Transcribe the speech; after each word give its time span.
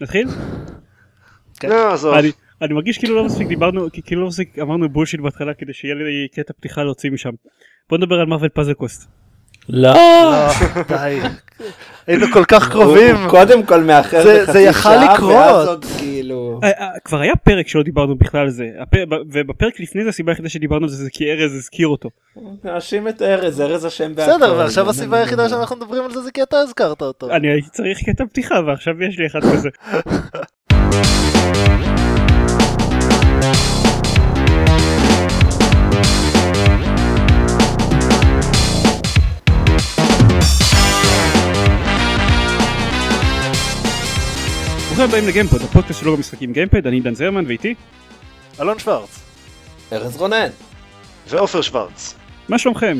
נתחיל? 0.00 0.28
כן. 1.60 1.68
לא, 1.68 1.92
עזוב. 1.92 2.14
אני, 2.14 2.30
אני 2.62 2.74
מרגיש 2.74 2.98
כאילו 2.98 3.16
לא 3.16 3.24
מספיק 3.24 3.48
דיברנו, 3.48 3.88
כאילו 4.04 4.20
לא 4.20 4.26
מספיק 4.26 4.58
אמרנו 4.58 4.88
בולשיט 4.88 5.20
בהתחלה 5.20 5.54
כדי 5.54 5.72
שיהיה 5.72 5.94
לי 5.94 6.28
קטע 6.34 6.52
פתיחה 6.52 6.82
להוציא 6.84 7.10
משם. 7.10 7.30
בוא 7.88 7.98
נדבר 7.98 8.14
על 8.20 8.26
מארוול 8.26 8.48
פאזל 8.48 8.72
קוסט. 8.72 9.10
לא. 9.68 9.94
לא, 9.94 10.48
די. 10.88 11.20
היינו 12.06 12.26
כל 12.32 12.44
כך 12.44 12.70
קרובים. 12.70 13.16
הוא 13.16 13.30
קודם 13.30 13.62
כל 13.62 13.80
מאחר 13.80 14.22
זה- 14.22 14.40
בחצי 14.42 14.52
זה 14.52 14.60
יכל 14.60 14.80
שעה, 14.82 15.14
לקרות. 15.14 15.34
ואז 15.34 15.68
עוד 15.68 15.84
כאילו... 15.98 16.60
אה, 16.64 16.70
אה, 16.70 16.88
כבר 17.04 17.20
היה 17.20 17.36
פרק 17.36 17.68
שלא 17.68 17.82
דיברנו 17.82 18.16
בכלל 18.16 18.40
על 18.40 18.50
זה, 18.50 18.66
ובפרק 19.32 19.80
לפני 19.80 20.02
זה 20.02 20.08
הסיבה 20.08 20.32
היחידה 20.32 20.48
שדיברנו 20.48 20.82
על 20.84 20.88
זה 20.88 21.04
זה 21.04 21.10
כי 21.12 21.32
ארז 21.32 21.54
הזכיר 21.54 21.88
אותו. 21.88 22.10
נאשים 22.64 23.08
את 23.08 23.22
ארז, 23.22 23.60
ארז 23.60 23.86
אשם 23.86 24.14
בהכל. 24.14 24.32
בסדר, 24.32 24.54
ועכשיו 24.58 24.90
הסיבה 24.90 25.18
היחידה 25.18 25.48
שאנחנו 25.48 25.76
מדברים 25.76 26.04
על 26.04 26.12
זה 26.12 26.20
זה 26.20 26.30
כי 26.30 26.42
אתה 26.42 26.56
הזכרת 26.58 27.02
אותו. 27.02 27.30
אני 27.30 27.48
הייתי 27.48 27.68
צריך 27.70 27.98
קטע 28.06 28.24
פתיחה 28.26 28.54
ועכשיו 28.66 29.02
יש 29.02 29.18
לי 29.18 29.26
אחד 29.26 29.40
כזה. 29.42 29.68
ברוכים 44.96 45.10
הבאים 45.10 45.28
לגיימפוד, 45.28 45.62
הפודקאסט 45.62 46.00
שלו 46.00 46.16
במשחקים 46.16 46.52
גיימפד, 46.52 46.86
אני 46.86 47.00
דן 47.00 47.14
זרמן 47.14 47.46
ואיתי, 47.46 47.74
אלון 48.60 48.78
שוורץ. 48.78 49.20
ארז 49.92 50.16
רונן. 50.16 50.46
ועופר 51.28 51.60
שוורץ. 51.62 52.14
מה 52.48 52.58
שלומכם? 52.58 52.98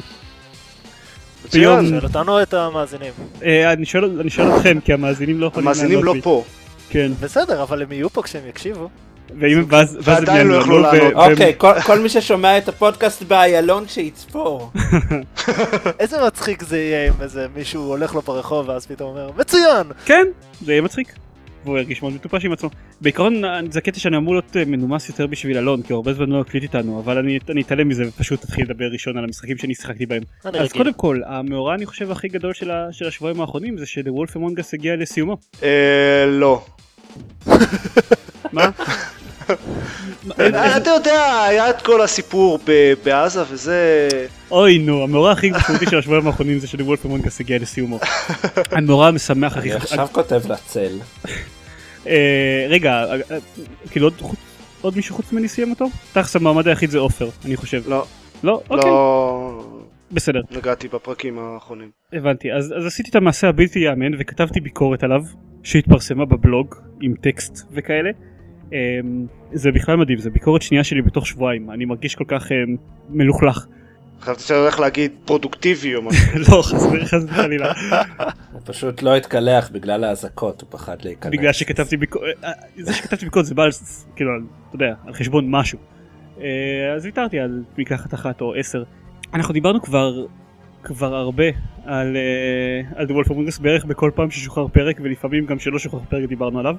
מצוין. 1.45 1.62
ביום- 1.62 1.89
שואל 1.89 2.05
אותנו 2.05 2.43
את 2.43 2.55
המאזינים. 2.55 3.12
אה, 3.45 3.73
אני 3.73 3.87
שואל 3.87 4.20
אתכם 4.57 4.79
כי 4.84 4.93
המאזינים 4.93 5.41
לא 5.41 5.47
יכולים 5.47 5.69
המאזינים 5.69 6.05
לא. 6.05 6.15
פה. 6.23 6.45
כן, 6.91 7.12
בסדר, 7.20 7.62
אבל 7.62 7.83
הם 7.83 7.93
יהיו 7.93 8.11
פה 8.11 8.23
כשהם 8.23 8.42
יקשיבו. 8.48 8.89
הם 9.31 9.65
ואז 9.69 9.95
הם 9.95 10.01
ועדיין 10.05 10.47
לא 10.47 10.55
יענו 10.55 10.79
לנו, 10.79 10.89
ו- 10.89 10.97
לענות. 10.97 11.31
אוקיי, 11.33 11.55
כל- 11.58 11.81
כל 11.86 11.98
מי 11.98 12.08
ששומע 12.08 12.58
את 12.58 12.69
הפודקאסט 12.69 13.23
באיילון 13.23 13.84
שיצפור. 13.89 14.70
איזה 16.01 16.17
מצחיק 16.27 16.62
זה 16.62 16.79
יהיה 16.79 17.08
אם 17.08 17.23
איזה 17.23 17.47
מישהו 17.56 17.83
הולך 17.83 18.14
לו 18.14 18.23
ברחוב 18.23 18.69
ואז 18.69 18.86
פתאום 18.86 19.11
אומר 19.11 19.31
מצוין! 19.36 19.86
כן, 20.05 20.25
זה 20.64 20.73
יהיה 20.73 20.83
מצחיק. 20.83 21.12
והוא 21.65 21.79
ירגיש 21.79 22.03
מאוד 22.03 22.15
מטופש 22.15 22.45
עם 22.45 22.53
עצמו. 22.53 22.70
בעיקרון 23.01 23.43
זה 23.70 23.81
קטע 23.81 23.98
שאני 24.01 24.17
אמור 24.17 24.34
להיות 24.34 24.57
אה, 24.57 24.65
מנומס 24.65 25.09
יותר 25.09 25.27
בשביל 25.27 25.59
אלון, 25.59 25.83
כי 25.83 25.93
הוא 25.93 25.97
הרבה 25.97 26.12
זמן 26.15 26.29
לא 26.29 26.41
הקליט 26.41 26.62
איתנו, 26.62 27.01
אבל 27.05 27.19
אני 27.19 27.39
אני 27.51 27.62
אתעלם 27.62 27.89
מזה 27.89 28.03
ופשוט 28.09 28.45
אתחיל 28.45 28.65
לדבר 28.65 28.84
ראשון 28.93 29.17
על 29.19 29.25
המשחקים 29.25 29.59
שאני 29.59 29.75
שיחקתי 29.75 30.07
בהם. 30.07 30.23
אז 30.45 30.55
רגיל. 30.55 30.69
קודם 30.69 30.92
כל, 30.92 31.20
המאורע 31.27 31.75
אני 31.75 31.87
חושב 31.87 32.11
הכי 32.11 32.29
גדול 32.29 32.55
של 32.55 32.70
ה- 32.70 32.89
של 32.92 33.07
השבועיים 33.09 33.41
האחרונים 33.41 33.79
זה 33.79 33.87
ש"דה 33.87 34.12
וולף 34.12 34.37
אמונגס" 34.37 34.75
הגיע 34.75 34.97
לסיומו. 34.97 35.37
אה, 35.62 35.69
לא. 36.29 36.65
מה? 38.53 38.70
אה, 40.41 40.77
אתה 40.77 40.91
יודע, 40.91 41.42
היה 41.48 41.70
את 41.70 41.83
כל 41.83 42.03
הסיפור 42.03 42.59
ב- 42.67 42.92
בעזה 43.05 43.42
וזה... 43.51 44.09
אוי 44.51 44.79
נו, 44.79 45.03
המאורע 45.03 45.33
הכי 45.33 45.51
משמעותי 45.51 45.87
של 45.91 45.98
השבועיים 45.98 46.27
האחרונים 46.27 46.59
זה 46.59 46.67
ש"דה 46.67 46.85
וולף 46.85 47.07
אמונגס" 47.07 47.41
הגיע 47.41 47.59
לסיומו. 47.59 47.98
המאורע 48.77 49.07
המשמח 49.09 49.57
הכי 49.57 49.69
אני 49.73 49.77
עכשיו 49.77 50.09
כותב 50.12 50.42
לצל. 50.53 50.98
אה, 52.06 52.66
רגע, 52.69 52.92
אה, 52.92 53.14
אה, 53.30 53.38
כאילו 53.91 54.10
עוד 54.80 54.97
מישהו 54.97 55.14
חוץ 55.14 55.33
ממני 55.33 55.48
סיים 55.48 55.70
אותו? 55.70 55.86
תכלס 56.12 56.36
המעמד 56.36 56.69
היחיד 56.69 56.91
זה 56.91 56.98
עופר, 56.98 57.28
אני 57.44 57.56
חושב. 57.56 57.83
לא, 57.88 58.05
לא? 58.44 58.62
אוקיי, 58.70 58.91
לא 58.91 59.64
בסדר. 60.12 60.41
נגעתי 60.50 60.88
בפרקים 60.88 61.38
האחרונים. 61.38 61.91
הבנתי, 62.12 62.52
אז, 62.52 62.74
אז 62.77 62.86
עשיתי 62.86 63.11
את 63.11 63.16
המעשה 63.16 63.48
הבלתי 63.48 63.78
ייאמן 63.78 64.12
וכתבתי 64.19 64.61
ביקורת 64.61 65.02
עליו 65.02 65.22
שהתפרסמה 65.62 66.24
בבלוג 66.24 66.74
עם 67.00 67.14
טקסט 67.20 67.66
וכאלה. 67.72 68.11
Um, 68.70 68.74
זה 69.52 69.72
בכלל 69.72 69.96
מדהים, 69.96 70.18
זה 70.18 70.30
ביקורת 70.30 70.62
שנייה 70.62 70.84
שלי 70.84 71.02
בתוך 71.02 71.27
שבועיים, 71.27 71.70
אני 71.70 71.84
מרגיש 71.84 72.14
כל 72.14 72.24
כך 72.28 72.46
um, 72.46 72.80
מלוכלך. 73.08 73.66
חשבתי 74.25 74.42
שאתה 74.42 74.58
הולך 74.58 74.80
להגיד 74.80 75.12
פרודוקטיבי 75.24 75.95
או 75.95 76.02
משהו. 76.02 76.39
לא, 76.48 76.62
חס 76.62 76.86
וחלילה. 77.29 77.73
הוא 78.52 78.61
פשוט 78.64 79.02
לא 79.02 79.17
התקלח 79.17 79.70
בגלל 79.73 80.05
האזעקות, 80.05 80.61
הוא 80.61 80.68
פחד 80.70 80.96
להיכנס. 81.02 81.33
בגלל 81.33 81.52
שכתבתי 81.52 81.96
ביקורת, 81.96 82.36
זה 82.79 82.95
שכתבתי 82.95 83.24
ביקורת 83.24 83.46
זה 83.46 83.55
בא 83.55 83.62
על, 83.62 83.70
כאילו, 84.17 84.30
אתה 84.68 84.77
יודע, 84.77 84.95
על 85.07 85.14
חשבון 85.14 85.51
משהו. 85.51 85.79
אה, 86.40 86.46
אז 86.96 87.05
ויתרתי 87.05 87.39
על 87.39 87.62
מקלחת 87.79 88.14
אחת 88.14 88.40
או 88.40 88.55
עשר. 88.55 88.83
אנחנו 89.35 89.52
דיברנו 89.55 89.83
כבר, 89.83 90.27
כבר 90.83 91.14
הרבה 91.14 91.45
על, 91.85 92.17
אה, 92.17 93.01
על 93.01 93.06
The 93.06 93.11
Wolf 93.11 93.29
Among 93.29 93.55
Us 93.56 93.62
בערך 93.62 93.85
בכל 93.85 94.11
פעם 94.14 94.30
ששוחרר 94.30 94.68
פרק 94.68 95.01
ולפעמים 95.02 95.46
גם 95.46 95.58
שלא 95.58 95.79
שוחרר 95.79 96.01
פרק 96.08 96.29
דיברנו 96.29 96.58
עליו. 96.58 96.77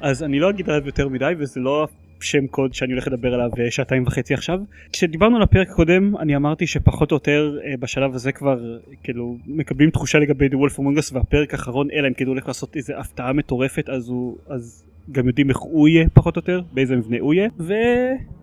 אז 0.00 0.22
אני 0.22 0.40
לא 0.40 0.50
אגיד 0.50 0.70
עליו 0.70 0.86
יותר 0.86 1.08
מדי 1.08 1.32
וזה 1.38 1.60
לא 1.60 1.88
שם 2.20 2.46
קוד 2.46 2.74
שאני 2.74 2.92
הולך 2.92 3.06
לדבר 3.06 3.34
עליו 3.34 3.50
אה, 3.58 3.70
שעתיים 3.70 4.02
וחצי 4.06 4.34
עכשיו. 4.34 4.58
כשדיברנו 4.92 5.36
על 5.36 5.42
הפרק 5.42 5.70
הקודם 5.70 6.16
אני 6.16 6.36
אמרתי 6.36 6.66
שפחות 6.66 7.10
או 7.10 7.16
יותר 7.16 7.58
אה, 7.64 7.74
בשלב 7.80 8.14
הזה 8.14 8.32
כבר 8.32 8.64
אה, 8.64 8.78
כאילו 9.02 9.36
מקבלים 9.46 9.90
תחושה 9.90 10.18
לגבי 10.18 10.46
The 10.46 10.52
Wolf 10.52 10.74
Among 10.74 10.98
Us 10.98 11.14
והפרק 11.14 11.54
האחרון 11.54 11.88
אלא 11.92 12.08
אם 12.08 12.12
הוא 12.18 12.28
הולך 12.28 12.48
לעשות 12.48 12.76
איזה 12.76 12.98
הפתעה 12.98 13.32
מטורפת 13.32 13.88
אז 13.88 14.08
הוא 14.08 14.36
אז 14.48 14.84
גם 15.12 15.26
יודעים 15.26 15.50
איך 15.50 15.58
הוא 15.58 15.88
יהיה 15.88 16.08
פחות 16.14 16.36
או 16.36 16.40
יותר 16.40 16.60
באיזה 16.72 16.96
מבנה 16.96 17.16
הוא 17.20 17.34
יהיה 17.34 17.48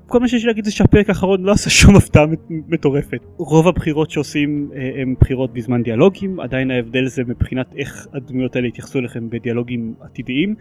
וכל 0.05 0.19
מה 0.19 0.27
שיש 0.27 0.41
לי 0.43 0.47
להגיד 0.47 0.65
זה 0.65 0.71
שהפרק 0.71 1.09
האחרון 1.09 1.43
לא 1.43 1.51
עשה 1.51 1.69
שום 1.69 1.95
הפתעה 1.95 2.25
מט- 2.25 2.39
מטורפת. 2.49 3.19
רוב 3.37 3.67
הבחירות 3.67 4.11
שעושים 4.11 4.69
אה, 4.75 5.01
הם 5.01 5.15
בחירות 5.21 5.53
בזמן 5.53 5.83
דיאלוגים. 5.83 6.39
עדיין 6.39 6.71
ההבדל 6.71 7.07
זה 7.07 7.23
מבחינת 7.27 7.65
איך 7.77 8.07
הדמויות 8.13 8.55
האלה 8.55 8.67
יתייחסו 8.67 8.99
אליכם 8.99 9.29
בדיאלוגים 9.29 9.93
עתידיים. 10.01 10.55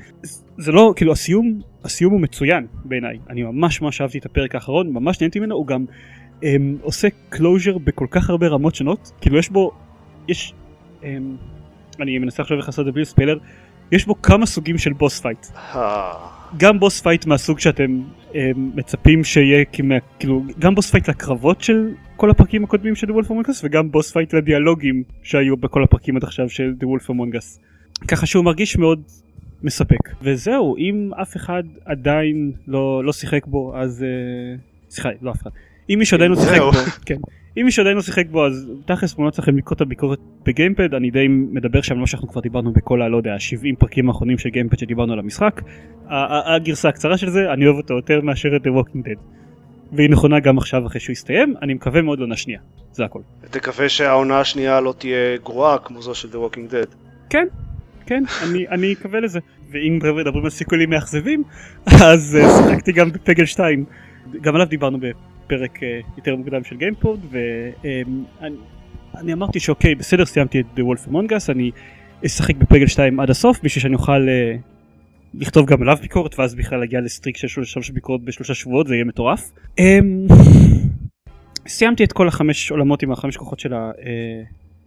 זה 0.58 0.72
לא 0.72 0.92
כאילו 0.96 1.12
הסיום 1.12 1.60
הסיום 1.84 2.12
הוא 2.12 2.20
מצוין 2.20 2.66
בעיניי. 2.84 3.18
אני 3.30 3.42
ממש 3.42 3.82
ממש 3.82 4.00
אהבתי 4.00 4.18
את 4.18 4.26
הפרק 4.26 4.54
האחרון 4.54 4.92
ממש 4.92 5.20
נהניתי 5.20 5.38
ממנו. 5.40 5.54
הוא 5.54 5.66
גם 5.66 5.84
הם, 6.42 6.76
עושה 6.82 7.08
closure 7.28 7.78
בכל 7.78 8.06
כך 8.10 8.30
הרבה 8.30 8.48
רמות 8.48 8.74
שונות. 8.74 9.12
כאילו 9.20 9.38
יש 9.38 9.50
בו 9.50 9.70
יש 10.28 10.54
הם, 11.02 11.36
אני 12.00 12.18
מנסה 12.18 12.42
עכשיו 12.42 12.56
איך 12.56 12.66
לעשות 12.66 12.80
את 12.80 12.86
זה 12.86 12.92
בלי 12.92 13.04
ספיילר 13.04 13.38
יש 13.92 14.06
בו 14.06 14.22
כמה 14.22 14.46
סוגים 14.46 14.78
של 14.78 14.92
boss 14.92 15.20
fight 15.20 15.46
אה, 15.56 16.12
גם 16.56 16.80
boss 16.80 17.00
fight 17.00 17.26
מהסוג 17.26 17.58
שאתם 17.58 18.02
הם, 18.34 18.70
מצפים 18.74 19.24
שיהיה 19.24 19.64
כמה, 19.64 19.94
כאילו 20.18 20.42
גם 20.58 20.74
boss 20.74 20.90
fight 20.90 21.08
לקרבות 21.08 21.60
של 21.60 21.90
כל 22.16 22.30
הפרקים 22.30 22.64
הקודמים 22.64 22.94
של 22.94 23.06
The 23.06 23.10
Wolf 23.10 23.26
Among 23.26 23.48
Us 23.48 23.60
וגם 23.62 23.90
boss 23.90 24.12
fight 24.12 24.34
לדיאלוגים 24.34 25.02
שהיו 25.22 25.56
בכל 25.56 25.84
הפרקים 25.84 26.16
עד 26.16 26.24
עכשיו 26.24 26.48
של 26.48 26.74
The 26.80 26.84
Wolf 26.84 27.06
Among 27.06 27.36
Us. 27.36 27.60
ככה 28.08 28.26
שהוא 28.26 28.44
מרגיש 28.44 28.76
מאוד 28.76 29.02
מספק. 29.62 29.98
וזהו 30.22 30.76
אם 30.76 31.10
אף 31.22 31.36
אחד 31.36 31.62
עדיין 31.84 32.52
לא, 32.66 33.04
לא 33.04 33.12
שיחק 33.12 33.46
בו 33.46 33.76
אז 33.76 34.02
אה, 34.02 34.56
סליחה 34.90 35.08
לא 35.22 35.30
אף 35.30 35.42
אחד 35.42 35.50
אם 35.90 35.98
מישהו 35.98 36.14
עדיין 36.14 36.30
לא 36.30 36.36
שיחק. 36.36 36.58
בו 36.58 36.70
כן. 37.06 37.16
אם 37.56 37.64
מישהו 37.64 37.80
עדיין 37.80 37.96
לא 37.96 38.02
שיחק 38.02 38.26
בו 38.30 38.46
אז 38.46 38.70
תכלס 38.86 39.18
מומלץ 39.18 39.38
לכם 39.38 39.56
לקרוא 39.56 39.76
את 39.76 39.80
הביקורת 39.80 40.18
בגיימפד. 40.44 40.94
אני 40.94 41.10
די 41.10 41.28
מדבר 41.28 41.82
שם 41.82 41.98
מה 41.98 42.06
שאנחנו 42.06 42.28
כבר 42.28 42.40
דיברנו 42.40 42.72
בכל 42.72 43.02
הלא 43.02 43.16
יודע 43.16 43.38
70 43.38 43.76
פרקים 43.76 44.08
האחרונים 44.08 44.38
של 44.38 44.48
גיימפד 44.48 44.78
שדיברנו 44.78 45.12
על 45.12 45.18
המשחק. 45.18 45.60
הגרסה 46.56 46.88
הקצרה 46.88 47.18
של 47.18 47.30
זה 47.30 47.52
אני 47.52 47.66
אוהב 47.66 47.76
אותו 47.76 47.94
יותר 47.94 48.20
מאשר 48.20 48.56
את 48.56 48.66
The 48.66 48.70
Walking 48.70 49.06
Dead. 49.06 49.18
והיא 49.92 50.10
נכונה 50.10 50.40
גם 50.40 50.58
עכשיו 50.58 50.86
אחרי 50.86 51.00
שהוא 51.00 51.12
יסתיים 51.12 51.54
אני 51.62 51.74
מקווה 51.74 52.02
מאוד 52.02 52.18
לעונה 52.18 52.36
שנייה 52.36 52.60
זה 52.92 53.04
הכל. 53.04 53.20
תקווה 53.50 53.88
שהעונה 53.88 54.40
השנייה 54.40 54.80
לא 54.80 54.94
תהיה 54.98 55.36
גרועה 55.44 55.78
כמו 55.78 56.02
זו 56.02 56.14
של 56.14 56.28
The 56.28 56.34
Walking 56.34 56.72
Dead. 56.72 56.94
כן 57.30 57.46
כן 58.06 58.24
אני 58.42 58.68
אני 58.68 58.92
אקווה 58.92 59.20
לזה. 59.20 59.40
ואם 59.70 59.98
מדברים 60.16 60.44
על 60.44 60.50
סיכולים 60.50 60.90
מאכזבים 60.90 61.42
אז 61.86 62.38
אה, 62.40 62.48
שיחקתי 62.68 62.92
גם 62.92 63.12
בפגל 63.12 63.44
2 63.44 63.84
גם 64.40 64.54
עליו 64.54 64.66
דיברנו 64.66 64.98
בפרק 64.98 65.82
אה, 65.82 66.00
יותר 66.16 66.36
מוקדם 66.36 66.64
של 66.64 66.76
גיימפוד 66.76 67.20
ואני 67.30 68.56
אני 69.16 69.32
אמרתי 69.32 69.60
שאוקיי 69.60 69.94
בסדר 69.94 70.24
סיימתי 70.24 70.60
את 70.60 70.66
The 70.76 70.80
Wolf 70.80 71.08
Among 71.08 71.30
Us 71.30 71.52
אני 71.52 71.70
אשחק 72.26 72.56
בפגל 72.56 72.86
2 72.86 73.20
עד 73.20 73.30
הסוף 73.30 73.60
בשביל 73.62 73.82
שאני 73.82 73.94
אוכל 73.94 74.28
אה, 74.28 74.56
לכתוב 75.34 75.66
גם 75.66 75.82
עליו 75.82 75.96
ביקורת 76.02 76.38
ואז 76.38 76.54
בכלל 76.54 76.78
להגיע 76.78 77.00
לסטריק 77.00 77.36
של 77.36 77.64
שלוש 77.64 77.90
ביקורות 77.90 78.24
בשלושה 78.24 78.54
שבועות 78.54 78.86
זה 78.86 78.94
יהיה 78.94 79.04
מטורף. 79.04 79.52
אמ, 79.78 80.26
סיימתי 81.66 82.04
את 82.04 82.12
כל 82.12 82.28
החמש 82.28 82.70
עולמות 82.70 83.02
עם 83.02 83.12
החמש 83.12 83.36
כוחות 83.36 83.60
של, 83.60 83.74
אה, 83.74 83.90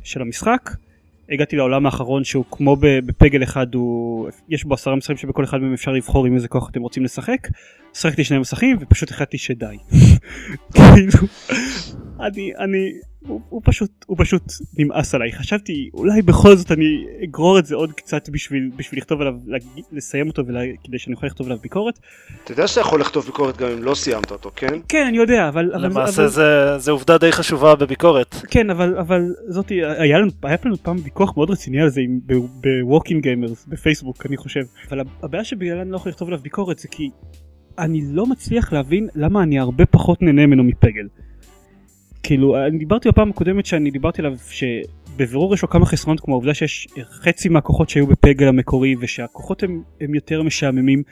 של 0.04 0.22
המשחק. 0.22 0.70
הגעתי 1.32 1.56
לעולם 1.56 1.86
האחרון 1.86 2.24
שהוא 2.24 2.46
כמו 2.52 2.76
בפגל 2.80 3.44
אחד 3.44 3.76
הוא 3.76 4.30
יש 4.50 4.64
בו 4.64 4.74
עשרה 4.74 4.96
מסכים 4.96 5.18
שבכל 5.18 5.44
אחד 5.44 5.58
מהם 5.62 5.74
אפשר 5.74 5.92
לבחור 5.92 6.26
עם 6.26 6.36
איזה 6.36 6.48
כוח 6.48 6.70
אתם 6.70 6.82
רוצים 6.82 7.04
לשחק. 7.04 7.48
שחקתי 7.94 8.24
שני 8.24 8.38
מסכים 8.38 8.78
ופשוט 8.80 9.12
החלטתי 9.12 9.38
שדי. 9.38 9.78
כאילו 10.74 11.28
אני 12.20 12.52
אני 12.60 12.92
הוא, 13.28 13.42
הוא 13.50 13.62
פשוט 13.66 14.06
הוא 14.08 14.18
פשוט 14.20 14.44
נמאס 14.78 15.16
עליי 15.16 15.32
חשבתי 15.32 15.90
אולי 15.94 16.22
בכל 16.22 16.56
זאת 16.56 16.72
אני 16.72 16.86
אגרור 17.24 17.60
את 17.60 17.66
זה 17.66 17.76
עוד 17.76 17.92
קצת 17.94 18.30
בשביל 18.30 18.72
בשביל 18.76 19.00
לכתוב 19.00 19.22
עליו 19.22 19.34
לסיים 19.92 20.28
אותו 20.28 20.44
וכדי 20.46 21.00
שאני 21.00 21.16
אוכל 21.16 21.28
לכתוב 21.28 21.48
עליו 21.48 21.60
ביקורת 21.62 22.00
אתה 22.44 22.52
יודע 22.52 22.68
שאתה 22.68 22.82
יכול 22.82 23.02
לכתוב 23.02 23.26
ביקורת 23.26 23.58
גם 23.58 23.68
אם 23.70 23.84
לא 23.84 23.96
סיימת 23.96 24.32
אותו, 24.32 24.52
כן? 24.56 24.80
כן 24.90 25.06
אני 25.08 25.18
יודע 25.18 25.50
אבל 25.50 25.72
אבל, 25.74 25.86
למעשה 25.86 26.22
אבל 26.22 26.30
זה- 26.32 26.78
זה 26.78 26.92
עובדה 26.92 27.18
די 27.18 27.32
חשובה 27.32 27.76
בביקורת. 27.76 28.36
כן 28.50 28.70
אבל 28.70 28.98
אבל 28.98 29.22
זאתי 29.48 29.74
היה 29.86 30.20
לנו 30.20 30.32
היה 30.44 30.58
לנו 30.66 30.78
פעם 30.78 30.98
ויכוח 31.04 31.38
מאוד 31.38 31.50
רציני 31.50 31.82
על 31.82 31.90
זה 31.90 32.02
ב-Walking 32.88 33.24
Gamers 33.24 33.66
בפייסבוק 33.68 34.26
אני 34.26 34.38
חושב 34.38 34.62
אבל 34.90 35.00
הבעיה 35.24 35.44
שבגללה 35.44 35.82
אני 35.82 35.92
לא 35.92 35.96
יכול 35.96 36.10
לכתוב 36.12 36.28
עליו 36.28 36.40
ביקורת 36.40 36.80
זה 36.80 36.88
כי 36.88 37.10
אני 37.80 38.02
לא 38.12 38.26
מצליח 38.26 38.74
להבין 38.74 39.08
למה 39.16 39.44
אני 39.44 39.60
הרבה 39.60 39.86
פחות 39.86 40.22
נהנה 40.22 40.46
ממנו 40.46 40.64
מפגל. 40.64 41.08
כאילו 42.28 42.66
אני 42.68 42.78
דיברתי 42.78 43.10
בפעם 43.10 43.30
הקודמת 43.30 43.66
שאני 43.66 43.92
דיברתי 43.92 44.22
עליו 44.22 44.34
שבבירור 44.50 45.54
יש 45.54 45.62
לו 45.62 45.70
כמה 45.70 45.86
חסרונות 45.86 46.20
כמו 46.20 46.34
העובדה 46.34 46.54
שיש 46.54 46.88
חצי 47.04 47.50
מהכוחות 47.50 47.90
שהיו 47.90 48.08
בפגל 48.08 48.48
המקורי 48.48 48.96
ושהכוחות 49.00 49.64
הם, 49.64 49.82
הם 50.02 50.16
יותר 50.16 50.44
משעממים 50.44 51.04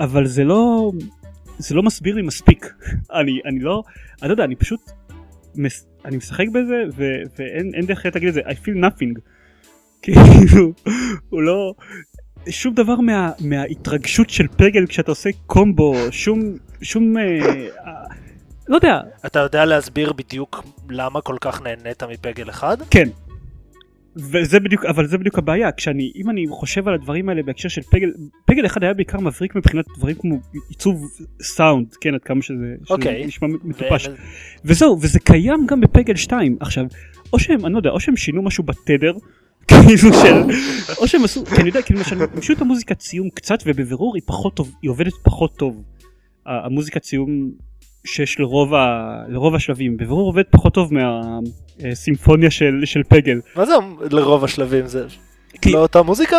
אבל 0.00 0.26
זה 0.26 0.44
לא 0.44 0.92
זה 1.58 1.74
לא 1.74 1.82
מסביר 1.82 2.14
לי 2.14 2.22
מספיק. 2.22 2.66
אני 3.20 3.40
אני 3.44 3.60
לא 3.60 3.82
אני 4.22 4.28
לא 4.28 4.32
יודע 4.32 4.44
אני 4.44 4.56
פשוט 4.56 4.80
מס, 5.56 5.86
אני 6.04 6.16
משחק 6.16 6.46
בזה 6.48 6.82
ו, 6.96 7.04
ואין 7.38 7.70
אין 7.74 7.86
דרך 7.86 7.98
אחרת 7.98 8.14
להגיד 8.14 8.28
את 8.28 8.34
זה. 8.34 8.40
I 8.40 8.54
feel 8.54 8.84
nothing. 8.84 9.20
כאילו 10.02 10.72
הוא 11.28 11.42
לא 11.42 11.74
שום 12.50 12.74
דבר 12.74 12.96
מה, 12.96 13.32
מההתרגשות 13.40 14.30
של 14.30 14.48
פגל 14.56 14.86
כשאתה 14.86 15.10
עושה 15.10 15.30
קומבו 15.46 15.94
שום 16.10 16.40
שום 16.82 17.18
אה, 17.18 17.38
לא 18.68 18.74
יודע 18.74 19.00
אתה 19.26 19.38
יודע 19.38 19.64
להסביר 19.64 20.12
בדיוק 20.12 20.64
למה 20.90 21.20
כל 21.20 21.36
כך 21.40 21.62
נהנית 21.62 22.02
מפגל 22.02 22.50
אחד? 22.50 22.76
כן. 22.90 23.08
וזה 24.16 24.60
בדיוק 24.60 24.84
אבל 24.84 25.06
זה 25.06 25.18
בדיוק 25.18 25.38
הבעיה 25.38 25.72
כשאני 25.72 26.12
אם 26.16 26.30
אני 26.30 26.44
חושב 26.50 26.88
על 26.88 26.94
הדברים 26.94 27.28
האלה 27.28 27.42
בהקשר 27.42 27.68
של 27.68 27.82
פגל 27.82 28.12
פגל 28.44 28.66
אחד 28.66 28.82
היה 28.82 28.94
בעיקר 28.94 29.20
מבריק 29.20 29.56
מבחינת 29.56 29.84
דברים 29.96 30.16
כמו 30.18 30.38
עיצוב 30.68 31.02
סאונד 31.42 31.94
כן 32.00 32.14
עד 32.14 32.22
כמה 32.22 32.42
שזה, 32.42 32.74
שזה 32.84 32.94
אוקיי. 32.94 33.26
נשמע 33.26 33.48
מטופש 33.64 34.08
ו- 34.08 34.14
וזהו 34.64 34.98
וזה 35.00 35.18
קיים 35.18 35.66
גם 35.66 35.80
בפגל 35.80 36.16
2 36.16 36.56
עכשיו 36.60 36.84
או 37.32 37.38
שהם 37.38 37.66
אני 37.66 37.72
לא 37.72 37.78
יודע 37.78 37.90
או 37.90 38.00
שהם 38.00 38.16
שינו 38.16 38.42
משהו 38.42 38.64
בתדר 38.64 39.12
כאילו 39.68 40.12
של 40.14 40.34
או 40.98 41.08
שהם 41.08 41.24
עשו 41.24 41.46
כי 41.46 41.60
אני 41.60 41.68
יודע 41.68 41.82
כאילו 41.82 41.98
למשל 41.98 42.22
הם 42.22 42.42
שינו 42.42 42.56
את 42.56 42.62
המוזיקת 42.62 43.00
סיום 43.00 43.30
קצת 43.30 43.58
ובבירור 43.66 44.14
היא 44.14 44.22
פחות 44.26 44.54
טוב 44.54 44.72
היא 44.82 44.90
עובדת 44.90 45.12
פחות 45.22 45.56
טוב 45.56 45.82
המוזיקת 46.46 47.04
סיום 47.04 47.50
שיש 48.14 48.40
לרוב, 48.40 48.74
ה, 48.74 48.86
לרוב 49.28 49.54
השלבים 49.54 49.96
בבירור 49.96 50.26
עובד 50.26 50.42
פחות 50.50 50.74
טוב 50.74 50.90
מהסימפוניה 51.80 52.50
של, 52.50 52.80
של 52.84 53.02
פגל 53.08 53.40
מה 53.56 53.66
זה 53.66 53.72
לרוב 54.10 54.44
השלבים 54.44 54.86
זה? 54.86 55.06
כי- 55.62 55.72
לא 55.72 55.78
אותה 55.78 56.02
מוזיקה? 56.02 56.36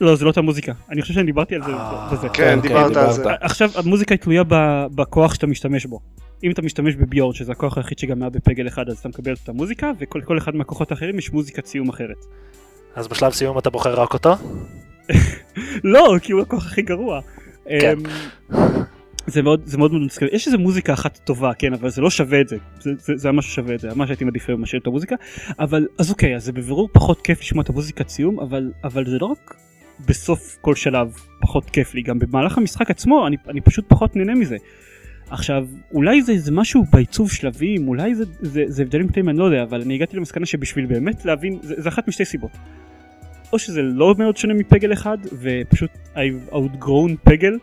לא 0.00 0.16
זה 0.16 0.24
לא 0.24 0.30
אותה 0.30 0.40
מוזיקה 0.40 0.72
אני 0.90 1.02
חושב 1.02 1.14
שאני 1.14 1.26
דיברתי 1.26 1.54
על 1.54 1.62
זה 1.62 1.70
אה, 1.72 2.08
בזה. 2.12 2.28
כן, 2.28 2.60
דיברת 2.60 2.96
על 2.96 3.12
זה. 3.12 3.24
עכשיו 3.40 3.70
המוזיקה 3.74 4.14
היא 4.14 4.20
תלויה 4.20 4.42
ב- 4.48 4.86
בכוח 4.94 5.34
שאתה 5.34 5.46
משתמש 5.46 5.86
בו. 5.86 6.00
אם 6.44 6.50
אתה 6.50 6.62
משתמש 6.62 6.94
בביורד 6.94 7.34
שזה 7.34 7.52
הכוח 7.52 7.78
היחיד 7.78 7.98
שגם 7.98 8.22
היה 8.22 8.30
בפגל 8.30 8.68
אחד 8.68 8.88
אז 8.88 8.98
אתה 8.98 9.08
מקבל 9.08 9.32
את 9.44 9.48
המוזיקה 9.48 9.90
וכל 9.98 10.20
כל 10.24 10.38
אחד 10.38 10.54
מהכוחות 10.54 10.90
האחרים 10.90 11.18
יש 11.18 11.32
מוזיקת 11.32 11.66
סיום 11.66 11.88
אחרת. 11.88 12.16
אז 12.96 13.08
בשלב 13.08 13.32
סיום 13.32 13.58
אתה 13.58 13.70
בוחר 13.70 14.00
רק 14.00 14.14
אותו? 14.14 14.34
לא 15.84 16.14
כי 16.22 16.32
הוא 16.32 16.42
הכוח 16.42 16.66
הכי 16.66 16.82
גרוע. 16.82 17.20
כן. 17.80 17.98
זה 19.28 19.42
מאוד 19.42 19.62
זה 19.64 19.78
מאוד 19.78 19.94
מצחיק 19.94 20.28
יש 20.32 20.46
איזה 20.46 20.58
מוזיקה 20.58 20.92
אחת 20.92 21.18
טובה 21.24 21.54
כן 21.54 21.72
אבל 21.72 21.90
זה 21.90 22.02
לא 22.02 22.10
שווה 22.10 22.40
את 22.40 22.48
זה 22.48 22.56
זה, 22.80 22.90
זה, 22.98 23.12
זה 23.16 23.32
ממש 23.32 23.54
שווה 23.54 23.74
את 23.74 23.80
זה 23.80 23.94
ממש 23.94 24.10
הייתי 24.10 24.24
מעדיף 24.24 24.48
היום 24.48 24.62
לשאול 24.62 24.80
את 24.82 24.86
המוזיקה 24.86 25.16
אבל 25.58 25.86
אז 25.98 26.10
אוקיי 26.10 26.36
אז 26.36 26.44
זה 26.44 26.52
בבירור 26.52 26.88
פחות 26.92 27.20
כיף 27.22 27.40
לשמוע 27.40 27.64
את 27.64 27.68
המוזיקת 27.68 28.08
סיום 28.08 28.40
אבל 28.40 28.72
אבל 28.84 29.06
זה 29.06 29.18
לא 29.18 29.26
רק 29.26 29.54
בסוף 30.06 30.56
כל 30.60 30.74
שלב 30.74 31.12
פחות 31.40 31.70
כיף 31.70 31.94
לי 31.94 32.02
גם 32.02 32.18
במהלך 32.18 32.58
המשחק 32.58 32.90
עצמו 32.90 33.26
אני, 33.26 33.36
אני 33.48 33.60
פשוט 33.60 33.84
פחות 33.88 34.16
נהנה 34.16 34.34
מזה. 34.34 34.56
עכשיו 35.30 35.66
אולי 35.92 36.22
זה 36.22 36.32
איזה 36.32 36.52
משהו 36.52 36.84
בעיצוב 36.92 37.32
שלבים 37.32 37.88
אולי 37.88 38.14
זה, 38.14 38.24
זה, 38.40 38.64
זה 38.66 38.82
הבדלים 38.82 39.08
קטנים 39.08 39.28
אני 39.28 39.38
לא 39.38 39.44
יודע 39.44 39.62
אבל 39.62 39.80
אני 39.80 39.94
הגעתי 39.94 40.16
למסקנה 40.16 40.46
שבשביל 40.46 40.86
באמת 40.86 41.24
להבין 41.24 41.58
זה, 41.62 41.74
זה 41.78 41.88
אחת 41.88 42.08
משתי 42.08 42.24
סיבות. 42.24 42.50
או 43.52 43.58
שזה 43.58 43.82
לא 43.82 44.14
מאוד 44.18 44.36
שונה 44.36 44.54
מפגל 44.54 44.92
אחד 44.92 45.18
ופשוט 45.32 45.90
I've 46.14 46.52
outgrown 46.52 47.16
פגל 47.24 47.58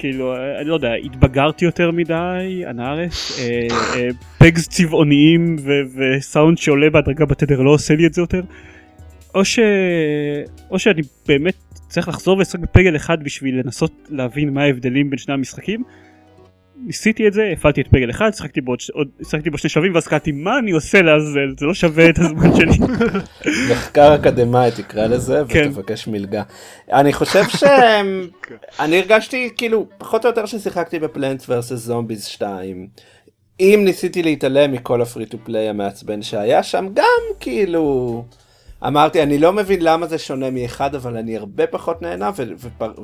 כאילו 0.00 0.36
אני 0.60 0.68
לא 0.68 0.74
יודע 0.74 0.92
התבגרתי 0.94 1.64
יותר 1.64 1.90
מדי 1.90 2.62
אנארס 2.70 3.40
אה, 3.40 3.66
אה, 3.94 4.08
פגס 4.38 4.68
צבעוניים 4.68 5.56
וסאונד 5.96 6.58
שעולה 6.58 6.90
בהדרגה 6.90 7.24
בתדר 7.24 7.60
לא 7.60 7.70
עושה 7.70 7.94
לי 7.94 8.06
את 8.06 8.14
זה 8.14 8.22
יותר 8.22 8.42
או 9.34 9.44
ש... 9.44 9.58
או 10.70 10.78
שאני 10.78 11.02
באמת 11.28 11.54
צריך 11.88 12.08
לחזור 12.08 12.36
ולשחק 12.38 12.58
בפגל 12.60 12.96
אחד 12.96 13.24
בשביל 13.24 13.60
לנסות 13.60 14.08
להבין 14.10 14.54
מה 14.54 14.62
ההבדלים 14.62 15.10
בין 15.10 15.18
שני 15.18 15.34
המשחקים. 15.34 15.82
ניסיתי 16.86 17.28
את 17.28 17.32
זה 17.32 17.50
הפעלתי 17.52 17.80
את 17.80 17.88
פגל 17.88 18.10
אחד 18.10 18.30
שיחקתי 18.34 18.60
בו 18.60 18.72
עוד, 18.72 18.80
ש- 18.80 18.90
עוד 18.90 19.08
שיחקתי 19.22 19.50
בו 19.50 19.58
שני 19.58 19.70
שלבים 19.70 19.94
ואז 19.94 20.06
קראתי 20.08 20.32
מה 20.32 20.58
אני 20.58 20.70
עושה 20.70 21.02
לעזאזל 21.02 21.54
זה 21.58 21.66
לא 21.66 21.74
שווה 21.74 22.08
את 22.08 22.18
הזמן 22.18 22.56
שלי. 22.56 22.86
מחקר 23.72 24.14
אקדמאי 24.14 24.70
תקרא 24.70 25.06
לזה 25.06 25.42
כן. 25.48 25.68
ותבקש 25.70 26.08
מלגה. 26.08 26.42
אני 26.92 27.12
חושב 27.12 27.44
ש... 27.48 27.64
אני 28.80 28.98
הרגשתי 28.98 29.50
כאילו 29.56 29.86
פחות 29.98 30.24
או 30.24 30.30
יותר 30.30 30.46
ששיחקתי 30.46 30.98
בפלנט 30.98 31.42
ורסס 31.48 31.72
זומביז 31.72 32.24
2. 32.24 32.86
אם 33.60 33.80
ניסיתי 33.84 34.22
להתעלם 34.22 34.72
מכל 34.72 35.02
הפרי 35.02 35.26
טו 35.26 35.38
פליי 35.44 35.68
המעצבן 35.68 36.22
שהיה 36.22 36.62
שם 36.62 36.88
גם 36.94 37.34
כאילו 37.40 38.24
אמרתי 38.86 39.22
אני 39.22 39.38
לא 39.38 39.52
מבין 39.52 39.82
למה 39.82 40.06
זה 40.06 40.18
שונה 40.18 40.50
מאחד 40.50 40.94
אבל 40.94 41.16
אני 41.16 41.36
הרבה 41.36 41.66
פחות 41.66 42.02
נהנה 42.02 42.30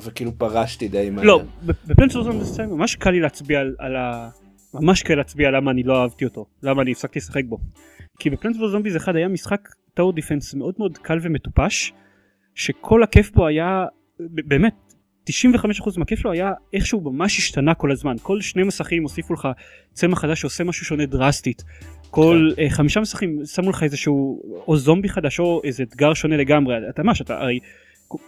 וכאילו 0.04 0.38
פרשתי 0.38 0.88
די 0.88 1.10
מהר. 1.10 1.24
לא, 1.24 1.42
ב-Plants 1.62 2.10
vs. 2.10 2.23
Zombies 2.23 2.54
2 2.54 2.70
ממש 2.70 2.94
קל 2.94 3.10
לי 3.10 3.20
להצביע 3.20 3.60
על, 3.78 3.96
ה... 3.96 4.28
ממש 4.74 5.02
קל 5.02 5.14
להצביע 5.14 5.50
למה 5.50 5.70
אני 5.70 5.82
לא 5.82 6.02
אהבתי 6.02 6.24
אותו, 6.24 6.46
למה 6.62 6.82
אני 6.82 6.92
הפסקתי 6.92 7.18
לשחק 7.18 7.44
בו. 7.48 7.58
כי 8.18 8.30
ב-Plants 8.30 8.56
vs. 8.60 8.70
Zombies 8.70 8.96
1 8.96 9.14
היה 9.14 9.28
משחק 9.28 9.68
tower 9.94 10.12
defense 10.12 10.54
מאוד 10.54 10.74
מאוד 10.78 10.98
קל 10.98 11.18
ומטופש, 11.22 11.92
שכל 12.54 13.02
הכיף 13.02 13.30
בו 13.30 13.46
היה, 13.46 13.84
באמת, 14.20 14.74
95% 15.30 15.98
מהכיף 15.98 16.18
שלו 16.18 16.32
היה 16.32 16.52
איכשהו 16.72 17.00
ממש 17.00 17.38
השתנה 17.38 17.74
כל 17.74 17.92
הזמן. 17.92 18.16
כל 18.22 18.40
שני 18.40 18.62
מסכים 18.62 19.02
הוסיפו 19.02 19.34
לך 19.34 19.48
צמח 19.92 20.20
חדש 20.20 20.40
שעושה 20.40 20.64
משהו 20.64 20.86
שונה 20.86 21.06
דרסטית. 21.06 21.62
כל 22.10 22.50
uh, 22.56 22.60
חמישה 22.70 23.00
מסכים 23.00 23.40
שמו 23.44 23.70
לך 23.70 23.82
איזשהו 23.82 24.42
או 24.68 24.76
זומבי 24.76 25.08
חדש 25.08 25.40
או 25.40 25.60
איזה 25.64 25.82
אתגר 25.82 26.14
שונה 26.14 26.36
לגמרי. 26.36 26.74
אתה 26.88 27.02
ממש, 27.02 27.20
אתה 27.20 27.40
הרי 27.40 27.58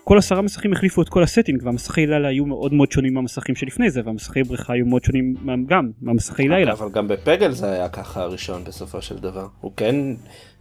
כל 0.04 0.18
עשרה 0.18 0.42
מסכים 0.42 0.72
החליפו 0.72 1.02
את 1.02 1.08
כל 1.08 1.22
ה 1.22 1.27
setting 1.27 1.62
והמסכי 1.64 2.06
לילה 2.06 2.28
היו 2.28 2.46
מאוד 2.46 2.74
מאוד 2.74 2.92
שונים 2.92 3.14
מהמסכים 3.14 3.54
שלפני 3.54 3.90
זה 3.90 4.00
והמסכי 4.04 4.42
בריכה 4.42 4.72
היו 4.72 4.86
מאוד 4.86 5.04
שונים 5.04 5.34
מה- 5.42 5.54
גם 5.66 5.90
מהמסכי 6.02 6.48
לילה. 6.48 6.72
אבל 6.72 6.88
גם 6.92 7.08
ב-Peggle 7.08 7.50
זה 7.50 7.72
היה 7.72 7.88
ככה 7.88 8.22
הראשון 8.22 8.64
בסופו 8.64 9.02
של 9.02 9.18
דבר. 9.18 9.46
הוא 9.60 9.72
כן 9.76 9.96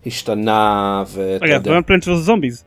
השתנה 0.05 1.03
ואתה 1.07 1.45
רגע, 1.45 1.55
אנחנו 1.55 1.69
יודע. 1.69 1.77
על 1.77 1.83
Plants 1.83 2.07
vs. 2.07 2.19
Zombies. 2.19 2.63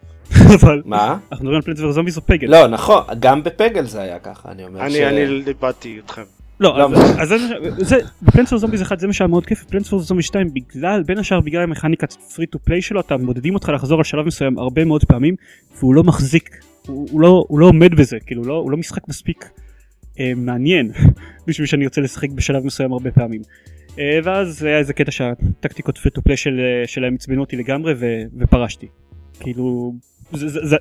אבל 0.61 0.83
מה? 0.85 1.19
אנחנו 1.33 1.45
מדברים 1.45 1.57
על 1.57 1.63
Plants 1.63 1.81
vs. 1.81 1.95
Zombies 1.95 2.17
או 2.17 2.23
Peggle. 2.27 2.49
לא 2.49 2.67
נכון 2.67 3.03
גם 3.21 3.43
ב-Peggle 3.43 3.85
זה 3.85 4.01
היה 4.01 4.19
ככה 4.19 4.51
אני 4.53 4.65
אומר 4.65 4.81
ש... 4.89 4.95
אני 4.97 5.07
אני 5.07 5.27
איבדתי 5.27 6.01
אתכם. 6.05 6.23
לא, 6.61 6.89
אז- 7.21 7.35
זה- 7.79 7.97
vs. 8.51 8.61
Zombies 8.61 8.83
1 8.83 8.99
זה 8.99 9.07
מה 9.07 9.13
שהיה 9.13 9.29
מאוד 9.29 9.47
כיף, 9.47 9.65
ב-Plants 9.65 9.93
vs. 9.93 10.05
Zombies 10.07 10.27
2 10.27 10.55
בגלל, 10.55 11.03
בין 11.03 11.19
השאר 11.19 11.41
בגלל 11.41 11.63
המכניקת 11.63 12.13
free 12.13 12.47
to 12.47 12.59
play 12.59 12.83
שלו, 12.83 13.01
אתה 13.01 13.17
מודדים 13.17 13.55
אותך 13.55 13.69
לחזור 13.75 13.99
על 13.99 14.05
שלב 14.05 14.27
מסוים 14.27 14.59
הרבה 14.59 14.85
מאוד 14.85 15.05
פעמים, 15.05 15.35
והוא 15.79 15.95
לא 15.95 16.03
מחזיק, 16.05 16.51
הוא 16.87 17.21
לא 17.21 17.45
לא 17.51 17.67
עומד 17.67 17.95
בזה, 17.95 18.17
כאילו 18.27 18.45
לא- 18.45 18.55
הוא 18.57 18.71
לא 18.71 18.77
משחק 18.77 19.09
מספיק 19.09 19.51
אה, 20.21 20.33
מעניין 20.37 20.91
בשביל 21.47 21.67
שאני 21.67 21.85
ארצה 21.85 22.01
לשחק 22.01 22.31
בשלב 22.31 22.65
מסוים 22.65 22.93
הרבה 22.93 23.11
פעמים. 23.11 23.43
אה, 23.99 24.19
ואז 24.25 24.63
היה 24.63 24.79
איזה 24.79 24.93
קטע 24.93 25.11
שהטקטיקות 25.11 25.99
free 25.99 26.11
to 26.11 26.23
play 26.23 26.37
שלהם 26.87 27.15
עצבנו 27.15 27.41
אותי 27.41 27.57
לגמרי 27.57 27.95
ופרשתי. 28.39 28.87
כאילו 29.41 29.95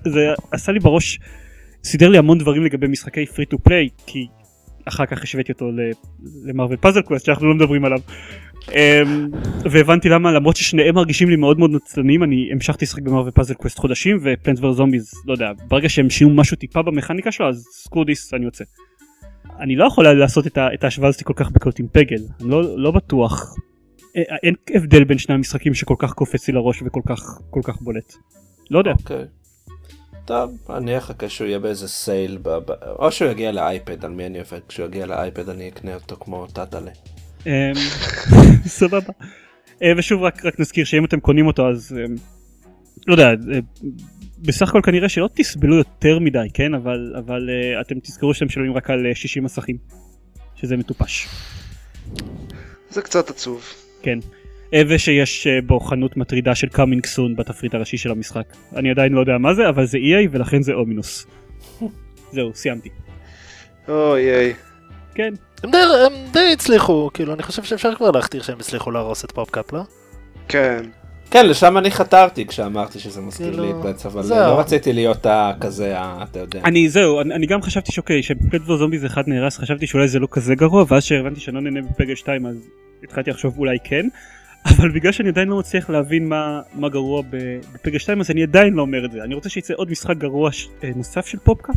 זה 0.06 0.34
עשה 0.52 0.72
לי 0.72 0.80
בראש 0.80 1.20
סידר 1.84 2.10
לי 2.10 2.18
המון 2.18 2.38
דברים 2.38 2.66
לגבי 2.66 2.88
משחקי 2.88 3.26
free 3.26 3.46
to 3.46 3.60
play 3.60 3.90
כי 4.06 4.28
אחר 4.90 5.06
כך 5.06 5.24
השוויתי 5.24 5.52
אותו 5.52 5.72
ל-Marvel 6.46 6.80
Puzzle 6.82 7.02
Quest 7.02 7.26
שאנחנו 7.26 7.48
לא 7.48 7.56
מדברים 7.56 7.86
עליו. 7.86 8.00
אמ, 8.72 9.30
והבנתי 9.72 10.10
למה 10.10 10.32
למרות 10.32 10.56
ששניהם 10.56 10.96
מרגישים 10.96 11.30
לי 11.30 11.36
מאוד 11.36 11.60
מאוד 11.60 11.72
נצלנים 11.72 12.24
אני 12.24 12.50
המשכתי 12.52 12.86
לשחק 12.86 13.02
ב-Marvel 13.02 13.32
Puzzle 13.32 13.54
Quest 13.54 13.78
חודשים 13.80 14.18
ו-Plants 14.24 14.60
vs. 14.62 14.74
Zombies 14.74 15.12
לא 15.26 15.34
יודע 15.34 15.52
ברגע 15.68 15.90
שהם 15.90 16.10
שינו 16.10 16.30
משהו 16.30 16.58
טיפה 16.58 16.82
במכניקה 16.82 17.32
שלו 17.32 17.50
אז 17.50 17.66
screw 17.72 18.06
this 18.06 18.34
אני 18.34 18.46
יוצא. 18.46 18.64
אני 19.60 19.76
לא 19.76 19.86
יכול 19.86 20.08
לעשות 20.08 20.48
את, 20.48 20.84
ההשוואה 20.84 21.10
הזאת 21.10 21.24
כל 21.24 21.34
כך 21.36 21.52
בקלות 21.52 21.80
עם 21.80 21.86
Peggle 21.92 22.22
אני 22.42 22.50
לא, 22.50 22.78
לא 22.80 22.92
בטוח. 22.92 23.56
א- 24.18 24.36
אין 24.44 24.56
הבדל 24.74 25.04
בין 25.04 25.18
שני 25.18 25.36
המשחקים 25.36 25.74
שכל 25.74 25.96
כך 26.00 26.14
קופץ 26.14 26.48
לי 26.48 26.54
לראש 26.54 26.82
וכל 26.86 27.02
כך 27.08 27.40
כל 27.50 27.62
כך 27.64 27.82
בולט. 27.82 28.14
לא 28.72 28.80
יודע. 28.80 28.92
אוקיי. 28.92 29.26
טוב, 30.30 30.58
אני 30.70 30.98
אחכה 30.98 31.30
שהוא 31.30 31.48
יהיה 31.48 31.60
באיזה 31.60 31.88
סייל, 31.88 32.38
ב- 32.42 32.50
ב- 32.50 32.72
או 33.00 33.12
שהוא 33.12 33.32
יגיע 33.32 33.52
לאייפד, 33.52 34.06
על 34.06 34.12
מי 34.12 34.26
אני 34.26 34.40
עובד? 34.40 34.60
כשהוא 34.68 34.86
יגיע 34.86 35.06
לאייפד 35.06 35.50
אני 35.50 35.70
אקנה 35.70 35.96
אותו 35.96 36.16
כמו 36.20 36.48
טאטאלה. 36.48 36.92
אמ, 37.46 37.52
סבבה. 38.80 39.14
אה, 39.84 39.92
ושוב 39.98 40.24
רק, 40.24 40.46
רק 40.46 40.60
נזכיר 40.60 40.86
שאם 40.86 41.06
אתם 41.06 41.20
קונים 41.20 41.48
אותו 41.48 41.70
אז 41.70 41.96
אה, 41.98 42.04
לא 43.08 43.14
יודע 43.14 43.28
אה, 43.28 43.60
בסך 44.40 44.70
הכל 44.70 44.82
כנראה 44.84 45.10
שלא 45.10 45.30
תסבלו 45.34 45.76
יותר 45.76 46.20
מדי 46.20 46.48
כן 46.54 46.74
אבל 46.74 47.14
אבל 47.18 47.50
אה, 47.50 47.82
אתם 47.82 48.00
תזכרו 48.00 48.34
שאתם 48.34 48.46
משלמים 48.46 48.74
רק 48.74 48.90
על 48.90 49.06
אה, 49.06 49.16
60 49.16 49.44
מסכים 49.44 49.78
שזה 50.56 50.78
מטופש 50.78 51.28
זה 52.90 53.02
קצת 53.02 53.30
עצוב. 53.30 53.64
כן. 54.02 54.20
ושיש 54.76 55.48
אה, 55.48 55.60
בו 55.66 55.80
חנות 55.80 56.18
מטרידה 56.18 56.56
של 56.56 56.68
coming 56.68 57.06
soon 57.06 57.36
בתפריט 57.36 57.76
הראשי 57.76 57.98
של 57.98 58.12
המשחק 58.12 58.44
אני 58.76 58.92
עדיין 58.92 59.14
לא 59.14 59.20
יודע 59.20 59.38
מה 59.38 59.54
זה 59.54 59.70
אבל 59.70 59.86
זה 59.86 59.98
EA 59.98 60.28
ולכן 60.32 60.62
זה 60.62 60.74
ominous. 60.74 61.28
זהו 62.34 62.52
סיימתי. 62.56 62.90
אוי 63.90 64.36
איי. 64.36 64.54
כן 65.16 65.34
הם 65.64 65.72
די, 65.72 65.78
הם 65.78 66.14
די 66.34 66.50
הצליחו, 66.54 67.10
כאילו, 67.14 67.34
אני 67.34 67.44
חושב 67.44 67.64
שאפשר 67.64 67.96
כבר 67.96 68.12
להכתיר 68.12 68.42
שהם 68.42 68.60
הצליחו 68.60 68.92
להרוס 68.92 69.26
את 69.26 69.32
PopCap, 69.32 69.74
לא? 69.74 69.82
כן. 70.48 70.84
כן, 71.32 71.46
לשם 71.46 71.78
אני 71.78 71.92
חתרתי 71.92 72.48
כשאמרתי 72.48 73.00
שזה 73.00 73.22
מזכיר 73.22 73.48
כאילו, 73.50 73.64
לי 73.64 73.72
את 73.72 73.96
פץ, 73.96 74.06
אבל 74.06 74.22
זהו. 74.24 74.38
לא 74.38 74.60
רציתי 74.60 74.94
להיות 74.94 75.26
הכזה, 75.30 76.00
ה- 76.00 76.24
אתה 76.24 76.40
יודע. 76.40 76.62
אני 76.66 76.90
זהו 76.90 77.22
אני, 77.22 77.34
אני 77.36 77.46
גם 77.46 77.62
חשבתי 77.62 77.92
שאוקיי 77.92 78.24
שPlants 78.24 78.63
vs. 78.63 78.78
Zombies 78.78 79.06
אחד 79.06 79.24
נהרס 79.28 79.58
חשבתי 79.58 79.88
שאולי 79.88 80.08
זה 80.08 80.20
לא 80.20 80.28
כזה 80.32 80.56
גרוע 80.56 80.86
ואז 80.88 81.04
שהבנתי 81.04 81.40
שאני 81.40 81.56
לא 81.56 81.62
נהנה 81.62 81.82
ב-Peggle 81.82 82.16
2 82.16 82.46
אז 82.46 82.56
התחלתי 83.04 83.30
לחשוב 83.30 83.58
אולי 83.58 83.78
כן 83.84 84.06
אבל 84.66 84.92
בגלל 84.92 85.12
שאני 85.12 85.30
עדיין 85.30 85.48
לא 85.48 85.60
מצליח 85.60 85.90
להבין 85.90 86.30
מה, 86.30 86.62
מה 86.74 86.90
גרוע 86.90 87.22
ב- 87.22 87.36
בפגל 87.74 88.00
2 88.00 88.20
אז 88.20 88.32
אני 88.32 88.44
עדיין 88.44 88.74
לא 88.74 88.82
אומר 88.82 89.06
את 89.06 89.12
זה 89.12 89.24
אני 89.24 89.36
רוצה 89.36 89.50
שיצא 89.50 89.74
עוד 89.78 89.92
משחק 89.92 90.18
גרוע 90.18 90.52
ש... 90.52 90.68
אה, 90.84 90.92
נוסף 90.96 91.26
של 91.26 91.38
פופקאפ 91.44 91.76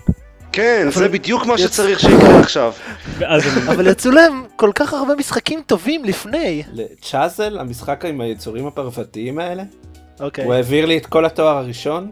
כן, 0.53 0.89
זה 0.91 1.09
בדיוק 1.09 1.47
מה 1.47 1.55
יצ- 1.55 1.59
שצריך 1.59 2.01
שיקרה 2.01 2.41
עכשיו. 2.41 2.73
ואז 3.19 3.43
אני... 3.47 3.75
אבל 3.75 3.87
יצאו 3.87 4.11
להם 4.11 4.43
כל 4.57 4.71
כך 4.75 4.93
הרבה 4.93 5.15
משחקים 5.15 5.61
טובים 5.67 6.05
לפני. 6.05 6.63
צ'אזל, 7.01 7.59
המשחק 7.59 8.05
עם 8.05 8.21
היצורים 8.21 8.67
הפרוותיים 8.67 9.39
האלה, 9.39 9.63
אוקיי. 10.21 10.45
הוא 10.45 10.55
העביר 10.55 10.87
לי 10.87 10.97
את 10.99 11.07
כל 11.07 11.25
התואר 11.25 11.57
הראשון, 11.57 12.11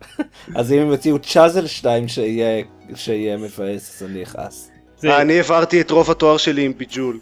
אז 0.56 0.72
אם 0.72 0.78
הם 0.78 0.88
יוציאו 0.88 1.18
צ'אזל 1.18 1.66
2 1.66 2.08
שיהיה 2.08 2.64
שיהיה 2.94 3.36
מבאס, 3.36 4.02
אז 4.02 4.08
אני 4.10 4.22
אכעס. 4.22 4.70
זה, 4.98 5.16
אני 5.20 5.36
העברתי 5.36 5.80
את 5.80 5.90
רוב 5.90 6.10
התואר 6.10 6.36
שלי 6.36 6.64
עם 6.64 6.72
ביג'ול. 6.78 7.18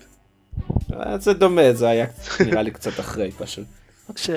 אה, 0.92 1.18
זה 1.18 1.32
דומה, 1.32 1.72
זה 1.72 1.88
היה 1.88 2.06
נראה 2.46 2.62
לי 2.62 2.70
קצת 2.70 3.00
אחרי 3.00 3.30
פשוט. 3.30 3.64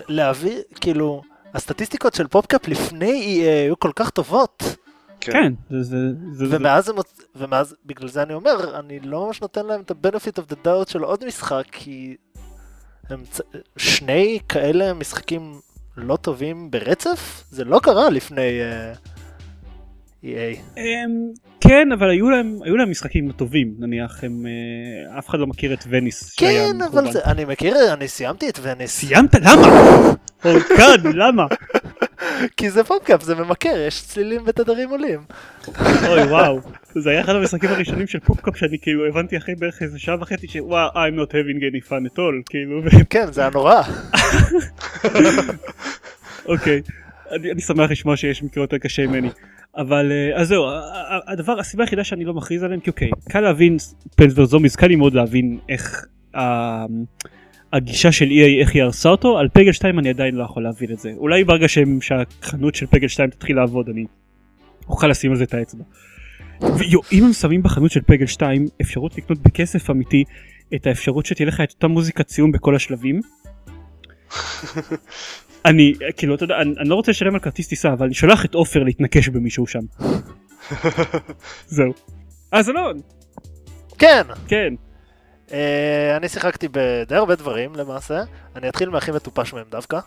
להביא, 0.07 0.61
כאילו, 0.81 1.21
הסטטיסטיקות 1.53 2.13
של 2.13 2.27
פופקאפ 2.27 2.67
לפני 2.67 3.41
EA 3.43 3.65
היו 3.65 3.79
כל 3.79 3.91
כך 3.95 4.09
טובות. 4.09 4.63
כן 5.21 5.53
זה, 5.69 5.95
ומאז 6.49 6.89
הם, 6.89 6.95
ומאז, 7.35 7.75
בגלל 7.85 8.09
זה 8.09 8.23
אני 8.23 8.33
אומר, 8.33 8.79
אני 8.79 8.99
לא 8.99 9.25
ממש 9.25 9.41
נותן 9.41 9.65
להם 9.65 9.81
את 9.81 9.91
ה-benefit 9.91 10.39
of 10.39 10.51
the 10.51 10.65
doubt 10.65 10.91
של 10.91 11.03
עוד 11.03 11.25
משחק, 11.25 11.63
כי 11.71 12.15
הם. 13.09 13.23
שני 13.77 14.39
כאלה 14.49 14.93
משחקים 14.93 15.59
לא 15.97 16.15
טובים 16.15 16.71
ברצף? 16.71 17.43
זה 17.49 17.63
לא 17.63 17.79
קרה 17.83 18.09
לפני 18.09 18.59
uh, 18.61 19.12
EA. 20.23 20.77
אמ, 20.77 21.31
כן 21.61 21.91
אבל 21.91 22.09
היו 22.09 22.29
להם 22.29 22.59
היו 22.63 22.77
להם 22.77 22.91
משחקים 22.91 23.31
טובים 23.31 23.73
נניח 23.79 24.23
הם 24.23 24.45
אה, 24.45 25.19
אף 25.19 25.29
אחד 25.29 25.39
לא 25.39 25.47
מכיר 25.47 25.73
את 25.73 25.83
וניס 25.87 26.35
כן, 26.35 26.81
אבל. 26.91 27.11
זה, 27.11 27.19
אני 27.25 27.45
מכיר, 27.45 27.93
אני 27.93 28.07
סיימתי 28.07 28.49
את 28.49 28.59
וניס. 28.61 28.91
סיימת 28.91 29.35
למה? 29.35 29.67
אורקן 30.45 31.11
למה? 31.13 31.45
כי 32.57 32.69
זה 32.69 32.83
PopCap, 32.83 33.23
זה 33.23 33.35
ממכר, 33.35 33.77
יש 33.87 34.01
צלילים 34.01 34.41
ותדרים 34.45 34.89
עולים. 34.89 35.19
אוי 36.07 36.23
וואו 36.23 36.59
זה 36.95 37.09
היה 37.09 37.21
אחד 37.21 37.35
המשחקים 37.35 37.69
הראשונים 37.69 38.07
של 38.07 38.19
PopCap 38.19 38.57
שאני 38.57 38.77
כאילו 38.81 39.07
הבנתי 39.07 39.37
אחרי 39.37 39.55
בערך 39.55 39.81
איזה 39.81 39.99
שעה 39.99 40.15
וחצי 40.21 40.47
שוואו 40.47 40.89
I'm 40.89 41.19
not 41.19 41.31
having 41.31 41.59
any 41.59 41.89
fun 41.89 42.13
at 42.13 42.17
all 42.17 42.43
כאילו 42.49 42.81
כן, 43.09 43.31
זה 43.31 43.41
היה 43.41 43.49
נורא. 43.53 43.81
אוקיי 46.45 46.81
אני 47.31 47.61
שמח 47.61 47.91
לשמוע 47.91 48.17
שיש 48.17 48.43
מקרה 48.43 48.63
יותר 48.63 48.77
קשה 48.77 49.07
ממני 49.07 49.29
אבל 49.77 50.11
אה, 50.11 50.41
אז 50.41 50.47
זהו 50.47 50.63
הדבר 51.27 51.59
הסיבה 51.59 51.83
היחידה 51.83 52.03
שאני 52.03 52.25
לא 52.25 52.33
מכריז 52.33 52.63
עליהם 52.63 52.79
כי 52.79 52.89
אוקיי 52.89 53.09
קל 53.29 53.39
להבין 53.39 53.77
פלס 54.15 54.33
ורזומיז 54.35 54.75
קל 54.75 54.87
לי 54.87 54.95
מאוד 54.95 55.13
להבין 55.13 55.59
איך 55.69 56.05
ה- 56.35 56.85
הגישה 57.73 58.11
של 58.11 58.25
EA 58.25 58.61
איך 58.61 58.73
היא 58.73 58.83
הרסה 58.83 59.09
אותו 59.09 59.39
על 59.39 59.49
פגל 59.53 59.71
2 59.71 59.99
אני 59.99 60.09
עדיין 60.09 60.35
לא 60.35 60.43
יכול 60.43 60.63
להבין 60.63 60.91
את 60.91 60.99
זה 60.99 61.11
אולי 61.17 61.43
ברגע 61.43 61.67
שהם, 61.67 62.01
שהחנות 62.01 62.75
של 62.75 62.85
פגל 62.85 63.07
2 63.07 63.29
תתחיל 63.29 63.55
לעבוד 63.55 63.89
אני 63.89 64.05
אוכל 64.87 65.07
לשים 65.07 65.31
על 65.31 65.37
זה 65.37 65.43
את 65.43 65.53
האצבע. 65.53 65.83
ויו, 66.61 66.99
אם 67.11 67.25
הם 67.25 67.33
שמים 67.33 67.63
בחנות 67.63 67.91
של 67.91 68.01
פגל 68.01 68.25
2 68.25 68.67
אפשרות 68.81 69.17
לקנות 69.17 69.39
בכסף 69.39 69.89
אמיתי 69.89 70.23
את 70.75 70.87
האפשרות 70.87 71.25
שתהיה 71.25 71.47
לך 71.47 71.61
את 71.61 71.71
אותה 71.71 71.87
מוזיקת 71.87 72.29
סיום 72.29 72.51
בכל 72.51 72.75
השלבים. 72.75 73.21
אני 75.65 75.93
כאילו 76.17 76.35
אתה 76.35 76.43
יודע 76.43 76.55
אני, 76.61 76.75
אני 76.79 76.89
לא 76.89 76.95
רוצה 76.95 77.11
לשלם 77.11 77.33
על 77.33 77.39
כרטיס 77.39 77.67
טיסה 77.67 77.93
אבל 77.93 78.05
אני 78.05 78.13
שולח 78.13 78.45
את 78.45 78.53
עופר 78.53 78.83
להתנקש 78.83 79.29
במישהו 79.29 79.67
שם. 79.67 79.79
זהו. 81.67 81.93
אז 82.51 82.69
אלון 82.69 83.01
כן, 83.97 84.23
כן 84.47 84.73
אה, 85.51 86.17
אני 86.17 86.29
שיחקתי 86.29 86.67
בדי 86.71 87.15
הרבה 87.15 87.35
דברים 87.35 87.75
למעשה. 87.75 88.23
אני 88.55 88.69
אתחיל 88.69 88.89
מהכי 88.89 89.11
מטופש 89.11 89.53
מהם 89.53 89.65
דווקא. 89.71 89.99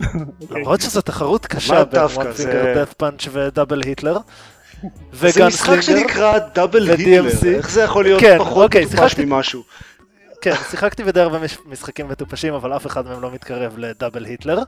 אוקיי. 0.00 0.16
למרות 0.50 0.80
שזו 0.80 1.00
תחרות 1.00 1.46
קשה 1.46 1.84
בין 1.84 1.92
דווקא? 1.92 2.20
וואן 2.20 2.32
זה- 2.32 2.44
פינגר 2.44 2.74
דאט 2.74 2.92
פאנץ' 2.92 3.28
ודאבל 3.32 3.82
היטלר. 3.82 4.18
זה 5.12 5.46
משחק. 5.46 5.80
שנקרא 5.80 6.38
דאבל. 6.54 6.90
היטלר. 6.90 7.26
איך 7.56 7.70
זה 7.70 7.82
יכול 7.82 8.04
להיות 8.04 8.20
כן, 8.20 8.38
פחות 8.38 8.64
אוקיי, 8.64 8.84
מטופש 8.84 9.18
ממשהו? 9.18 9.62
כן, 10.42 10.54
שיחקתי 10.70 11.04
בדי 11.04 11.20
הרבה 11.20 11.38
מש- 11.38 11.58
משחקים 11.66 12.08
מטופשים, 12.08 12.54
אבל 12.54 12.76
אף 12.76 12.86
אחד 12.86 13.06
מהם 13.06 13.20
לא 13.22 13.30
מתקרב 13.30 13.78
ל-Double 13.78 14.24
Hitler. 14.24 14.58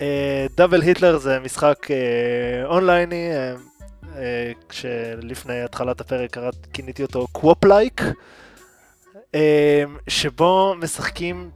אה, 0.00 0.46
Double 0.56 0.82
Hitler 0.82 1.18
זה 1.18 1.38
משחק 1.40 1.90
אה, 1.90 1.96
אונלייני, 2.66 3.30
אה, 4.16 4.52
כשלפני 4.68 5.62
התחלת 5.62 6.00
הפרק 6.00 6.30
קראת- 6.38 6.66
כיניתי 6.72 7.02
אותו 7.02 7.26
QWOP-like, 7.32 8.00
אה, 9.34 9.82
שבו 10.08 10.74
משחקים 10.78 11.50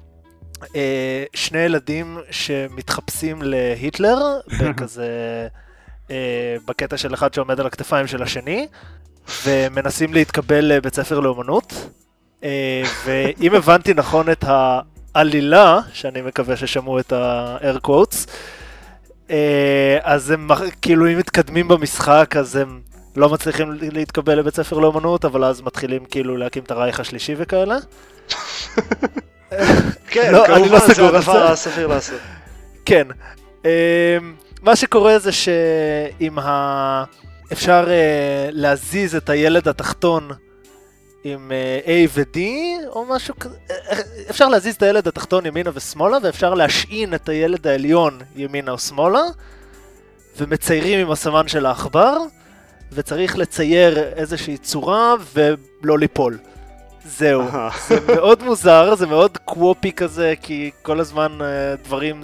אה, 0.76 1.25
שני 1.35 1.59
ילדים 1.59 2.19
שמתחפשים 2.31 3.43
להיטלר, 3.43 4.16
בכזה... 4.61 5.09
בקטע 6.66 6.97
של 6.97 7.14
אחד 7.14 7.35
שעומד 7.35 7.61
על 7.61 7.66
הכתפיים 7.66 8.07
של 8.07 8.23
השני, 8.23 8.66
ומנסים 9.47 10.14
להתקבל 10.14 10.61
לבית 10.64 10.95
ספר 10.95 11.21
לאומנות. 11.21 11.73
אה, 12.47 12.83
ואם 13.05 13.55
הבנתי 13.55 13.95
נכון 13.95 14.31
את 14.31 14.45
העלילה, 15.15 15.81
שאני 15.93 16.23
מקווה 16.23 16.57
ששמעו 16.57 16.99
את 16.99 17.12
ה-air 17.12 17.87
quotes, 17.87 18.31
אה, 19.31 19.99
אז 20.03 20.31
הם 20.31 20.49
כאילו 20.83 21.09
אם 21.09 21.19
מתקדמים 21.19 21.69
במשחק 21.69 22.35
אז 22.38 22.57
הם 22.57 22.81
לא 23.17 23.29
מצליחים 23.29 23.79
להתקבל 23.93 24.38
לבית 24.38 24.55
ספר 24.55 24.79
לאומנות, 24.79 25.25
אבל 25.25 25.45
אז 25.45 25.61
מתחילים 25.61 26.05
כאילו 26.05 26.37
להקים 26.37 26.62
את 26.62 26.71
הרייך 26.71 27.00
השלישי 27.00 27.35
וכאלה. 27.38 27.76
כן, 30.09 30.33
לא, 30.33 30.38
לא 30.38 30.47
כמובן, 30.47 30.79
זה 30.79 30.95
סגור 30.95 31.09
על 31.09 31.17
הדבר 31.17 31.33
זה. 31.33 31.53
הסביר 31.53 31.87
לעשות. 31.87 32.21
כן. 32.85 33.07
אמ, 33.65 33.71
מה 34.62 34.76
שקורה 34.76 35.19
זה 35.19 35.33
שעם 35.33 36.38
ה... 36.38 37.05
אפשר 37.53 37.85
אה, 37.88 38.49
להזיז 38.50 39.17
את 39.17 39.31
הילד 39.31 39.69
התחתון 39.69 40.31
עם 41.33 41.52
אה, 41.52 41.80
A 41.85 42.09
ו-D 42.14 42.38
או 42.88 43.04
משהו 43.04 43.35
כזה. 43.40 43.56
אה, 43.71 43.99
אפשר 44.30 44.49
להזיז 44.49 44.75
את 44.75 44.83
הילד 44.83 45.09
התחתון 45.09 45.47
ימינה 45.47 45.71
ושמאלה 45.75 46.18
ואפשר 46.23 46.54
להשעין 46.54 47.14
את 47.14 47.28
הילד 47.28 47.66
העליון 47.66 48.18
ימינה 48.37 48.73
או 48.73 48.78
שמאלה 48.78 49.23
ומציירים 50.37 51.00
עם 51.00 51.11
הסמן 51.11 51.49
של 51.49 51.66
העכבר 51.66 52.16
וצריך 52.92 53.38
לצייר 53.38 53.99
איזושהי 53.99 54.59
צורה 54.59 55.14
ולא 55.35 55.99
ליפול. 55.99 56.38
זהו. 57.04 57.45
זה 57.88 58.00
מאוד 58.14 58.42
מוזר, 58.42 58.95
זה 58.95 59.06
מאוד 59.06 59.38
קוופי 59.45 59.92
כזה, 59.92 60.35
כי 60.42 60.71
כל 60.83 61.00
הזמן 61.00 61.38
אה, 61.40 61.76
דברים 61.85 62.21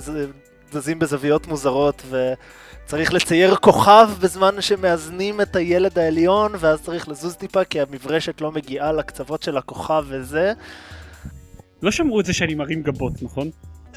זזים 0.72 0.98
בזוויות 0.98 1.46
מוזרות, 1.46 2.02
וצריך 2.92 3.14
לצייר 3.14 3.56
כוכב 3.56 4.08
בזמן 4.20 4.60
שמאזנים 4.60 5.40
את 5.40 5.56
הילד 5.56 5.98
העליון, 5.98 6.52
ואז 6.58 6.82
צריך 6.82 7.08
לזוז 7.08 7.36
טיפה, 7.36 7.64
כי 7.64 7.80
המברשת 7.80 8.40
לא 8.40 8.52
מגיעה 8.52 8.92
לקצוות 8.92 9.42
של 9.42 9.56
הכוכב 9.56 10.04
וזה. 10.08 10.52
לא 11.82 11.90
שמרו 11.90 12.20
את 12.20 12.24
זה 12.26 12.32
שאני 12.32 12.54
מרים 12.54 12.82
גבות 12.82 13.12
נכון? 13.22 13.50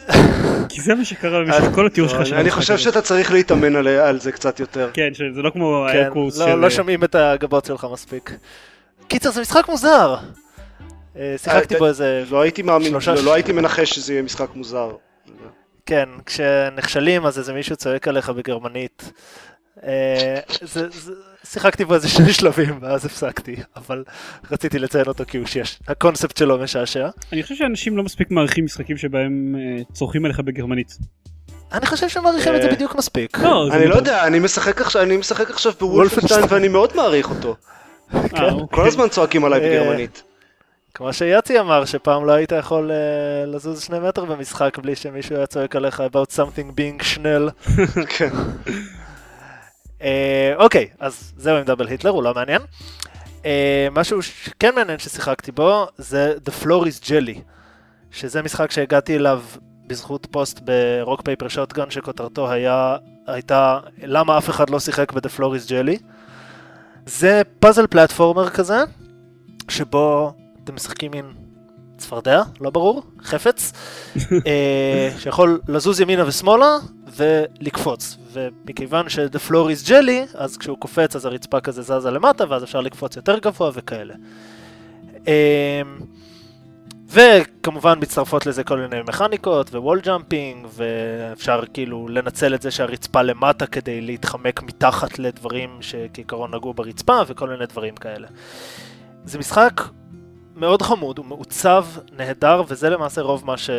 כי 0.69 0.81
זה 0.81 0.95
מה 0.95 1.05
שקרה 1.05 1.39
במשך 1.39 1.75
כל 1.75 1.85
התיאור 1.87 2.09
שלך 2.09 2.25
של 2.25 2.35
אני 2.35 2.51
חושב. 2.51 2.77
שאתה 2.77 3.01
צריך 3.01 3.31
להתאמן 3.31 3.75
על- 3.75 3.87
על 3.87 4.19
זה 4.19 4.31
קצת 4.31 4.59
יותר. 4.59 4.89
כן 4.93 5.13
שזה 5.13 5.41
לא 5.41 5.49
כמו 5.49 5.85
כן, 5.91 5.97
האקוס 6.03 6.37
לא, 6.39 6.61
לא 6.61 6.69
שומעים 6.69 7.03
את 7.03 7.15
הגבות 7.15 7.65
שלך 7.65 7.87
מספיק. 7.93 8.31
קיצר, 9.07 9.31
זה 9.31 9.41
משחק 9.41 9.69
מוזר. 9.69 10.15
אה, 11.17 11.35
שיחקתי 11.37 11.73
אה, 11.73 11.79
בו 11.79 11.87
איזה 11.87 12.23
לא 12.29 12.41
הייתי 12.41 12.61
מאמין, 12.61 12.93
לא 12.93 12.99
לא 13.23 13.33
הייתי 13.33 13.51
מנחש 13.51 13.89
שזה 13.95 14.13
יהיה 14.13 14.23
משחק 14.23 14.55
מוזר. 14.55 14.91
כן, 15.85 16.09
כשנכשלים 16.25 17.25
אז 17.25 17.39
איזה 17.39 17.53
מישהו 17.53 17.75
צועק 17.75 18.07
עליך 18.07 18.29
בגרמנית. 18.29 19.11
אה, 19.83 20.39
זה, 20.61 20.89
זה, 20.89 21.11
שיחקתי 21.43 21.85
בו 21.85 21.93
איזה 21.95 22.09
שני 22.09 22.33
שלבים 22.33 22.77
ואז 22.81 23.05
הפסקתי, 23.05 23.55
אבל 23.75 24.03
רציתי 24.51 24.79
לציין 24.79 25.05
אותו 25.07 25.23
כי 25.27 25.37
הוא 25.37 25.45
שיש, 25.45 25.79
הקונספט 25.87 26.37
שלו 26.37 26.59
משעשע. 26.59 27.09
אני 27.33 27.43
חושב 27.43 27.55
שאנשים 27.55 27.97
לא 27.97 28.03
מספיק 28.03 28.31
מעריכים 28.31 28.65
משחקים 28.65 28.97
שבהם 28.97 29.55
אה, 29.57 29.83
צורכים 29.93 30.25
עליך 30.25 30.39
בגרמנית. 30.39 30.97
אני 31.73 31.85
חושב 31.85 32.09
שמעריכים 32.09 32.55
את 32.55 32.61
זה 32.61 32.67
אה, 32.67 32.73
בדיוק 32.73 32.95
מספיק. 32.95 33.37
לא, 33.37 33.67
אני 33.73 33.87
לא. 33.87 33.95
יודע, 33.95 34.27
אני 34.27 34.39
משחק 34.39 34.81
עכשיו, 35.51 35.73
בוולפנשטיין 35.79 36.45
ואני 36.49 36.67
מאוד 36.67 36.95
מעריך 36.95 37.29
אותו. 37.29 37.55
כן. 38.11 38.17
אוקיי. 38.17 38.67
כל 38.71 38.87
הזמן 38.87 39.09
צועקים 39.09 39.45
עליי 39.45 39.59
בגרמנית. 39.59 40.23
כמו 40.95 41.13
שיאצי 41.13 41.59
אמר, 41.59 41.85
שפעם 41.85 42.25
לא 42.25 42.31
היית 42.31 42.51
יכול 42.51 42.91
אה, 42.91 43.45
לזוז 43.45 43.81
שני 43.81 43.99
מטר 43.99 44.25
במשחק 44.25 44.77
בלי 44.77 44.95
שמישהו 44.95 45.35
היה 45.35 45.45
צועק 45.45 45.75
עליך 45.75 46.03
about 46.11 46.35
something 46.35 46.71
being 46.71 47.03
שנל. 47.03 47.49
כן. 48.17 48.29
אה, 50.01 50.53
אוקיי, 50.57 50.87
אז 50.99 51.33
זהו 51.37 51.57
עם 51.57 51.63
Double 51.63 51.87
Hitler, 51.87 52.11
הוא 52.11 52.23
לא 52.23 52.33
מעניין. 52.33 52.61
אה, 53.45 53.87
משהו 53.91 54.21
שכן 54.21 54.75
מעניין 54.75 54.99
ששיחקתי 54.99 55.51
בו 55.51 55.85
זה 55.97 56.33
The 56.45 56.63
Floor 56.63 56.83
is 56.83 57.05
Jelly, 57.05 57.39
שזה 58.11 58.41
משחק 58.41 58.71
שהגעתי 58.71 59.15
אליו 59.15 59.43
בזכות 59.87 60.27
פוסט 60.31 60.59
ב-Rock 60.59 61.21
Paper 61.21 61.47
Shotgun 61.47 61.89
שכותרתו 61.89 62.51
היה, 62.51 62.97
הייתה 63.27 63.79
למה 64.03 64.37
אף 64.37 64.49
אחד 64.49 64.69
לא 64.69 64.79
שיחק 64.79 65.11
ב-The 65.11 65.39
Floor 65.39 65.41
is 65.41 65.69
Jelly. 65.69 66.03
זה 67.05 67.41
puzzle 67.59 67.87
platformer 67.87 68.49
כזה, 68.49 68.77
שבו 69.69 70.33
אתם 70.65 70.75
משחקים 70.75 71.11
מין 71.11 71.25
צפרדע, 71.97 72.41
לא 72.61 72.69
ברור, 72.69 73.03
חפץ, 73.21 73.71
אה, 74.47 75.09
שיכול 75.19 75.59
לזוז 75.67 75.99
ימינה 75.99 76.27
ושמאלה 76.27 76.77
ולקפוץ. 77.15 78.17
ומכיוון 78.33 79.09
ש-the 79.09 79.49
floor 79.49 79.85
is 79.85 79.87
jelly, 79.89 80.37
אז 80.37 80.57
כשהוא 80.57 80.77
קופץ 80.77 81.15
אז 81.15 81.25
הרצפה 81.25 81.59
כזה 81.59 81.81
זזה 81.81 82.11
למטה, 82.11 82.43
ואז 82.49 82.63
אפשר 82.63 82.81
לקפוץ 82.81 83.15
יותר 83.15 83.39
גבוה 83.39 83.71
וכאלה. 83.73 84.13
אה, 85.27 85.81
וכמובן 87.09 87.99
מצטרפות 88.01 88.45
לזה 88.45 88.63
כל 88.63 88.77
מיני 88.77 89.01
מכניקות 89.07 89.69
wall 89.69 89.99
jumping, 89.99 90.67
ואפשר 90.73 91.61
כאילו 91.73 92.07
לנצל 92.07 92.55
את 92.55 92.61
זה 92.61 92.71
שהרצפה 92.71 93.21
למטה 93.21 93.65
כדי 93.65 94.01
להתחמק 94.01 94.63
מתחת 94.63 95.19
לדברים 95.19 95.77
שכעיקרון 95.81 96.55
נגעו 96.55 96.73
ברצפה 96.73 97.21
וכל 97.27 97.49
מיני 97.49 97.65
דברים 97.65 97.95
כאלה. 97.95 98.27
זה 99.25 99.39
משחק 99.39 99.81
מאוד 100.55 100.81
חמוד, 100.81 101.17
הוא 101.17 101.25
מעוצב 101.25 101.85
נהדר, 102.17 102.63
וזה 102.67 102.89
למעשה 102.89 103.21
רוב 103.21 103.45
מה 103.45 103.57
ש... 103.57 103.69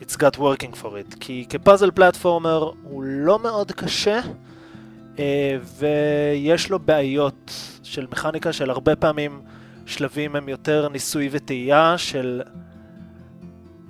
It's 0.00 0.14
got 0.14 0.38
working 0.38 0.74
for 0.82 0.86
it. 0.86 1.16
כי 1.20 1.46
כפאזל 1.48 1.90
פלטפורמר 1.90 2.70
הוא 2.82 3.02
לא 3.02 3.38
מאוד 3.38 3.72
קשה, 3.72 4.20
אה, 5.18 5.56
ויש 5.78 6.70
לו 6.70 6.78
בעיות 6.78 7.52
של 7.82 8.06
מכניקה 8.12 8.52
של 8.52 8.70
הרבה 8.70 8.96
פעמים 8.96 9.40
שלבים 9.86 10.36
הם 10.36 10.48
יותר 10.48 10.88
ניסוי 10.88 11.28
וטעייה 11.32 11.98
של 11.98 12.42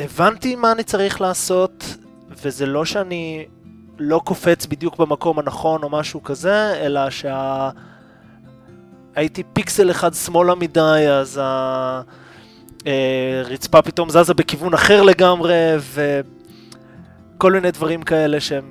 הבנתי 0.01 0.57
מה 0.57 0.73
אני 0.73 0.85
צריך 0.85 1.21
לעשות, 1.21 1.85
וזה 2.29 2.67
לא 2.67 2.85
שאני 2.85 3.47
לא 3.99 4.21
קופץ 4.25 4.67
בדיוק 4.67 4.97
במקום 4.97 5.39
הנכון 5.39 5.83
או 5.83 5.91
משהו 5.91 6.23
כזה, 6.23 6.87
אלא 6.87 7.11
שה... 7.11 7.71
הייתי 9.15 9.43
פיקסל 9.53 9.91
אחד 9.91 10.15
שמאלה 10.15 10.55
מדי, 10.55 11.07
אז 11.09 11.41
הרצפה 12.87 13.83
פתאום 13.83 14.11
זזה 14.11 14.35
בכיוון 14.35 14.75
אחר 14.75 15.03
לגמרי, 15.03 15.55
וכל 17.37 17.53
מיני 17.53 17.71
דברים 17.71 18.03
כאלה 18.03 18.41
שהם 18.41 18.65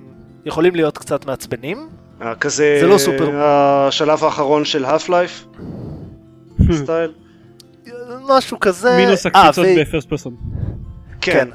יכולים 0.46 0.76
להיות 0.76 0.98
קצת 0.98 1.26
מעצבנים. 1.26 1.90
אה, 2.22 2.36
כזה, 2.36 2.78
זה 2.82 2.88
לא 2.88 2.98
סופר. 2.98 3.30
השלב 3.44 4.24
האחרון 4.24 4.66
של 4.66 4.86
האף 4.86 5.10
לייף 5.10 5.46
סטייל. 6.72 7.12
משהו 8.30 8.60
כזה. 8.60 8.98
מינוס 8.98 9.26
אה, 9.26 9.32
הקפיצות 9.34 9.66
ו- 9.66 9.82
בפרסט 9.82 10.10
פרסון. 10.10 10.36
כן. 11.22 11.48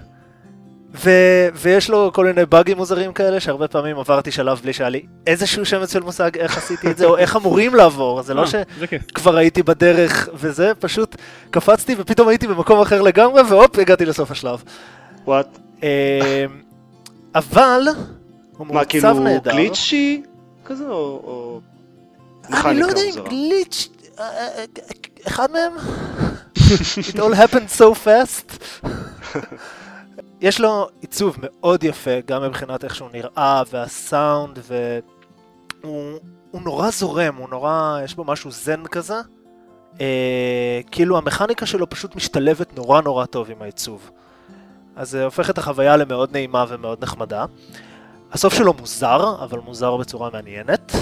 ו- 1.04 1.48
ויש 1.54 1.90
לו 1.90 2.10
כל 2.14 2.26
מיני 2.26 2.46
באגים 2.46 2.76
מוזרים 2.76 3.12
כאלה, 3.12 3.40
שהרבה 3.40 3.68
פעמים 3.68 3.98
עברתי 3.98 4.30
שלב 4.30 4.60
בלי 4.62 4.72
שהיה 4.72 4.90
לי 4.90 5.02
איזשהו 5.26 5.66
שמץ 5.66 5.92
של 5.92 6.02
מושג 6.02 6.38
איך 6.38 6.58
עשיתי 6.58 6.90
את 6.90 6.98
זה, 6.98 7.04
או 7.04 7.16
איך 7.16 7.36
אמורים 7.36 7.74
לעבור, 7.74 8.22
זה 8.22 8.34
לא 8.34 8.40
אה, 8.40 8.46
ש... 8.46 8.54
זה 8.78 8.86
כיף. 8.86 9.02
כבר 9.14 9.36
הייתי 9.36 9.62
בדרך 9.62 10.28
וזה, 10.34 10.72
פשוט 10.78 11.16
קפצתי 11.50 11.94
ופתאום 11.98 12.28
הייתי 12.28 12.46
במקום 12.46 12.80
אחר 12.80 13.02
לגמרי, 13.02 13.42
והופ, 13.42 13.78
הגעתי 13.78 14.04
לסוף 14.06 14.30
השלב. 14.30 14.62
וואט? 15.24 15.58
אה, 15.82 16.44
אבל, 17.34 17.82
הוא 18.56 18.66
מה, 18.66 18.72
מעוצב 18.72 18.88
כאילו 18.88 19.12
נהדר. 19.14 19.50
גליצ'י 19.52 20.22
כזה, 20.64 20.84
או-. 20.88 21.60
אני 22.50 22.80
לא 22.80 22.86
יודע 22.86 23.00
אם 23.02 23.06
מוזרה? 23.06 23.28
גליץ', 23.28 23.88
אה, 24.18 24.24
אה, 24.24 24.64
אחד 25.26 25.48
מהם? 25.50 25.72
It 27.10 27.18
all 27.18 27.34
happened 27.34 27.78
so 27.78 27.94
fast. 28.06 28.52
יש 30.40 30.60
לו 30.60 30.88
עיצוב 31.00 31.36
מאוד 31.40 31.84
יפה, 31.84 32.20
גם 32.26 32.42
מבחינת 32.42 32.84
איך 32.84 32.94
שהוא 32.94 33.08
נראה, 33.12 33.62
והסאונד, 33.70 34.58
והוא 35.82 36.18
הוא 36.56 36.62
נורא 36.62 36.90
זורם, 36.90 37.36
הוא 37.36 37.48
נורא, 37.48 38.00
יש 38.04 38.14
בו 38.14 38.24
משהו 38.24 38.50
זן 38.50 38.82
כזה. 38.84 39.20
אה, 40.00 40.80
כאילו 40.90 41.18
המכניקה 41.18 41.66
שלו 41.66 41.90
פשוט 41.90 42.16
משתלבת 42.16 42.76
נורא 42.76 43.00
נורא 43.00 43.26
טוב 43.26 43.50
עם 43.50 43.62
העיצוב. 43.62 44.10
אז 44.96 45.10
זה 45.10 45.24
הופך 45.24 45.50
את 45.50 45.58
החוויה 45.58 45.96
למאוד 45.96 46.32
נעימה 46.32 46.64
ומאוד 46.68 47.02
נחמדה. 47.02 47.44
הסוף 48.32 48.54
שלו 48.54 48.72
מוזר, 48.72 49.44
אבל 49.44 49.58
מוזר 49.58 49.96
בצורה 49.96 50.30
מעניינת. 50.32 50.92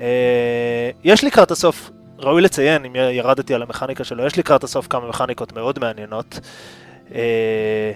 אה, 0.00 0.90
יש 1.04 1.24
לקראת 1.24 1.50
הסוף, 1.50 1.90
ראוי 2.18 2.42
לציין, 2.42 2.84
אם 2.84 2.96
ירדתי 2.96 3.54
על 3.54 3.62
המכניקה 3.62 4.04
שלו, 4.04 4.26
יש 4.26 4.38
לקראת 4.38 4.64
הסוף 4.64 4.86
כמה 4.86 5.08
מכניקות 5.08 5.52
מאוד 5.52 5.78
מעניינות. 5.78 6.40
אה, 7.14 7.92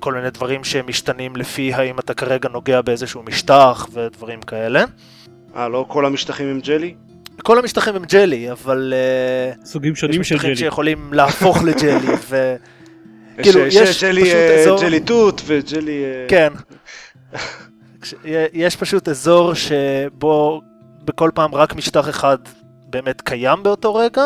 כל 0.00 0.14
מיני 0.14 0.30
דברים 0.30 0.64
שמשתנים 0.64 1.36
לפי 1.36 1.74
האם 1.74 1.98
אתה 1.98 2.14
כרגע 2.14 2.48
נוגע 2.48 2.80
באיזשהו 2.80 3.22
משטח 3.22 3.86
ודברים 3.92 4.42
כאלה. 4.42 4.84
אה, 5.56 5.68
לא 5.68 5.84
כל 5.88 6.06
המשטחים 6.06 6.48
עם 6.48 6.60
ג'לי? 6.60 6.94
כל 7.42 7.58
המשטחים 7.58 7.96
הם 7.96 8.04
ג'לי, 8.04 8.50
אבל 8.52 8.92
אה, 8.96 9.64
סוגים 9.64 9.92
יש 9.92 10.00
שונים 10.00 10.14
של 10.14 10.20
משטחים 10.34 10.48
ג'לי. 10.50 10.56
שיכולים 10.56 11.12
להפוך 11.12 11.62
לג'לי, 11.62 12.14
ו... 12.28 12.56
יש- 13.38 13.42
כאילו, 13.42 13.66
יש 13.66 13.74
יש 13.74 14.04
ג'לי, 14.04 14.22
פשוט 14.22 14.34
אה, 14.34 14.60
אזור- 14.62 14.80
ג'לי 14.82 15.00
תות 15.00 15.42
וג'לי... 15.46 16.02
כן. 16.28 16.52
יש 18.52 18.76
פשוט 18.76 19.08
אזור 19.08 19.54
שבו 19.54 20.60
בכל 21.04 21.30
פעם 21.34 21.54
רק 21.54 21.74
משטח 21.74 22.08
אחד 22.08 22.38
באמת 22.90 23.20
קיים 23.20 23.62
באותו 23.62 23.94
רגע, 23.94 24.22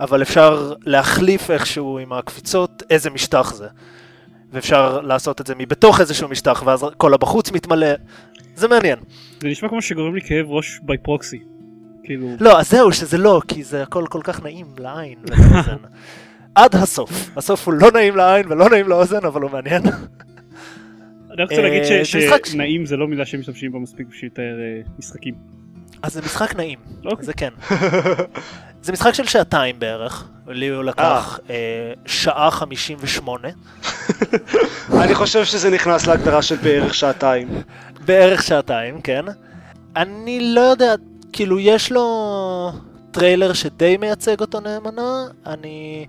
אבל 0.00 0.22
אפשר 0.22 0.72
להחליף 0.86 1.50
איכשהו 1.50 1.98
עם 1.98 2.12
הקפיצות 2.12 2.82
איזה 2.90 3.10
משטח 3.10 3.54
זה. 3.54 3.66
ואפשר 4.52 5.00
לעשות 5.00 5.40
את 5.40 5.46
זה 5.46 5.54
מבתוך 5.54 6.00
איזשהו 6.00 6.28
משטח, 6.28 6.62
ואז 6.66 6.84
כל 6.96 7.14
הבחוץ 7.14 7.52
מתמלא. 7.52 7.86
זה 8.54 8.68
מעניין. 8.68 8.98
זה 9.40 9.48
נשמע 9.48 9.68
כמו 9.68 9.82
שגורם 9.82 10.14
לי 10.14 10.20
כאב 10.20 10.46
ראש 10.50 10.80
בי 10.82 10.98
פרוקסי. 10.98 11.38
כאילו, 12.04 12.28
לא, 12.40 12.60
אז 12.60 12.70
זהו, 12.70 12.92
שזה 12.92 13.18
לא, 13.18 13.42
כי 13.48 13.62
זה 13.62 13.82
הכל 13.82 14.04
כל 14.10 14.20
כך 14.24 14.42
נעים 14.42 14.66
לעין 14.78 15.18
ולאוזן. 15.22 15.76
עד 16.54 16.74
הסוף. 16.74 17.30
הסוף 17.36 17.66
הוא 17.66 17.74
לא 17.74 17.90
נעים 17.90 18.16
לעין 18.16 18.52
ולא 18.52 18.70
נעים 18.70 18.88
לאוזן, 18.88 19.24
אבל 19.26 19.42
הוא 19.42 19.50
מעניין. 19.50 19.82
אני 21.32 21.42
רוצה 21.42 21.62
להגיד 21.62 21.82
אה, 21.82 22.04
שנעים 22.44 22.86
זה 22.86 22.96
לא 22.96 23.08
מילה 23.08 23.26
שמשתמשים 23.26 23.72
בה 23.72 23.78
מספיק 23.78 24.06
בשביל 24.06 24.30
לתאר 24.30 24.60
אה, 24.60 24.80
משחקים. 24.98 25.34
אז 26.02 26.12
זה 26.12 26.20
משחק 26.20 26.56
נעים, 26.56 26.78
אוקיי. 27.04 27.24
זה 27.24 27.32
כן. 27.32 27.50
זה 28.82 28.92
משחק 28.92 29.14
של 29.14 29.26
שעתיים 29.26 29.78
בערך, 29.78 30.28
לי 30.46 30.68
הוא 30.68 30.84
לקח 30.84 31.38
אה, 31.50 31.92
שעה 32.06 32.50
חמישים 32.50 32.98
ושמונה, 33.00 33.48
אני 35.02 35.14
חושב 35.14 35.44
שזה 35.44 35.70
נכנס 35.70 36.06
להגדרה 36.06 36.42
של 36.42 36.56
בערך 36.56 36.94
שעתיים. 36.94 37.48
בערך 38.04 38.42
שעתיים, 38.42 39.00
כן. 39.00 39.24
אני 39.96 40.54
לא 40.54 40.60
יודע, 40.60 40.94
כאילו 41.32 41.58
יש 41.58 41.92
לו 41.92 42.72
טריילר 43.10 43.52
שדי 43.52 43.96
מייצג 43.96 44.40
אותו 44.40 44.60
נאמנה, 44.60 45.26
אני... 45.46 46.06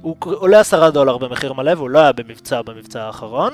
הוא 0.00 0.16
עולה 0.20 0.60
עשרה 0.60 0.90
דולר 0.90 1.18
במחיר 1.18 1.52
מלא 1.52 1.72
והוא 1.76 1.90
לא 1.90 1.98
היה 1.98 2.12
במבצע 2.12 2.62
במבצע 2.62 3.02
האחרון. 3.02 3.52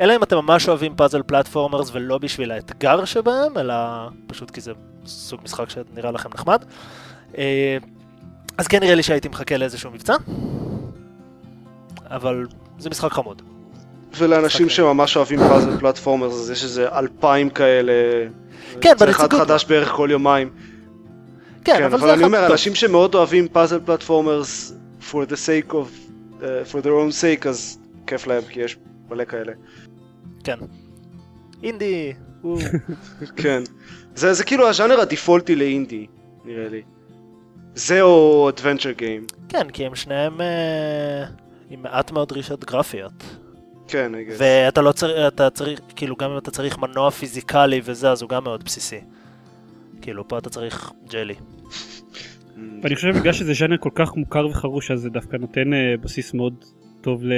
אלא 0.00 0.16
אם 0.16 0.22
אתם 0.22 0.36
ממש 0.36 0.68
אוהבים 0.68 0.94
puzzle 0.96 1.22
platformers 1.22 1.90
ולא 1.92 2.18
בשביל 2.18 2.50
האתגר 2.50 3.04
שבהם, 3.04 3.58
אלא 3.58 3.74
פשוט 4.26 4.50
כי 4.50 4.60
זה 4.60 4.72
סוג 5.06 5.40
משחק 5.44 5.64
שנראה 5.70 6.10
לכם 6.10 6.28
נחמד. 6.34 6.64
אה, 7.38 7.76
אז 8.58 8.66
כן 8.66 8.80
נראה 8.80 8.94
לי 8.94 9.02
שהייתי 9.02 9.28
מחכה 9.28 9.56
לאיזשהו 9.56 9.90
מבצע, 9.90 10.14
אבל 12.06 12.46
זה 12.78 12.90
משחק 12.90 13.12
חמוד. 13.12 13.42
ולאנשים 14.18 14.66
משחק- 14.66 14.76
שממש 14.76 15.16
אוהבים 15.16 15.38
פאזל 15.38 15.78
פלטפורמר, 15.80 16.26
אז 16.26 16.50
יש 16.50 16.64
איזה 16.64 16.88
אלפיים 16.98 17.50
כאלה. 17.50 17.92
כן, 18.80 18.94
זה 18.98 19.10
אחד 19.10 19.24
בנציגות- 19.28 19.40
חדש 19.48 19.64
בערך 19.64 19.88
כל 19.88 20.08
יומיים. 20.12 20.50
כן, 21.64 21.72
כן, 21.78 21.82
אבל 21.84 21.94
אבל 21.94 21.98
זה 21.98 22.12
אני 22.12 22.22
אחד 22.22 22.24
אומר, 22.26 22.42
טוב. 22.42 22.50
אנשים 22.50 22.74
שמאוד 22.74 23.14
אוהבים 23.14 23.48
פאזל 23.48 23.80
פלטפורמרס 23.84 24.74
for 25.10 25.14
the 25.14 25.34
sake 25.34 25.72
of, 25.72 25.86
uh, 26.40 26.42
for 26.72 26.82
their 26.82 26.94
own 27.00 27.12
sake, 27.44 27.48
אז 27.48 27.78
כיף 28.06 28.26
להם, 28.26 28.42
כי 28.48 28.60
יש 28.60 28.76
מלא 29.10 29.24
כאלה. 29.24 29.52
כן. 30.44 30.58
אינדי 31.62 32.12
כן. 33.42 33.62
זה 34.14 34.32
זה 34.32 34.44
כאילו 34.44 34.68
הז'אנר 34.68 35.00
הדיפולטי 35.00 35.56
לאינדי, 35.56 36.06
נראה 36.44 36.68
לי. 36.68 36.82
זה 37.74 38.02
או 38.02 38.50
adventure 38.56 38.98
game. 39.00 39.34
כן, 39.48 39.70
כי 39.70 39.86
הם 39.86 39.94
שניהם 39.94 40.40
אה, 40.40 41.24
עם 41.70 41.82
מעט 41.82 42.10
מאוד 42.12 42.28
דרישות 42.28 42.64
גרפיות. 42.64 43.12
כן, 43.88 44.12
I 44.14 44.30
guess. 44.30 44.34
ואתה 44.38 44.82
לא 44.82 44.92
צריך, 44.92 45.12
אתה 45.28 45.50
צריך, 45.50 45.80
כאילו 45.96 46.16
גם 46.16 46.30
אם 46.30 46.38
אתה 46.38 46.50
צריך 46.50 46.78
מנוע 46.78 47.10
פיזיקלי 47.10 47.80
וזה, 47.84 48.10
אז 48.10 48.22
הוא 48.22 48.30
גם 48.30 48.44
מאוד 48.44 48.64
בסיסי. 48.64 49.00
כאילו, 50.02 50.28
פה 50.28 50.38
אתה 50.38 50.50
צריך 50.50 50.92
ג'לי. 51.10 51.34
ואני 52.82 52.94
חושב 52.94 53.14
שבגלל 53.14 53.32
שזה 53.32 53.52
ז'אנר 53.54 53.76
כל 53.80 53.90
כך 53.94 54.16
מוכר 54.16 54.46
וחרוש 54.46 54.90
אז 54.90 55.00
זה 55.00 55.10
דווקא 55.10 55.36
נותן 55.36 55.72
אה, 55.74 55.94
בסיס 56.00 56.34
מאוד 56.34 56.64
טוב 57.00 57.24
ל- 57.24 57.32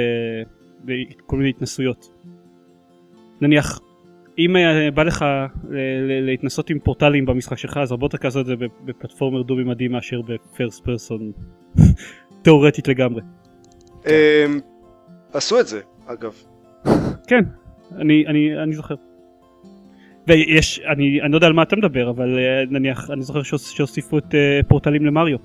לכל 0.84 1.36
מיני 1.36 1.48
התנסויות. 1.50 2.08
נניח 3.40 3.80
אם 4.38 4.56
אה, 4.56 4.90
בא 4.90 5.02
לך 5.02 5.24
ל- 5.70 5.76
ל- 5.76 6.26
להתנסות 6.26 6.70
עם 6.70 6.78
פורטלים 6.78 7.26
במשחק 7.26 7.58
שלך 7.58 7.76
אז 7.76 7.90
הרבה 7.90 8.04
יותר 8.04 8.18
קל 8.18 8.28
לעשות 8.28 8.40
את 8.40 8.46
זה 8.46 8.54
בפלטפורמר 8.84 9.42
דו 9.42 9.56
ממדי 9.56 9.88
מאשר 9.88 10.20
בפרסט 10.22 10.84
פרסון 10.84 11.32
תאורטית 12.42 12.88
לגמרי. 12.88 13.20
אמ, 14.06 14.10
עשו 15.32 15.60
את 15.60 15.66
זה, 15.66 15.80
אגב. 16.06 16.32
כן, 17.28 17.44
אני, 17.96 18.26
אני, 18.26 18.62
אני 18.62 18.74
זוכר. 18.74 18.94
ויש, 20.28 20.80
אני, 20.80 21.22
אני 21.22 21.32
לא 21.32 21.36
יודע 21.36 21.46
על 21.46 21.52
מה 21.52 21.62
אתה 21.62 21.76
מדבר, 21.76 22.10
אבל 22.10 22.38
אה, 22.38 22.64
נניח, 22.70 23.10
אני 23.10 23.22
זוכר 23.22 23.42
שהוס- 23.42 23.70
שהוסיפו 23.76 24.18
את 24.18 24.34
אה, 24.34 24.60
פורטלים 24.68 25.06
למריו. 25.06 25.38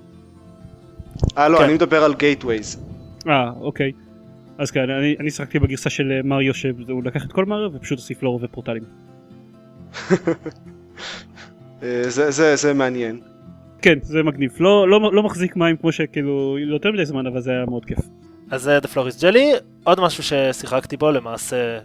אה, 1.38 1.48
לא, 1.48 1.58
כן. 1.58 1.64
אני 1.64 1.74
מדבר 1.74 2.04
על 2.04 2.14
גייטווייז. 2.14 2.84
אה, 3.28 3.50
אוקיי. 3.60 3.92
אז 4.62 4.70
כן, 4.70 4.90
אני, 4.90 5.16
אני 5.20 5.30
שחקתי 5.30 5.58
בגרסה 5.58 5.90
של 5.90 6.12
אה, 6.12 6.20
מריו 6.24 6.54
שהוא 6.54 7.04
לקח 7.04 7.24
את 7.24 7.32
כל 7.32 7.44
מריו 7.44 7.70
ופשוט 7.74 7.98
הוסיף 7.98 8.22
לו 8.22 8.30
רובי 8.32 8.48
פורטלים. 8.48 8.82
אה, 11.82 12.02
זה- 12.08 12.30
זה 12.30 12.56
זה 12.56 12.74
מעניין. 12.74 13.20
כן, 13.82 13.98
זה 14.02 14.22
מגניב. 14.22 14.52
לא, 14.60 14.88
לא, 14.88 15.12
לא 15.12 15.22
מחזיק 15.22 15.56
מים 15.56 15.76
כמו 15.76 15.92
שכאילו, 15.92 16.56
לא 16.66 16.74
יותר 16.74 16.92
מדי 16.92 17.04
זמן, 17.04 17.26
אבל 17.26 17.40
זה 17.40 17.50
היה 17.50 17.64
מאוד 17.66 17.84
כיף. 17.84 17.98
אז 18.50 18.62
זה 18.62 18.78
The 18.78 18.86
Floris 18.94 19.20
Jelly, 19.22 19.60
עוד 19.84 20.00
משהו 20.00 20.22
ששיחקתי 20.22 20.96
בו 20.96 21.10
למעשה 21.10 21.78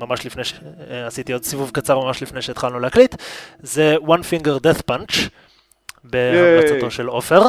ממש 0.00 0.26
לפני 0.26 0.44
ש... 0.44 0.54
אה, 0.90 1.06
עשיתי 1.06 1.32
עוד 1.32 1.44
סיבוב 1.44 1.70
קצר 1.70 1.98
ממש 2.04 2.22
לפני 2.22 2.42
שהתחלנו 2.42 2.78
להקליט, 2.80 3.14
זה 3.60 3.96
One 4.06 4.20
Finger 4.30 4.60
Death 4.66 4.82
Punch, 4.92 5.18
בהמלצתו. 6.04 6.90
של 6.90 7.06
עופר. 7.06 7.42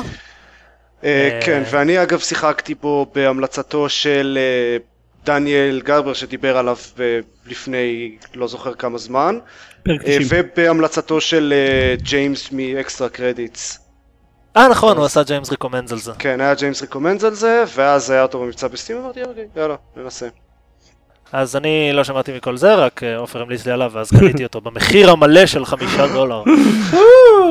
אה, 1.04 1.10
אה, 1.10 1.40
כן, 1.46 1.64
ואני 1.72 2.04
אגב 2.04 2.20
שיחקתי 2.20 2.76
בו 2.76 3.06
בהמלצתו 3.16 3.90
של 3.90 4.38
אה, 4.42 4.78
דניאל 5.26 5.82
גרבר 5.84 6.14
שדיבר 6.14 6.58
עליו 6.58 6.78
לפני 7.46 8.18
לא 8.36 8.48
זוכר 8.48 8.74
כמה 8.74 8.98
זמן, 8.98 9.38
פרק 9.84 10.02
90. 10.02 10.22
ובהמלצתו 10.30 11.22
של 11.22 11.54
ג'יימס 12.02 12.52
מ 12.52 12.62
Extra 12.62 13.10
Credits. 13.10 13.80
אה 14.58 14.68
נכון, 14.68 14.98
הוא 14.98 15.06
עשה 15.06 15.24
James 15.24 15.52
Recommends 15.52 15.92
על 15.92 15.98
זה. 15.98 16.12
כן, 16.20 16.42
היה 16.42 16.56
James 16.56 16.82
Recommends 16.82 17.24
על 17.24 17.34
זה, 17.34 17.64
ואז 17.76 18.10
היה 18.10 18.22
אותו 18.22 18.40
במבצע 18.40 18.68
ב 18.68 18.72
Steam, 18.72 18.98
אמרתי 18.98 19.24
אוקיי, 19.24 19.48
יאללה, 19.56 19.76
ננסה. 19.98 20.28
אז 21.32 21.56
אני 21.56 21.90
לא 21.94 22.04
שמעתי 22.04 22.38
מכל 22.38 22.58
זה, 22.58 22.76
רק 22.76 23.02
עופר 23.18 23.42
המליץ 23.42 23.66
לי 23.66 23.72
עליו, 23.72 23.92
ואז 23.94 24.10
קניתי 24.10 24.44
אותו 24.44 24.62
במחיר 24.62 25.12
המלא 25.12 25.46
של 25.46 25.66
חמישה 25.66 26.08
דולר. 26.08 26.44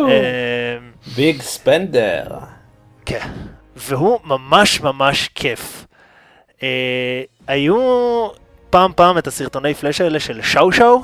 אה, 0.09 0.77
big 1.17 1.43
spender. 1.43 2.25
כן, 3.07 3.29
והוא 3.77 4.19
ממש 4.25 4.81
ממש 4.81 5.31
כיף. 5.35 5.87
אה, 6.63 7.23
היו 7.47 7.77
פעם 8.71 8.93
פעם 8.97 9.19
את 9.19 9.27
הסרטוני 9.27 9.75
פלאש 9.75 10.01
האלה 10.01 10.21
של 10.21 10.43
שאו 10.43 10.73
שאו, 10.73 11.03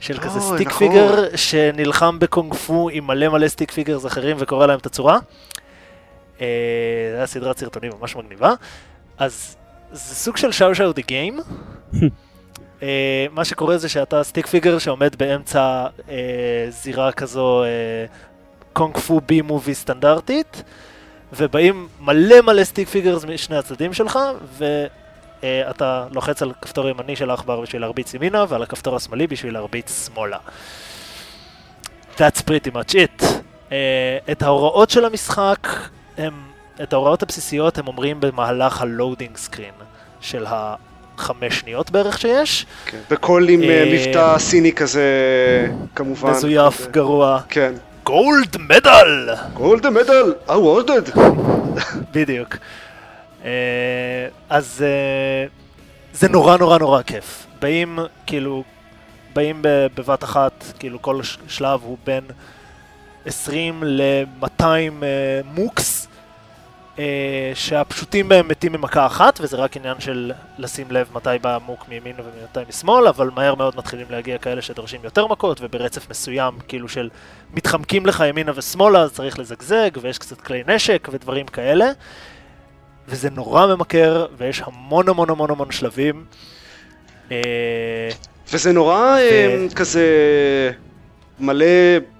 של 0.00 0.18
כזה 0.18 0.38
אוי, 0.38 0.56
stick 0.56 0.68
נכון. 0.68 0.88
figure 0.88 1.36
שנלחם 1.36 2.18
בקונג 2.18 2.54
פו 2.54 2.88
עם 2.92 3.06
מלא 3.06 3.28
מלא 3.28 3.48
stick 3.48 3.70
figures 3.70 4.06
אחרים 4.06 4.36
וקורע 4.38 4.66
להם 4.66 4.78
את 4.78 4.86
הצורה. 4.86 5.18
אה, 6.40 6.46
זה 7.10 7.16
היה 7.16 7.26
סדרת 7.26 7.58
סרטונים 7.58 7.92
ממש 8.00 8.16
מגניבה. 8.16 8.54
אז 9.18 9.56
זה 9.92 10.14
סוג 10.14 10.36
של 10.36 10.52
Xiao 10.52 10.74
Xiao 10.74 10.92
the 10.92 11.02
game. 11.02 11.40
מה 13.32 13.44
שקורה 13.44 13.78
זה 13.78 13.88
שאתה 13.88 14.24
stick 14.24 14.46
figure 14.46 14.78
שעומד 14.78 15.16
באמצע 15.16 15.86
אה, 16.08 16.66
זירה 16.68 17.12
כזו 17.12 17.64
אה, 17.64 17.68
קונג 18.72 18.96
פו 18.96 19.20
B 19.20 19.40
movie 19.40 19.74
סטנדרטית, 19.74 20.62
ובאים 21.36 21.88
מלא 22.00 22.40
מלא 22.40 22.64
stick 22.64 22.88
figures 22.88 23.24
משני 23.24 23.56
הצדדים 23.56 23.92
שלך, 23.92 24.18
ואתה 24.58 26.06
לוחץ 26.10 26.42
על 26.42 26.52
כפתור 26.62 26.88
ימני 26.88 27.16
של 27.16 27.30
העכבר 27.30 27.60
בשביל 27.60 27.82
להרביץ 27.82 28.14
ימינה, 28.14 28.44
ועל 28.48 28.62
הכפתור 28.62 28.96
השמאלי 28.96 29.26
בשביל 29.26 29.52
להרביץ 29.54 30.06
שמאלה. 30.06 30.38
That's 32.16 32.40
pretty 32.40 32.70
much 32.72 32.94
it. 32.94 33.22
Uh, 33.22 33.72
את 34.30 34.42
ההוראות 34.42 34.90
של 34.90 35.04
המשחק, 35.04 35.68
הם, 36.18 36.32
את 36.82 36.92
ההוראות 36.92 37.22
הבסיסיות 37.22 37.78
הם 37.78 37.88
אומרים 37.88 38.20
במהלך 38.20 38.82
ה 38.82 38.89
loading 38.89 39.36
screen 39.36 39.74
של 40.20 40.44
החמש 40.48 41.60
שניות 41.60 41.90
בערך 41.90 42.18
שיש. 42.18 42.66
כן. 42.86 42.98
בקול 43.10 43.48
עם 43.48 43.62
אה, 43.62 43.68
אה, 43.68 43.92
מבטא 43.94 44.38
סיני 44.38 44.72
כזה, 44.72 45.02
כמובן. 45.94 46.30
מזויף. 46.30 46.86
גרוע. 46.90 47.40
כן. 47.48 47.72
גולד 48.04 48.56
מדל! 48.60 49.28
גולדה 49.54 49.90
מדל, 49.90 50.34
awarded. 50.48 51.18
בדיוק. 52.14 52.56
אה, 53.44 54.28
אז 54.50 54.84
אה, 54.86 55.46
זה 56.12 56.28
נורא 56.28 56.56
נורא 56.56 56.78
נורא 56.78 57.02
כיף. 57.02 57.46
באים, 57.60 57.98
כאילו, 58.26 58.64
באים 59.34 59.58
בבת 59.62 60.24
אחת, 60.24 60.64
כאילו 60.78 61.02
כל 61.02 61.20
שלב 61.48 61.80
הוא 61.82 61.96
בין 62.04 62.24
20 63.26 63.82
ל-200 63.84 64.62
מוקס, 65.44 66.06
אה, 66.06 66.11
שהפשוטים 67.54 68.28
בהם 68.28 68.48
מתים 68.48 68.72
במכה 68.72 69.06
אחת, 69.06 69.38
וזה 69.42 69.56
רק 69.56 69.76
עניין 69.76 70.00
של 70.00 70.32
לשים 70.58 70.86
לב 70.90 71.08
מתי 71.14 71.30
בא 71.40 71.56
המוק 71.56 71.88
מימין 71.88 72.16
ומתי 72.18 72.60
משמאל, 72.68 73.08
אבל 73.08 73.30
מהר 73.34 73.54
מאוד 73.54 73.74
מתחילים 73.76 74.06
להגיע 74.10 74.38
כאלה 74.38 74.62
שדורשים 74.62 75.00
יותר 75.04 75.26
מכות, 75.26 75.58
וברצף 75.60 76.10
מסוים, 76.10 76.54
כאילו 76.68 76.88
של 76.88 77.10
מתחמקים 77.54 78.06
לך 78.06 78.24
ימינה 78.28 78.52
ושמאלה, 78.54 79.00
אז 79.00 79.12
צריך 79.12 79.38
לזגזג, 79.38 79.90
ויש 80.00 80.18
קצת 80.18 80.40
כלי 80.40 80.62
נשק 80.66 81.08
ודברים 81.12 81.46
כאלה. 81.46 81.86
וזה 83.08 83.30
נורא 83.30 83.66
ממכר, 83.66 84.26
ויש 84.36 84.62
המון 84.66 85.08
המון 85.08 85.30
המון 85.30 85.50
המון 85.50 85.70
שלבים. 85.70 86.24
אה, 87.30 88.08
וזה 88.52 88.72
נורא 88.72 89.18
אה, 89.18 89.66
כזה 89.74 90.06
מלא 91.40 91.66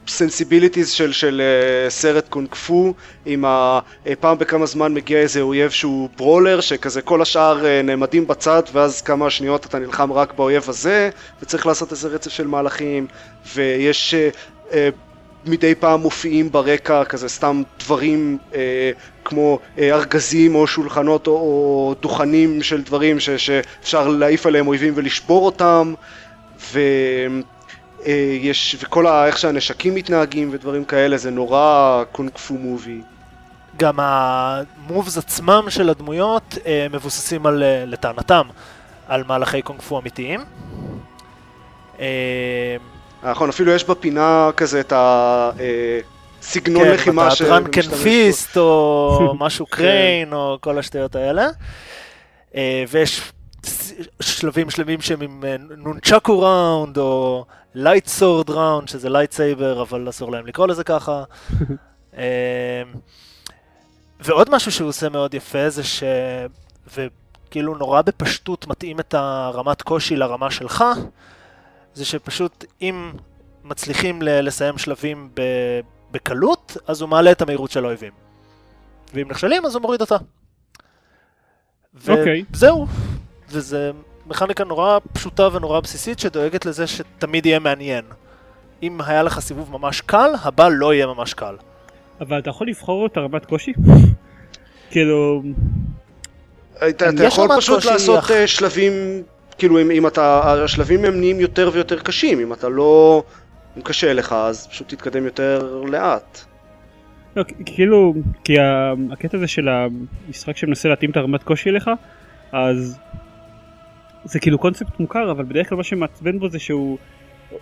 sensibilities 0.08 0.90
של, 0.90 1.12
של 1.12 1.42
אה, 1.44 1.90
סרט 1.90 2.28
קונג 2.28 2.54
פו 2.54 2.94
עם 3.26 3.44
ה... 3.44 3.78
אה, 4.06 4.12
פעם 4.20 4.38
בכמה 4.38 4.66
זמן 4.66 4.94
מגיע 4.94 5.18
איזה 5.18 5.40
אויב 5.40 5.70
שהוא 5.70 6.08
brawler 6.16 6.60
שכזה 6.60 7.02
כל 7.02 7.22
השאר 7.22 7.66
אה, 7.66 7.82
נעמדים 7.82 8.26
בצד 8.26 8.62
ואז 8.72 9.02
כמה 9.02 9.30
שניות 9.30 9.66
אתה 9.66 9.78
נלחם 9.78 10.12
רק 10.12 10.32
באויב 10.34 10.64
הזה 10.68 11.10
וצריך 11.42 11.66
לעשות 11.66 11.90
איזה 11.92 12.08
רצף 12.08 12.30
של 12.30 12.46
מהלכים 12.46 13.06
ויש 13.54 14.14
מדי 15.46 15.74
פעם 15.74 16.00
מופיעים 16.00 16.52
ברקע 16.52 17.04
כזה 17.04 17.28
סתם 17.28 17.62
דברים 17.78 18.38
אה, 18.54 18.90
כמו 19.24 19.58
אה, 19.78 19.88
ארגזים 19.88 20.54
או 20.54 20.66
שולחנות 20.66 21.26
או, 21.26 21.32
או 21.32 21.94
דוכנים 22.00 22.62
של 22.62 22.82
דברים 22.82 23.20
ש, 23.20 23.30
שאפשר 23.30 24.08
להעיף 24.08 24.46
עליהם 24.46 24.66
אויבים 24.66 24.92
ולשבור 24.96 25.46
אותם 25.46 25.94
ויש 28.06 28.76
וכל 28.80 29.06
ה, 29.06 29.26
איך 29.26 29.38
שהנשקים 29.38 29.94
מתנהגים 29.94 30.48
ודברים 30.52 30.84
כאלה 30.84 31.16
זה 31.16 31.30
נורא 31.30 32.02
קונג 32.12 32.30
פו 32.38 32.54
מובי. 32.54 33.00
גם 33.76 33.94
המובס 34.00 35.18
עצמם 35.18 35.64
של 35.68 35.90
הדמויות 35.90 36.58
אה, 36.66 36.86
מבוססים 36.92 37.46
על, 37.46 37.62
אה, 37.62 37.84
לטענתם, 37.86 38.42
על 39.08 39.24
מהלכי 39.28 39.62
קונג 39.62 39.80
פו 39.80 40.00
אמיתיים. 40.00 40.40
אה, 42.00 42.76
נכון 43.22 43.48
אפילו 43.48 43.72
יש 43.72 43.84
בפינה 43.84 44.50
כזה 44.56 44.80
את 44.80 44.92
הסגנון 46.40 46.88
לחימה 46.88 47.28
כן, 47.30 47.34
ש- 47.36 47.42
דרנקן. 47.42 47.82
פיסט 47.82 48.56
או 48.56 49.34
משהו 49.40 49.66
כן. 49.66 49.76
קריין 49.76 50.32
או 50.32 50.58
כל 50.60 50.78
השטויות 50.78 51.16
האלה. 51.16 51.48
אה, 52.56 52.84
ויש 52.88 53.32
שלבים 54.20 54.70
שלמים 54.70 55.00
שהם 55.00 55.20
עם 55.20 55.44
אה, 55.46 55.56
nunchaku 55.76 56.40
round 56.40 56.98
או 56.98 57.44
light 57.74 58.06
sword 58.06 58.50
round 58.50 58.88
שזה 58.88 59.08
lightsaber 59.08 59.82
אבל 59.82 60.08
אסור 60.08 60.32
להם 60.32 60.46
לקרוא 60.46 60.66
לזה 60.66 60.84
ככה. 60.84 61.24
אה, 62.18 62.82
ועוד 64.20 64.50
משהו 64.50 64.72
שהוא 64.72 64.88
עושה 64.88 65.08
מאוד 65.08 65.34
יפה 65.34 65.70
זה 65.70 65.84
ש... 65.84 66.02
וכאילו 66.96 67.74
נורא 67.74 68.02
בפשטות 68.02 68.66
מתאים 68.66 69.00
את 69.00 69.14
הרמת 69.14 69.82
קושי 69.82 70.16
לרמה 70.16 70.50
שלך, 70.50 70.84
זה 71.94 72.04
שפשוט 72.04 72.64
אם 72.82 73.12
מצליחים 73.64 74.22
ל- 74.22 74.40
לסיים 74.40 74.78
שלבים 74.78 75.30
ב... 75.34 75.40
בקלות, 76.10 76.76
אז 76.86 77.00
הוא 77.00 77.08
מעלה 77.08 77.32
את 77.32 77.42
המהירות 77.42 77.70
של 77.70 77.84
האויבים. 77.84 78.12
ואם 79.14 79.28
נכשלים, 79.28 79.66
אז 79.66 79.74
הוא 79.74 79.82
מוריד 79.82 80.00
אותה. 80.00 80.16
אוקיי. 82.08 82.44
וזהו. 82.50 82.86
וזה 83.48 83.90
מכניקה 84.32 84.64
נורא 84.64 84.98
פשוטה 85.12 85.48
ונורא 85.52 85.80
בסיסית 85.80 86.18
שדואגת 86.18 86.66
לזה 86.66 86.86
שתמיד 86.86 87.46
יהיה 87.46 87.58
מעניין. 87.58 88.04
אם 88.82 88.98
היה 89.06 89.22
לך 89.22 89.40
סיבוב 89.40 89.72
ממש 89.72 90.00
קל, 90.00 90.30
הבא 90.42 90.68
לא 90.68 90.94
יהיה 90.94 91.06
ממש 91.06 91.34
קל. 91.34 91.54
אבל 92.20 92.38
אתה 92.38 92.50
יכול 92.50 92.68
לבחור 92.68 93.06
את 93.06 93.16
הרמת 93.16 93.46
קושי? 93.46 93.72
כאילו, 94.90 95.42
אתה 96.88 97.24
יכול 97.24 97.48
פשוט 97.56 97.84
לעשות 97.84 98.30
אה, 98.30 98.46
שלבים, 98.46 98.92
כאילו 99.58 99.80
אם, 99.80 99.90
אם 99.90 100.06
אתה, 100.06 100.52
השלבים 100.64 101.04
הם 101.04 101.18
נהיים 101.18 101.40
יותר 101.40 101.70
ויותר 101.72 101.98
קשים, 101.98 102.40
אם 102.40 102.52
אתה 102.52 102.68
לא, 102.68 103.22
אם 103.76 103.82
קשה 103.82 104.12
לך 104.12 104.32
אז 104.32 104.66
פשוט 104.66 104.88
תתקדם 104.88 105.24
יותר 105.24 105.82
לאט. 105.86 106.44
לא, 107.36 107.44
כאילו, 107.66 108.14
כי 108.44 108.56
הקטע 109.12 109.36
הזה 109.36 109.46
של 109.46 109.68
המשחק 109.68 110.56
שמנסה 110.56 110.88
להתאים 110.88 111.10
את 111.10 111.16
הרמת 111.16 111.42
קושי 111.42 111.70
אליך, 111.70 111.90
אז 112.52 112.98
זה 114.24 114.40
כאילו 114.40 114.58
קונספט 114.58 115.00
מוכר, 115.00 115.30
אבל 115.30 115.44
בדרך 115.44 115.68
כלל 115.68 115.78
מה 115.78 115.84
שמעצבן 115.84 116.38
בו 116.38 116.48
זה 116.48 116.58
שהוא, 116.58 116.98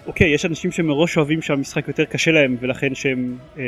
אוקיי, 0.07 0.35
יש 0.35 0.46
אנשים 0.46 0.73
שמראש 0.73 1.16
אוהבים 1.16 1.42
שהמשחק 1.42 1.88
יותר 1.88 2.05
קשה 2.05 2.31
להם, 2.31 2.57
ולכן 2.61 2.94
שהם, 2.94 3.38
אה, 3.59 3.64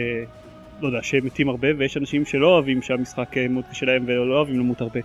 לא 0.80 0.86
יודע, 0.86 0.98
שהם 1.02 1.26
מתים 1.26 1.48
הרבה, 1.48 1.68
ויש 1.78 1.96
אנשים 1.96 2.24
שלא 2.24 2.46
אוהבים 2.46 2.82
שהמשחק 2.82 3.38
אה, 3.38 3.48
מאוד 3.48 3.64
קשה 3.70 3.86
להם 3.86 4.04
ולא 4.06 4.36
אוהבים 4.36 4.58
למות 4.58 4.80
הרבה. 4.80 5.00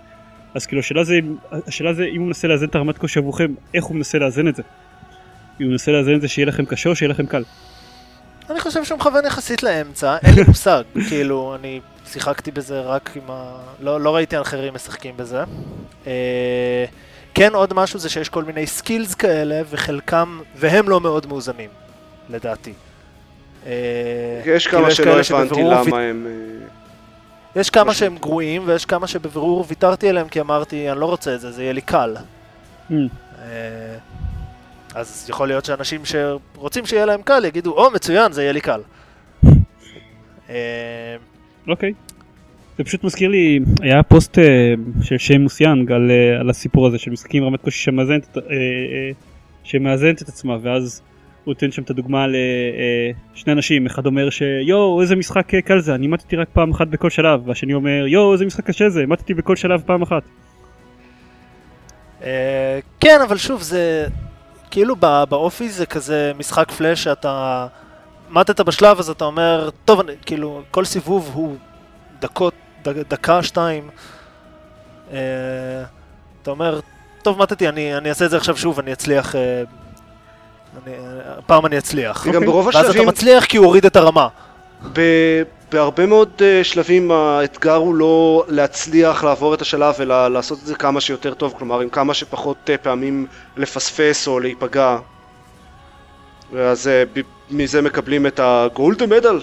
אז 0.54 0.66
כאילו 0.66 0.80
השאלה 0.80 1.04
זה, 1.04 1.18
השאלה 1.52 1.92
זה 1.92 2.04
אם 2.04 2.20
הוא 2.20 2.26
מנסה 2.26 2.48
לאזן 2.48 2.66
את 2.66 2.74
הרמת 2.74 2.98
קושי 2.98 3.18
עבורכם, 3.18 3.54
איך 3.74 3.84
הוא 3.84 3.96
מנסה 3.96 4.18
לאזן 4.18 4.48
את 4.48 4.56
זה? 4.56 4.62
אם 5.60 5.64
הוא 5.64 5.70
מנסה 5.70 5.92
לאזן 5.92 6.14
את 6.14 6.20
זה 6.20 6.28
שיהיה 6.28 6.46
לכם 6.46 6.64
קשה 6.64 6.90
או 6.90 6.96
שיהיה 6.96 7.10
לכם 7.10 7.26
קל. 7.26 7.42
אני 8.50 8.60
חושב 8.60 8.84
שהוא 8.84 8.98
מכוון 8.98 9.24
יחסית 9.24 9.62
לאמצע, 9.62 10.16
אין 10.22 10.34
לי 10.34 10.42
מושג. 10.42 10.82
כאילו, 11.08 11.56
אני 11.60 11.80
שיחקתי 12.06 12.50
בזה 12.50 12.80
רק 12.80 13.10
עם 13.16 13.30
ה... 13.30 13.56
לא, 13.80 14.00
לא 14.00 14.14
ראיתי 14.16 14.40
אחרים 14.40 14.74
משחקים 14.74 15.16
בזה. 15.16 15.44
אה, 16.06 16.84
כן, 17.38 17.54
עוד 17.54 17.74
משהו 17.74 17.98
זה 17.98 18.08
שיש 18.08 18.28
כל 18.28 18.44
מיני 18.44 18.66
סקילס 18.66 19.14
כאלה, 19.14 19.62
וחלקם, 19.70 20.40
והם 20.56 20.88
לא 20.88 21.00
מאוד 21.00 21.26
מאוזנים, 21.26 21.70
לדעתי. 22.30 22.72
אה, 23.66 23.72
יש 24.46 24.66
כאילו, 24.66 24.82
כמה 24.82 24.90
יש 24.90 24.96
שלא 24.96 25.04
כאלה 25.04 25.40
הבנתי 25.40 25.62
למה 25.62 26.00
הם... 26.00 26.26
אה, 26.26 27.60
יש 27.60 27.70
כמה. 27.70 27.94
שהם 27.94 28.16
גרועים, 28.16 28.62
ויש 28.66 28.84
כמה 28.84 29.06
שבבירור 29.06 29.64
ויתרתי 29.68 30.08
עליהם 30.08 30.28
כי 30.28 30.40
אמרתי, 30.40 30.90
אני 30.90 31.00
לא 31.00 31.06
רוצה 31.06 31.34
את 31.34 31.40
זה, 31.40 31.52
זה 31.52 31.62
יהיה 31.62 31.72
לי 31.72 31.80
קל. 31.80 32.16
Hmm. 32.90 32.94
אה, 33.38 33.44
אז 34.94 35.26
יכול 35.28 35.48
להיות 35.48 35.64
שאנשים 35.64 36.00
שרוצים 36.04 36.86
שיהיה 36.86 37.06
להם 37.06 37.22
קל 37.22 37.44
יגידו, 37.44 37.72
או, 37.72 37.90
מצוין, 37.90 38.32
זה 38.32 38.42
יהיה 38.42 38.52
לי 38.52 38.60
קל. 38.60 38.80
אה, 40.50 41.16
אוקיי. 41.68 41.92
זה 42.78 42.84
פשוט 42.84 43.04
מזכיר 43.04 43.28
לי, 43.30 43.60
היה 43.82 44.02
פוסט 44.02 44.38
אה, 44.38 44.74
של 45.02 45.18
שיימוס 45.18 45.60
יאנג 45.60 45.92
על, 45.92 46.10
אה, 46.10 46.40
על 46.40 46.50
הסיפור 46.50 46.86
הזה 46.86 46.98
של 46.98 47.10
משחקים 47.10 47.44
רמת 47.44 47.60
קושי 47.62 47.78
שמאזנת, 47.84 48.36
אה, 48.36 48.42
שמאזנת 49.64 50.22
את 50.22 50.28
עצמה 50.28 50.56
ואז 50.62 51.02
הוא 51.44 51.54
נותן 51.54 51.70
שם 51.70 51.82
את 51.82 51.90
הדוגמה 51.90 52.26
לשני 53.34 53.52
אנשים, 53.52 53.86
אחד 53.86 54.06
אומר 54.06 54.30
שיואו 54.30 55.00
איזה 55.00 55.16
משחק 55.16 55.54
קל 55.54 55.80
זה, 55.80 55.94
אני 55.94 56.06
מתתי 56.06 56.36
רק 56.36 56.48
פעם 56.52 56.70
אחת 56.70 56.86
בכל 56.88 57.10
שלב, 57.10 57.48
והשני 57.48 57.74
אומר 57.74 58.06
יואו 58.06 58.32
איזה 58.32 58.46
משחק 58.46 58.66
קשה 58.66 58.88
זה, 58.88 59.06
מתתי 59.06 59.34
בכל 59.34 59.56
שלב 59.56 59.82
פעם 59.86 60.02
אחת. 60.02 60.22
כן, 63.00 63.18
אבל 63.28 63.36
שוב, 63.36 63.62
זה 63.62 64.06
כאילו 64.70 64.96
בא- 64.96 65.24
באופי 65.24 65.68
זה 65.68 65.86
כזה 65.86 66.32
משחק 66.38 66.70
פלאש 66.70 67.04
שאתה 67.04 67.66
מתת 68.30 68.60
בשלב, 68.60 68.98
אז 68.98 69.10
אתה 69.10 69.24
אומר, 69.24 69.70
טוב, 69.84 70.00
אני- 70.00 70.12
כאילו, 70.26 70.62
כל 70.70 70.84
סיבוב 70.84 71.30
הוא 71.34 71.56
דקות, 72.20 72.54
דקה, 72.84 73.42
שתיים. 73.42 73.90
אה, 75.12 75.18
אתה 76.42 76.50
אומר, 76.50 76.80
טוב, 77.22 77.38
מתתי, 77.42 77.68
אני, 77.68 77.96
אני 77.96 78.08
אעשה 78.08 78.24
את 78.24 78.30
זה 78.30 78.36
עכשיו 78.36 78.56
שוב, 78.56 78.78
אני 78.78 78.92
אצליח... 78.92 79.36
אה, 79.36 79.62
אני, 80.86 80.94
הפעם 81.38 81.66
אני 81.66 81.78
אצליח. 81.78 82.26
וגם 82.28 82.44
ברוב 82.44 82.66
ואז 82.66 82.74
אתה 82.76 82.88
השלבים, 82.88 83.08
מצליח 83.08 83.44
כי 83.44 83.56
הוא 83.56 83.66
הוריד 83.66 83.86
את 83.86 83.96
הרמה. 83.96 84.28
ב- 84.92 85.42
בהרבה 85.72 86.06
מאוד 86.06 86.30
אה, 86.40 86.64
שלבים 86.64 87.10
האתגר 87.10 87.74
הוא 87.74 87.94
לא 87.94 88.44
להצליח 88.48 89.24
לעבור 89.24 89.54
את 89.54 89.62
השלב 89.62 89.94
אלא 90.00 90.28
לעשות 90.28 90.58
את 90.58 90.66
זה 90.66 90.74
כמה 90.74 91.00
שיותר 91.00 91.34
טוב, 91.34 91.54
כלומר 91.58 91.80
עם 91.80 91.88
כמה 91.88 92.14
שפחות 92.14 92.70
אה, 92.70 92.76
פעמים 92.78 93.26
לפספס 93.56 94.28
או 94.28 94.40
להיפגע. 94.40 94.98
ואז 96.52 96.90
ב- 97.14 97.20
מזה 97.50 97.82
מקבלים 97.82 98.26
את 98.26 98.40
הגולד 98.42 99.02
מדל. 99.06 99.40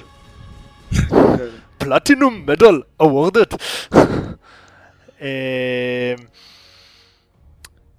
פלטינום 1.86 2.44
מדל 2.48 2.82
אוורדד. 3.00 3.46
אה, 5.22 6.14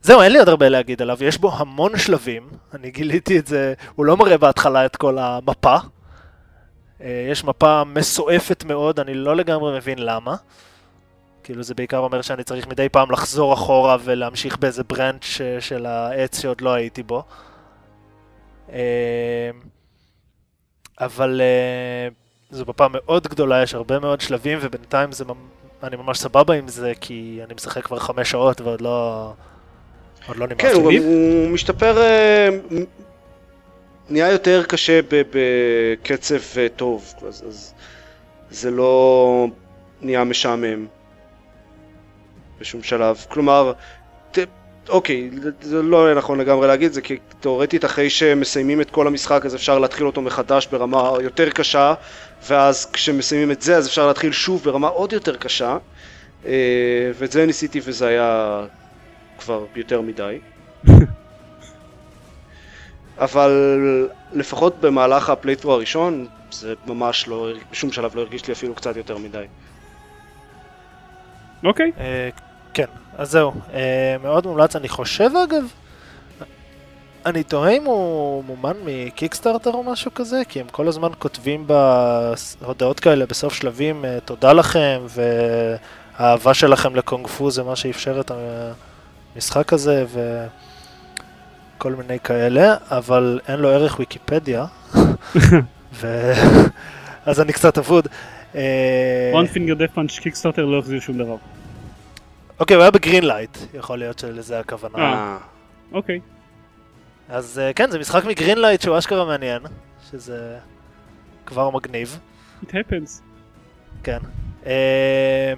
זהו, 0.03 0.23
אין 0.23 0.33
לי 0.33 0.39
עוד 0.39 0.49
הרבה 0.49 0.69
להגיד 0.69 1.03
עליו, 1.03 1.25
יש 1.25 1.39
בו 1.39 1.53
המון 1.53 1.99
שלבים, 1.99 2.49
אני 2.75 2.91
גיליתי 2.91 3.39
את 3.39 3.47
זה, 3.47 3.75
הוא 3.95 4.07
לא 4.07 4.17
מראה 4.17 4.39
בהתחלה 4.39 4.87
את 4.87 4.97
כל 4.97 5.19
המפה. 5.19 5.77
אה, 7.01 7.27
יש 7.31 7.45
מפה 7.45 7.85
מסועפת 7.85 8.65
מאוד, 8.65 9.01
אני 9.01 9.15
לא 9.15 9.37
לגמרי 9.37 9.77
מבין 9.77 9.99
למה. 9.99 10.37
כאילו 11.45 11.63
זה 11.63 11.75
בעיקר 11.75 11.99
אומר 11.99 12.23
שאני 12.23 12.45
צריך 12.45 12.67
מדי 12.67 12.89
פעם 12.89 13.11
לחזור 13.11 13.55
אחורה 13.55 13.97
ולהמשיך 14.05 14.57
באיזה 14.57 14.85
ברנץ' 14.85 15.25
של 15.61 15.87
העץ 15.87 16.41
שעוד 16.41 16.61
לא 16.61 16.75
הייתי 16.75 17.03
בו. 17.03 17.23
אה, 18.73 19.51
אבל 21.01 21.41
אה, 21.41 22.09
זו 22.51 22.65
מפה 22.69 22.87
מאוד 22.93 23.27
גדולה, 23.29 23.63
יש 23.63 23.75
הרבה 23.75 23.99
מאוד 23.99 24.21
שלבים, 24.21 24.59
ובינתיים 24.63 25.13
זה, 25.13 25.25
אני 25.83 25.97
ממש 25.97 26.19
סבבה 26.19 26.55
עם 26.55 26.69
זה, 26.69 26.93
כי 27.01 27.41
אני 27.45 27.55
משחק 27.55 27.85
כבר 27.85 27.99
חמש 27.99 28.31
שעות 28.31 28.61
ועוד 28.61 28.81
לא... 28.81 29.33
עוד 30.27 30.37
לא 30.37 30.47
נמאס 30.47 30.59
כן, 30.61 30.73
הוא, 30.75 30.93
לי. 30.93 30.99
גם- 30.99 31.05
הוא 31.05 31.49
משתפר, 31.49 32.03
אה, 32.03 32.49
נהיה 34.11 34.33
יותר 34.33 34.63
קשה 34.69 35.01
בקצב 35.11 36.41
אה, 36.57 36.67
טוב, 36.77 37.15
אז, 37.29 37.45
אז 37.49 37.75
זה 38.51 38.71
לא 38.71 39.47
נהיה 40.03 40.25
משעמם 40.25 40.87
בשום 42.61 42.83
שלב. 42.83 43.25
כלומר, 43.29 43.73
ת, 44.31 44.39
אוקיי, 44.89 45.31
זה 45.61 45.83
לא 45.83 46.05
יהיה 46.05 46.15
נכון 46.15 46.39
לגמרי 46.41 46.67
להגיד 46.67 46.93
זה, 46.93 47.01
כי 47.01 47.17
תאורטית 47.41 47.85
אחרי 47.85 48.11
שמסיימים 48.11 48.81
את 48.81 48.91
כל 48.91 49.07
המשחק 49.07 49.47
אז 49.47 49.55
אפשר 49.55 49.79
להתחיל 49.79 50.07
אותו 50.07 50.21
מחדש 50.23 50.67
ברמה 50.67 51.13
יותר 51.23 51.51
קשה, 51.51 51.95
ואז 52.43 52.91
כשמסיימים 52.93 53.51
את 53.51 53.63
זה 53.63 53.77
אז 53.77 53.87
אפשר 53.87 54.07
להתחיל 54.07 54.33
שוב 54.33 54.63
ברמה 54.65 54.89
עוד 54.89 55.13
יותר 55.13 55.37
קשה, 55.37 55.79
אה, 56.47 57.11
ואת 57.19 57.33
זה 57.33 57.47
ניסיתי 57.47 57.81
וזה 57.85 58.07
היה 58.07 58.61
כבר 59.39 59.65
יותר 59.77 60.01
מדי. 60.01 60.39
אבל 63.19 63.51
לפחות 64.33 64.81
במהלך 64.81 65.31
ה 65.31 65.34
playthrough 65.34 65.73
הראשון, 65.73 66.27
זה 66.51 66.75
ממש 66.87 67.29
לא, 67.29 67.49
בשום 67.71 67.93
שלב 67.93 68.17
לא 68.17 68.21
הרגיש 68.21 68.47
לי 68.47 68.53
אפילו 68.53 68.75
קצת 68.75 68.97
יותר 68.97 69.19
מדי. 69.19 69.45
אוקיי. 71.65 71.93
אה, 72.01 72.29
כן, 72.75 72.87
אז 73.17 73.31
זהו. 73.31 73.53
אה, 73.75 74.17
מאוד 74.23 74.47
מומלץ, 74.47 74.77
אני 74.77 74.89
חושב 74.89 75.31
אגב, 75.45 75.65
אני 77.27 77.43
תוהה 77.43 77.71
אם 77.71 77.85
הוא 77.85 78.45
מומן 78.45 78.77
מ 78.85 78.92
Kickstarter 78.92 79.71
או 79.71 79.83
משהו 79.83 80.15
כזה, 80.15 80.43
כי 80.49 80.61
הם 80.61 80.67
כל 80.71 80.89
הזמן 80.89 81.09
כותבים 81.19 81.67
בהודעות 81.67 83.01
כאלה 83.01 83.27
בסוף 83.27 83.55
שלבים, 83.55 84.05
אה, 84.05 84.19
תודה 84.25 84.53
לכם, 84.53 85.01
והאהבה 85.09 86.55
שלכם 86.55 86.97
לקונג 86.97 87.27
פו 87.27 87.51
זה 87.51 87.63
מה 87.63 87.77
שאפשר 87.77 88.21
את 88.21 88.31
המשחק 89.35 89.73
הזה, 89.73 90.05
וכל 91.77 91.93
מיני 91.93 92.21
כאלה, 92.21 92.75
אבל 92.91 93.41
אין 93.49 93.59
לו 93.59 93.69
ערך 93.69 93.99
ויקיפדיה, 93.99 94.65
ו... 96.01 96.33
אז 97.27 97.41
אני 97.41 97.53
קצת 97.53 97.79
אבוד. 97.79 98.09
אה, 98.55 99.33
one 99.35 99.55
finger 99.55 99.81
death 99.81 99.99
punch 99.99 100.21
Kickstarter 100.21 100.65
לא 100.65 100.79
החזיר 100.79 101.01
שום 101.01 101.19
דבר. 101.19 101.37
אוקיי, 102.61 102.75
הוא 102.75 102.83
היה 102.83 102.91
ב 102.91 103.27
Greenlight, 103.27 103.59
יכול 103.75 103.99
להיות 103.99 104.19
שלזה 104.19 104.61
הכוונה. 104.61 104.99
אה. 104.99 105.37
אוקיי. 105.93 106.21
אז 107.29 107.59
אה, 107.59 107.73
כן, 107.73 107.91
זה 107.91 107.99
משחק 107.99 108.25
מ 108.25 108.61
Greenlight 108.61 108.81
שהוא 108.81 108.99
אשכרה 108.99 109.25
מעניין, 109.25 109.63
שזה 110.11 110.59
כבר 111.47 111.71
מגניב, 111.71 112.19
it 112.65 112.67
happens. 112.67 113.21
כן. 114.03 114.19
אה, 114.67 115.53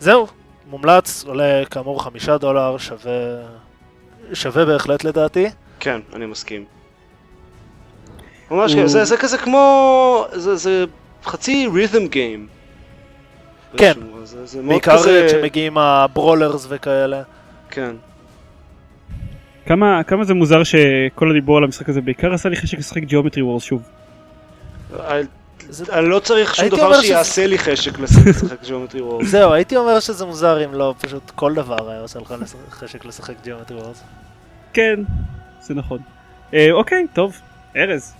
זהו, 0.00 0.26
מומלץ, 0.66 1.24
עולה 1.24 1.64
כאמור 1.70 2.02
חמישה 2.02 2.38
דולר, 2.38 2.78
שווה, 2.78 3.12
שווה 4.32 4.64
בהחלט 4.64 5.04
לדעתי. 5.04 5.46
כן, 5.80 6.00
אני 6.12 6.26
מסכים. 6.26 6.64
ממש 8.50 8.74
כן, 8.74 8.86
זה, 8.86 9.04
זה 9.04 9.16
כזה 9.16 9.38
כמו, 9.38 10.26
זה, 10.32 10.56
זה 10.56 10.84
חצי 11.24 11.66
rhythm 11.66 12.12
game. 12.12 12.58
כן. 13.76 13.92
זה, 14.24 14.46
זה 14.46 14.62
בעיקר 14.62 14.98
כזה, 14.98 15.26
כשמגיעים 15.28 15.78
הברולרס 15.78 16.66
וכאלה. 16.68 17.22
כן. 17.70 17.96
כמה 19.66 20.02
כמה 20.06 20.24
זה 20.24 20.34
מוזר 20.34 20.62
שכל 20.64 21.30
הדיבור 21.30 21.56
על 21.56 21.64
המשחק 21.64 21.88
הזה 21.88 22.00
בעיקר 22.00 22.34
עשה 22.34 22.48
לי 22.48 22.56
חשק 22.56 22.78
לשחק 22.78 23.02
ג'אומטרי 23.02 23.42
וורס 23.42 23.62
שוב. 23.64 23.82
זה- 25.70 25.92
אני 25.92 26.08
לא 26.08 26.18
צריך 26.18 26.54
שום 26.54 26.68
דבר 26.68 27.00
שיעשה 27.00 27.46
לי 27.46 27.58
חשק 27.58 27.98
לשחק 27.98 28.62
Geometry 28.66 29.00
Wars. 29.00 29.26
זהו, 29.28 29.52
הייתי 29.52 29.76
אומר 29.76 30.00
שזה 30.00 30.24
מוזר 30.26 30.64
אם 30.64 30.74
לא 30.74 30.94
פשוט 31.00 31.30
כל 31.34 31.54
דבר 31.54 31.90
היה 31.90 32.00
עושה 32.00 32.18
לך 32.18 32.34
חשק 32.70 33.04
לשחק 33.04 33.34
ג'יאומטרי 33.44 33.76
וורס. 33.76 34.02
כן, 34.72 35.00
זה 35.62 35.74
נכון. 35.74 35.98
אה, 36.54 36.68
אוקיי, 36.72 37.06
טוב, 37.12 37.36
ארז. 37.76 38.12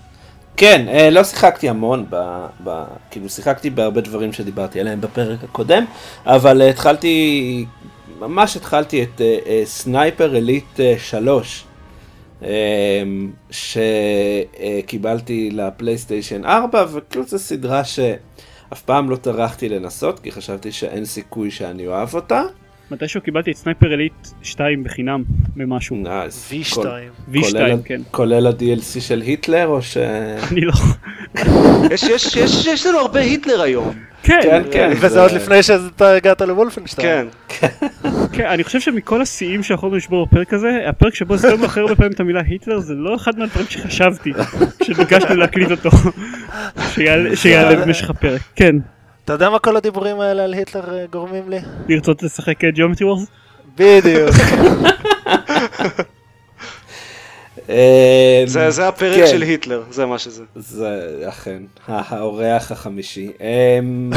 כן, 0.56 0.86
אה, 0.88 1.10
לא 1.10 1.24
שיחקתי 1.24 1.68
המון, 1.68 2.06
ב, 2.10 2.16
ב, 2.64 2.82
כאילו 3.10 3.28
שיחקתי 3.28 3.70
בהרבה 3.70 4.00
דברים 4.00 4.32
שדיברתי 4.32 4.80
עליהם 4.80 5.00
בפרק 5.00 5.44
הקודם, 5.44 5.84
אבל 6.26 6.62
התחלתי, 6.62 7.66
ממש 8.20 8.56
התחלתי 8.56 9.02
את 9.02 9.20
אה, 9.20 9.38
אה, 9.46 9.62
Sniper 9.64 10.36
Elite 10.36 10.80
אה, 10.80 10.94
3, 10.98 11.64
אה, 12.42 12.48
שקיבלתי 13.50 15.50
לפלייסטיישן 15.52 16.44
4, 16.44 16.84
וכאילו 16.92 17.24
זו 17.26 17.38
סדרה 17.38 17.84
שאף 17.84 18.12
פעם 18.84 19.10
לא 19.10 19.16
טרחתי 19.16 19.68
לנסות, 19.68 20.20
כי 20.20 20.32
חשבתי 20.32 20.72
שאין 20.72 21.04
סיכוי 21.04 21.50
שאני 21.50 21.86
אוהב 21.86 22.14
אותה. 22.14 22.42
מתישהו 22.90 23.20
קיבלתי 23.20 23.50
את 23.50 23.56
Sniper 23.56 23.94
Elite 23.94 24.12
2 24.42 24.84
בחינם 24.84 25.22
במשהו. 25.56 25.96
נייס. 25.96 26.52
V2. 26.52 26.74
כל- 26.74 26.88
V2, 27.32 27.40
כולל 27.52 27.72
ה- 27.72 27.76
כן. 27.84 28.00
כולל 28.10 28.46
ה-DLC 28.46 29.00
של 29.00 29.20
היטלר, 29.20 29.66
או 29.66 29.82
ש... 29.82 29.96
אני 30.52 30.60
לא... 30.60 30.72
יש- 31.90 32.02
יש- 32.02 32.36
יש 32.36 32.66
יש 32.66 32.86
לנו 32.86 32.98
הרבה 32.98 33.20
היטלר 33.20 33.60
היום. 33.60 33.94
כן, 34.28 34.40
כן, 34.42 34.62
כן. 34.72 34.90
וזה 34.96 35.08
זה- 35.08 35.22
עוד 35.22 35.30
לפני 35.32 35.62
שאתה 35.62 36.10
הגעת 36.12 36.40
ל 36.42 36.49
Wolfenstein. 36.49 37.28
כן. 37.48 37.66
כן, 38.32 38.46
אני 38.46 38.64
חושב 38.64 38.80
שמכל 38.80 39.22
השיאים 39.22 39.62
שיכולנו 39.62 39.96
לשבור 39.96 40.26
בפרק 40.26 40.52
הזה, 40.54 40.68
הפרק 40.88 41.14
שבו 41.14 41.34
הזכרנו 41.34 41.64
הכי 41.64 41.80
הרבה 41.80 41.94
פעמים 41.96 42.12
את 42.12 42.20
המילה 42.20 42.40
היטלר 42.46 42.78
זה 42.80 42.94
לא 42.94 43.14
אחד 43.16 43.38
מהדברים 43.38 43.66
שחשבתי 43.68 44.32
כשביקשנו 44.80 45.34
להקליט 45.36 45.70
אותו, 45.70 45.90
שיעלה- 47.34 47.76
במשך 47.84 48.10
הפרק. 48.10 48.40
כן, 48.56 48.76
אתה 49.24 49.32
יודע 49.32 49.50
מה 49.50 49.58
כל 49.58 49.76
הדיבורים 49.76 50.20
האלה 50.20 50.44
על 50.44 50.54
היטלר 50.54 50.94
אה, 50.98 51.04
גורמים 51.12 51.48
לי? 51.50 51.58
לרצות 51.88 52.22
לשחק 52.22 52.64
ג'יאומטרי 52.64 53.06
וורס? 53.06 53.26
בדיוק. 53.78 54.30
אה, 57.68 58.42
זה 58.46 58.70
זה 58.70 58.88
הפרק 58.88 59.16
כן. 59.16 59.26
של 59.26 59.42
היטלר, 59.42 59.82
זה 59.90 60.06
מה 60.06 60.18
שזה. 60.18 60.42
זה 60.56 60.88
אכן, 61.28 61.62
ה- 61.88 62.14
האורח 62.16 62.72
החמישי. 62.72 63.30
אמ, 63.40 64.10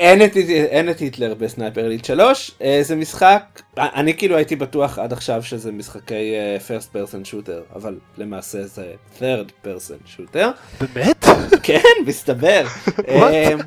אין 0.00 0.24
את, 0.24 0.36
אין 0.70 0.90
את 0.90 0.98
היטלר 0.98 1.34
בסנייפר 1.34 1.86
אליט 1.86 2.04
3, 2.04 2.50
אה, 2.62 2.78
זה 2.82 2.96
משחק, 2.96 3.62
אני 3.78 4.14
כאילו 4.16 4.36
הייתי 4.36 4.56
בטוח 4.56 4.98
עד 4.98 5.12
עכשיו 5.12 5.42
שזה 5.42 5.72
משחקי 5.72 6.14
אה, 6.34 6.56
first 6.68 6.96
person 6.96 7.26
shooter, 7.32 7.76
אבל 7.76 7.94
למעשה 8.18 8.66
זה 8.66 8.84
third 9.18 9.66
person 9.66 10.16
shooter. 10.16 10.46
באמת? 10.94 11.24
כן, 11.62 11.78
מסתבר. 12.06 12.62
אמ? 13.08 13.58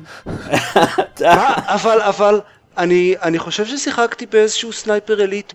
אבל, 1.66 2.00
אבל, 2.00 2.40
אני, 2.78 3.14
אני 3.22 3.38
חושב 3.38 3.66
ששיחקתי 3.66 4.26
באיזשהו 4.26 4.72
Sniper 4.72 5.24
Elite 5.24 5.52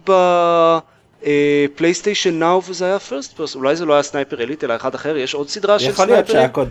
ב 1.23 1.33
PlayStation 1.33 2.39
Now 2.39 2.61
וזה 2.63 2.85
היה 2.85 2.99
first 2.99 3.33
person, 3.33 3.55
אולי 3.55 3.75
זה 3.75 3.85
לא 3.85 3.93
היה 3.93 4.03
Sniper 4.03 4.41
Elite 4.41 4.63
אלא 4.63 4.75
אחד 4.75 4.95
אחר, 4.95 5.17
יש 5.17 5.33
עוד 5.33 5.49
סדרה 5.49 5.79
של 5.79 5.89
יכול 5.89 6.05
להיות 6.05 6.27
סנייפרים? 6.27 6.69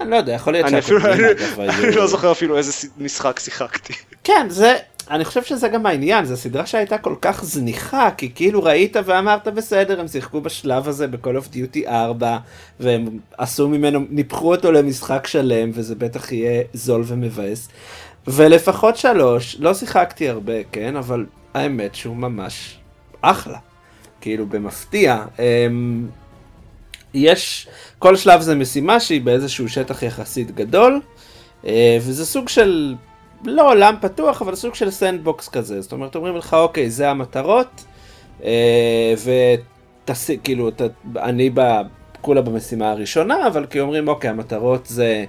אני 0.00 0.10
לא 0.10 0.16
יודע, 0.16 0.32
יכול 0.32 0.52
להיות 0.52 0.68
שהקודמים, 0.68 1.24
אני, 1.58 1.96
לא 1.96 2.06
זוכר 2.06 2.32
אפילו 2.32 2.56
איזה 2.56 2.88
משחק 2.98 3.40
שיחקתי. 3.40 3.92
כן, 4.24 4.46
זה, 4.48 4.76
אני 5.10 5.24
חושב 5.24 5.44
שזה 5.44 5.68
גם 5.68 5.86
העניין, 5.86 6.24
זו 6.24 6.36
סדרה 6.36 6.66
שהייתה 6.66 6.98
כל 6.98 7.14
כך 7.20 7.44
זניחה, 7.44 8.08
כי 8.16 8.30
כאילו 8.34 8.62
ראית 8.62 8.96
ואמרת 9.04 9.48
בסדר, 9.48 10.00
הם 10.00 10.08
שיחקו 10.08 10.40
בשלב 10.40 10.88
הזה 10.88 11.06
ב-call 11.06 11.44
of 11.44 11.54
duty 11.54 11.88
4, 11.88 12.38
והם 12.80 13.18
עשו 13.38 13.68
ממנו, 13.68 14.00
ניפחו 14.10 14.54
אותו 14.54 14.72
למשחק 14.72 15.26
שלם, 15.26 15.70
וזה 15.74 15.94
בטח 15.94 16.32
יהיה 16.32 16.62
זול 16.74 17.02
ומבאס. 17.06 17.68
ולפחות 18.26 18.96
שלוש, 18.96 19.56
לא 19.58 19.74
שיחקתי 19.74 20.28
הרבה, 20.28 20.64
כן, 20.72 20.96
אבל 20.96 21.26
האמת 21.54 21.94
שהוא 21.94 22.16
ממש 22.16 22.79
אחלה. 23.22 23.58
כאילו 24.20 24.46
במפתיע. 24.46 25.24
אמ, 25.38 26.06
יש, 27.14 27.68
כל 27.98 28.16
שלב 28.16 28.40
זה 28.40 28.54
משימה 28.54 29.00
שהיא 29.00 29.20
באיזשהו 29.20 29.68
שטח 29.68 30.02
יחסית 30.02 30.50
גדול, 30.50 31.00
אה, 31.66 31.98
וזה 32.00 32.26
סוג 32.26 32.48
של, 32.48 32.94
לא 33.44 33.70
עולם 33.70 33.94
פתוח, 34.00 34.42
אבל 34.42 34.54
סוג 34.54 34.74
של 34.74 34.90
sandbox 34.90 35.48
כזה. 35.48 35.80
זאת 35.80 35.92
אומרת, 35.92 36.14
אומרים 36.16 36.36
לך, 36.36 36.54
אוקיי, 36.54 36.90
זה 36.90 37.10
המטרות, 37.10 37.84
אה, 38.44 39.14
ותעשי, 40.04 40.38
כאילו, 40.44 40.68
אתה, 40.68 40.84
אני 41.16 41.50
ב... 41.54 41.60
כולה 42.22 42.42
במשימה 42.42 42.90
הראשונה, 42.90 43.46
אבל 43.46 43.66
כי 43.66 43.80
אומרים, 43.80 44.08
אוקיי, 44.08 44.30
המטרות 44.30 44.86
זה, 44.86 45.24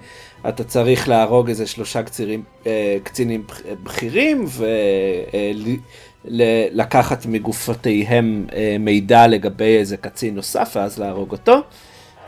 אתה 0.49 0.63
צריך 0.63 1.09
להרוג 1.09 1.49
איזה 1.49 1.67
שלושה 1.67 2.03
קצירים, 2.03 2.43
אה, 2.67 2.97
קצינים 3.03 3.47
בכ- 3.47 3.61
בכירים, 3.83 4.45
ולקחת 6.25 7.25
מגופותיהם 7.25 8.45
אה, 8.53 8.75
מידע 8.79 9.27
לגבי 9.27 9.77
איזה 9.77 9.97
קצין 9.97 10.35
נוסף, 10.35 10.73
ואז 10.75 10.99
להרוג 10.99 11.31
אותו. 11.31 11.61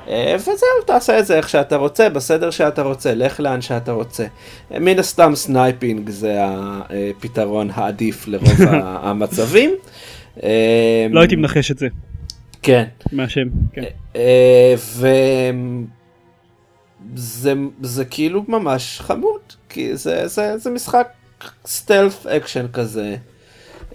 אה, 0.08 0.36
וזהו, 0.39 0.53
תעשה 0.86 1.19
את 1.19 1.25
זה 1.25 1.38
איך 1.38 1.49
שאתה 1.49 1.75
רוצה, 1.75 2.10
בסדר 2.10 2.51
שאתה 2.51 2.82
רוצה, 2.82 3.15
לך 3.15 3.39
לאן 3.39 3.62
שאתה 3.62 3.91
רוצה. 3.91 4.25
אה, 4.71 4.79
מן 4.79 4.99
הסתם 4.99 5.32
sniping 5.36 6.10
זה 6.10 6.38
הפתרון 6.41 7.69
העדיף 7.73 8.27
לרוב 8.27 8.62
המצבים. 9.06 9.71
לא 11.10 11.19
הייתי 11.19 11.36
מנחש 11.36 11.71
את 11.71 11.77
זה 11.77 11.88
כן. 12.62 12.84
מהשם. 13.12 13.47
כן. 13.73 13.84
וזה 17.15 17.53
זה 17.82 18.06
כאילו 18.06 18.43
ממש 18.47 19.01
חמוד, 19.01 19.41
כי 19.69 19.97
זה, 19.97 20.27
זה, 20.27 20.58
זה 20.58 20.69
משחק 20.69 21.08
stealth 21.65 22.28
action 22.28 22.65
כזה. 22.73 23.15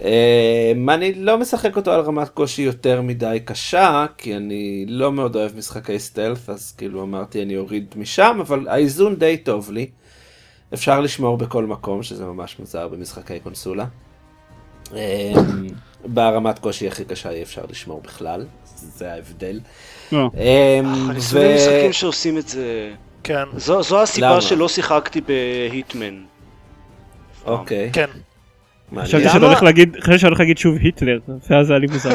אה, 0.05 0.95
אני 0.95 1.15
לא 1.15 1.39
משחק 1.39 1.77
אותו 1.77 1.93
על 1.93 2.01
רמת 2.01 2.29
קושי 2.29 2.63
יותר 2.63 3.03
מדי 3.03 3.39
קשה, 3.45 4.07
כי 4.19 4.37
אני 4.37 4.85
לא 4.89 5.13
מאוד 5.13 5.37
אוהב 5.37 5.57
משחקי 5.57 5.99
stealth, 5.99 6.51
אז 6.51 6.73
כאילו 6.73 7.03
אמרתי 7.03 7.43
אני 7.43 7.57
אוריד 7.57 7.95
משם, 7.97 8.39
אבל 8.41 8.69
האיזון 8.69 9.17
די 9.17 9.37
טוב 9.37 9.71
לי. 9.71 9.87
אפשר 10.75 11.01
לשמור 11.01 11.37
בכל 11.37 11.67
מקום, 11.67 12.03
שזה 12.03 12.25
ממש 12.25 12.59
מוזר 12.59 12.89
במשחקי 12.89 13.41
קונסולה. 13.41 13.85
אה, 14.95 15.33
ברמת 16.05 16.59
קושי 16.59 16.89
הכי 16.89 17.05
קשה 17.05 17.31
אי 17.31 17.43
אפשר 17.43 17.63
לשמור 17.71 18.01
בכלל, 18.01 18.47
זה 18.65 19.13
ההבדל. 19.13 19.61
לא. 20.13 20.31
אמ, 20.35 21.11
אני 21.11 21.21
שונא 21.21 21.55
משחקים 21.55 21.93
שעושים 21.93 22.39
את 22.39 22.49
זה. 22.49 22.95
כן, 23.25 23.45
זו 23.57 24.03
הסיבה? 24.03 24.41
שלא 24.41 24.69
שיחקתי 24.69 25.21
בהיטמן. 25.21 26.23
אוקיי. 27.47 27.91
כן. 27.93 28.11
חשבתי 28.97 29.29
שאתה 29.29 29.47
הולך 29.47 29.63
להגיד, 29.63 29.97
חשבתי 30.01 30.19
שאתה 30.19 30.27
הולך 30.29 30.41
להגיד 30.41 30.59
שוב 30.59 30.77
היטלר, 30.81 31.19
ואז 31.51 31.67
זה 31.67 31.73
היה 31.73 31.81
לי 31.81 31.87
מוזר. 31.87 32.15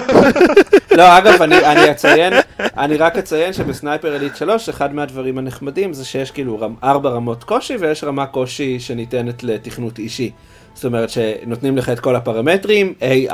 לא, 0.97 1.17
אגב, 1.17 1.41
אני, 1.41 1.65
אני 1.65 1.91
אציין, 1.91 2.33
אני 2.59 2.97
רק 2.97 3.17
אציין 3.17 3.53
שבסנייפר 3.53 4.15
אליט 4.15 4.35
3, 4.35 4.69
אחד 4.69 4.95
מהדברים 4.95 5.37
הנחמדים 5.37 5.93
זה 5.93 6.05
שיש 6.05 6.31
כאילו 6.31 6.59
רמ, 6.59 6.75
ארבע 6.83 7.09
רמות 7.09 7.43
קושי, 7.43 7.75
ויש 7.79 8.03
רמה 8.03 8.25
קושי 8.25 8.79
שניתנת 8.79 9.43
לתכנות 9.43 9.99
אישי. 9.99 10.31
זאת 10.73 10.85
אומרת 10.85 11.09
שנותנים 11.09 11.77
לך 11.77 11.89
את 11.89 11.99
כל 11.99 12.15
הפרמטרים, 12.15 12.93
AI, 12.99 13.33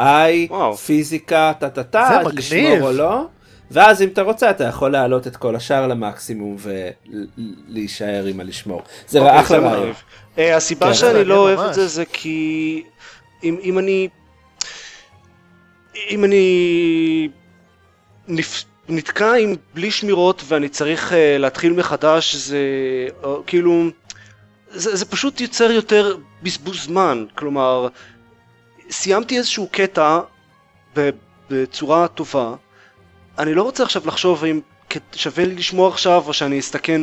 וואו. 0.49 0.77
פיזיקה, 0.77 1.51
טה 1.59 1.69
טה 1.69 1.83
טה. 1.83 2.21
לשמור 2.33 2.81
או 2.81 2.91
לא, 2.91 3.25
ואז 3.71 4.01
אם 4.01 4.07
אתה 4.07 4.21
רוצה 4.21 4.49
אתה 4.49 4.63
יכול 4.63 4.91
להעלות 4.91 5.27
את 5.27 5.37
כל 5.37 5.55
השאר 5.55 5.87
למקסימום 5.87 6.57
ולהישאר 7.69 8.25
עם 8.25 8.39
הלשמור. 8.39 8.81
זה 9.07 9.19
אוקיי, 9.19 9.39
אחלה 9.39 9.57
רעיון. 9.57 9.93
אה, 10.37 10.55
הסיבה 10.55 10.87
כן. 10.87 10.93
שאני 10.93 11.23
לא 11.23 11.37
אוהב 11.37 11.59
ממש. 11.59 11.69
את 11.69 11.73
זה 11.73 11.87
זה 11.87 12.03
כי 12.13 12.83
אם 13.43 13.57
אם 13.63 13.79
אני 13.79 14.09
אם 16.09 16.23
אני 16.23 17.29
נפ- 18.27 18.65
נתקע 18.89 19.33
עם 19.33 19.55
בלי 19.73 19.91
שמירות 19.91 20.43
ואני 20.47 20.69
צריך 20.69 21.13
אה, 21.13 21.37
להתחיל 21.37 21.73
מחדש 21.73 22.35
זה 22.35 22.57
אה, 23.23 23.35
כאילו 23.47 23.83
זה, 24.69 24.95
זה 24.95 25.05
פשוט 25.05 25.41
יוצר 25.41 25.71
יותר 25.71 26.17
בזבוז 26.43 26.83
זמן. 26.83 27.25
כלומר 27.35 27.87
סיימתי 28.89 29.37
איזשהו 29.37 29.67
קטע 29.71 30.19
בצורה 31.49 32.07
טובה. 32.07 32.55
אני 33.37 33.53
לא 33.53 33.63
רוצה 33.63 33.83
עכשיו 33.83 34.01
לחשוב 34.05 34.43
אם 34.45 34.59
שווה 35.15 35.45
לי 35.45 35.55
לשמוע 35.55 35.87
עכשיו 35.89 36.23
או 36.27 36.33
שאני 36.33 36.59
אסתכן 36.59 37.01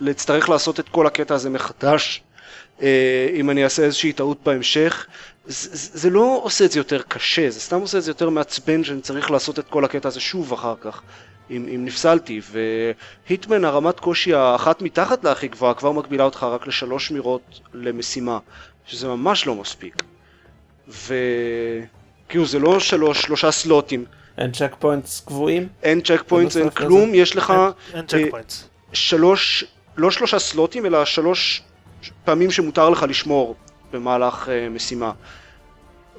בלהצטרך 0.00 0.48
לעשות 0.48 0.80
את 0.80 0.88
כל 0.88 1.06
הקטע 1.06 1.34
הזה 1.34 1.50
מחדש 1.50 2.22
אה, 2.82 3.28
אם 3.34 3.50
אני 3.50 3.64
אעשה 3.64 3.82
איזושהי 3.84 4.12
טעות 4.12 4.38
בהמשך 4.44 5.06
זה, 5.48 5.98
זה 5.98 6.10
לא 6.10 6.40
עושה 6.42 6.64
את 6.64 6.70
זה 6.70 6.80
יותר 6.80 7.02
קשה 7.02 7.50
זה 7.50 7.60
סתם 7.60 7.80
עושה 7.80 7.98
את 7.98 8.02
זה 8.02 8.10
יותר 8.10 8.30
מעצבן 8.30 8.84
שאני 8.84 9.00
צריך 9.00 9.30
לעשות 9.30 9.58
את 9.58 9.64
כל 9.68 9.84
הקטע 9.84 10.08
הזה 10.08 10.20
שוב 10.20 10.52
אחר 10.52 10.74
כך 10.80 11.02
אם, 11.50 11.66
אם 11.74 11.84
נפסלתי. 11.84 12.40
והיטמן 13.28 13.64
הרמת 13.64 14.00
קושי 14.00 14.34
האחת 14.34 14.82
מתחת 14.82 15.24
להכי 15.24 15.48
גבוהה 15.48 15.74
כבר 15.74 15.92
מגבילה 15.92 16.24
אותך 16.24 16.42
רק 16.42 16.66
לשלוש 16.66 17.08
שמירות 17.08 17.60
למשימה 17.74 18.38
שזה 18.86 19.08
ממש 19.08 19.46
לא 19.46 19.54
מספיק. 19.54 20.02
וכאילו 20.88 22.46
זה 22.46 22.58
לא 22.58 22.80
שלוש 22.80 23.22
שלושה 23.22 23.50
סלוטים. 23.50 24.04
אין 24.38 24.52
checkpoints 24.52 25.20
קבועים? 25.20 25.68
אין 25.82 26.00
checkpoints 26.00 26.56
אין 26.56 26.70
כלום. 26.70 27.14
יש 27.14 27.36
לך 27.36 27.50
אין 27.50 28.00
אה, 28.00 28.06
checkpoints. 28.06 28.68
שלוש 28.92 29.64
לא 29.96 30.10
שלושה 30.10 30.38
סלוטים, 30.38 30.86
אלא 30.86 31.04
שלוש 31.04 31.62
פעמים 32.24 32.50
שמותר 32.50 32.90
לך 32.90 33.06
לשמור 33.08 33.56
במהלך 33.92 34.48
uh, 34.48 34.74
משימה. 34.74 35.12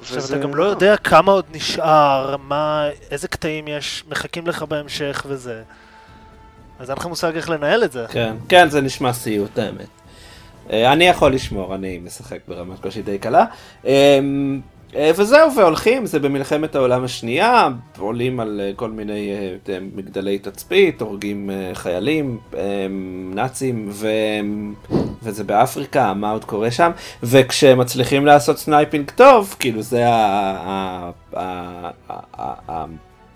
עכשיו 0.02 0.18
וזה- 0.18 0.36
אתה 0.36 0.44
גם 0.44 0.56
לא 0.56 0.64
יודע 0.64 0.98
כמה 0.98 1.32
עוד 1.32 1.46
נשאר, 1.52 2.36
מה, 2.38 2.88
איזה 3.12 3.28
קטעים 3.28 3.68
יש, 3.68 4.04
מחכים 4.10 4.48
לך 4.48 4.64
בהמשך 4.64 5.26
וזה. 5.30 5.64
אז 6.80 6.90
אין 6.90 6.98
לך 6.98 7.06
מושג 7.06 7.36
איך 7.36 7.50
לנהל 7.50 7.84
את 7.84 7.92
זה. 7.92 8.06
כן, 8.12 8.36
כן, 8.50 8.70
זה 8.70 8.82
נשמע 8.82 9.14
סיוט 9.14 9.60
האמת. 9.60 9.88
אה, 10.72 10.94
אני 10.94 11.04
יכול 11.08 11.34
לשמור, 11.34 11.76
אני 11.76 11.98
משחק 11.98 12.40
ברמת 12.48 12.80
קושי 12.80 13.02
די 13.02 13.18
קלה. 13.18 13.46
אה, 14.96 15.12
וזהו, 15.16 15.56
והולכים, 15.56 16.06
זה 16.06 16.20
במלחמת 16.20 16.76
העולם 16.76 17.04
השנייה, 17.04 17.68
עולים 17.98 18.40
על 18.40 18.62
אה, 18.64 18.72
כל 18.76 18.92
מיני 18.92 19.32
אה, 19.70 19.78
מגדלי 19.96 20.40
תצפית, 20.40 21.02
הורגים 21.02 21.50
חיילים, 21.74 22.38
נאצים, 23.34 23.88
ו... 23.92 24.08
וזה 25.24 25.44
באפריקה, 25.44 26.14
מה 26.14 26.32
עוד 26.32 26.46
קורה 26.46 26.72
שם, 26.72 26.92
וכשמצליחים 27.24 28.26
לעשות 28.26 28.58
sniping 28.58 29.12
טוב, 29.16 29.56
כאילו 29.60 29.82
זה 29.82 30.06
ה... 30.08 31.12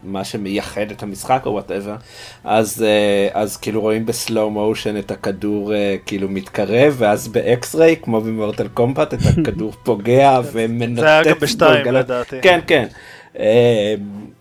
מה 0.03 0.23
שמייחד 0.23 0.91
את 0.91 1.03
המשחק 1.03 1.41
או 1.45 1.51
whatever, 1.51 1.95
אז, 2.43 2.83
אה, 2.83 3.41
אז 3.41 3.57
כאילו 3.57 3.81
רואים 3.81 4.05
ב 4.05 4.14
slow 4.14 4.51
motion 4.51 4.97
את 4.97 5.11
הכדור 5.11 5.73
אה, 5.73 5.95
כאילו 6.05 6.29
מתקרב, 6.29 6.95
ואז 6.97 7.27
ב 7.27 7.37
X-ray, 7.37 7.95
כמו 8.01 8.21
במורטל 8.21 8.67
קומבט, 8.67 9.13
את 9.13 9.19
הכדור 9.31 9.71
פוגע 9.83 10.39
ומנתק 10.53 11.01
זה 11.01 11.07
היה 11.07 11.23
גם 11.23 11.39
בשתיים 11.41 11.83
גולגולת. 11.83 12.05
לדעתי. 12.05 12.41
כן, 12.41 12.59
כן. 12.67 12.87
אה, 13.39 13.95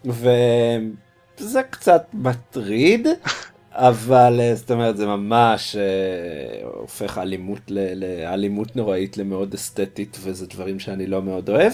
וזה 0.05 1.63
קצת 1.71 2.03
מטריד, 2.15 3.07
אבל 3.75 4.41
זאת 4.55 4.71
אומרת 4.71 4.97
זה 4.97 5.07
ממש 5.07 5.77
אה, 5.77 6.69
הופך 6.69 7.19
אלימות 7.19 7.61
לאלימות 7.71 8.77
נוראית 8.77 9.17
למאוד 9.17 9.55
אסתטית, 9.55 10.19
וזה 10.23 10.47
דברים 10.47 10.81
שאני 10.81 11.07
לא 11.07 11.23
מאוד 11.23 11.49
אוהב, 11.49 11.73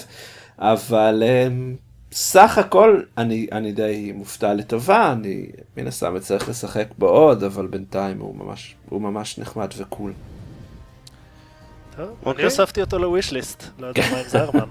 אבל 0.58 1.22
אה, 1.26 1.48
סך 2.12 2.58
הכל 2.58 3.00
אני, 3.18 3.46
אני 3.52 3.72
די 3.72 4.12
מופתע 4.14 4.54
לטובה, 4.54 5.12
אני 5.12 5.46
מן 5.76 5.86
הסתם 5.86 6.16
אצטרך 6.16 6.48
לשחק 6.48 6.86
בו 6.98 7.06
עוד, 7.08 7.42
אבל 7.44 7.66
בינתיים 7.66 8.18
הוא 8.20 8.36
ממש, 8.36 8.74
הוא 8.88 9.02
ממש 9.02 9.38
נחמד 9.38 9.68
וקול. 9.78 10.12
טוב, 11.96 12.06
אני 12.06 12.14
אוקיי. 12.26 12.44
הוספתי 12.44 12.80
אותו 12.80 12.98
לוויש 12.98 13.32
ליסט, 13.32 13.64
לא 13.78 13.86
יודע 13.86 14.02
מה 14.12 14.18
עם 14.18 14.28
זרמן. 14.34 14.68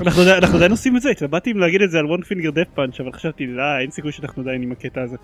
אנחנו 0.00 0.22
עדיין- 0.22 0.36
אנחנו 0.36 0.56
עדיין 0.56 0.70
עושים 0.70 0.96
את 0.96 1.02
זה, 1.02 1.10
התלבטתי 1.10 1.50
אם 1.52 1.58
להגיד 1.58 1.82
את 1.82 1.90
זה 1.90 1.98
על 1.98 2.06
וון 2.06 2.22
פינגר 2.22 2.50
דף 2.50 2.68
פאנץ', 2.74 3.00
אבל 3.00 3.12
חשבתי, 3.12 3.46
לא, 3.46 3.62
אין 3.80 3.90
סיכוי 3.90 4.12
שאנחנו 4.12 4.42
עדיין 4.42 4.62
עם 4.62 4.72
הקטע 4.72 5.02
הזה. 5.02 5.16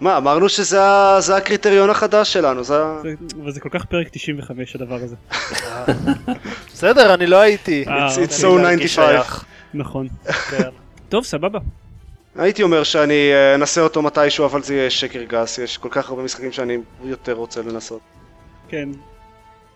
מה, 0.00 0.16
אמרנו 0.16 0.48
שזה 0.48 0.80
זה 1.18 1.36
הקריטריון 1.36 1.90
החדש 1.90 2.32
שלנו, 2.32 2.64
זה. 2.64 2.74
זה- 3.02 3.14
אבל 3.42 3.52
זה 3.52 3.60
כל 3.60 3.68
כך 3.72 3.84
פרק 3.84 4.08
95 4.12 4.74
הדבר 4.74 4.94
הזה. 5.02 5.16
בסדר, 6.74 7.14
אני 7.14 7.26
לא 7.26 7.40
הייתי. 7.40 7.84
אה, 7.88 8.08
It's- 8.08 8.10
אוקיי. 8.20 8.24
so 8.40 8.46
אני 8.54 8.62
להרגיש 8.62 8.98
95. 8.98 9.44
נכון. 9.74 10.08
טוב, 11.08 11.24
סבבה. 11.24 11.58
הייתי 12.36 12.62
אומר 12.62 12.84
שאני 12.84 13.32
אה, 13.32 13.54
אנסה 13.54 13.80
אותו 13.80 14.02
מתישהו, 14.02 14.44
אבל 14.46 14.62
זה 14.62 14.74
יהיה 14.74 14.90
שקר 14.90 15.22
גס, 15.22 15.58
יש 15.58 15.78
כל 15.78 15.88
כך 15.90 16.10
הרבה 16.10 16.22
משחקים 16.22 16.52
שאני 16.52 16.78
יותר 17.04 17.32
רוצה 17.32 17.62
לנסות. 17.62 18.00
כן. 18.68 18.88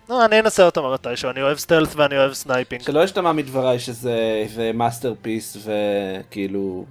לא, 0.09 0.25
אני 0.25 0.39
אנסה 0.39 0.65
אותו 0.65 0.93
מתישהו, 0.93 1.29
אני 1.29 1.41
אוהב 1.41 1.57
stealth 1.57 1.95
ואני 1.95 2.17
אוהב 2.17 2.33
sniping. 2.33 2.81
שלא 2.81 3.03
ישתמע 3.03 3.31
מדבריי 3.31 3.79
שזה 3.79 4.45
זה 4.47 4.71
masterpiece 4.73 5.57
וכאילו... 5.65 6.85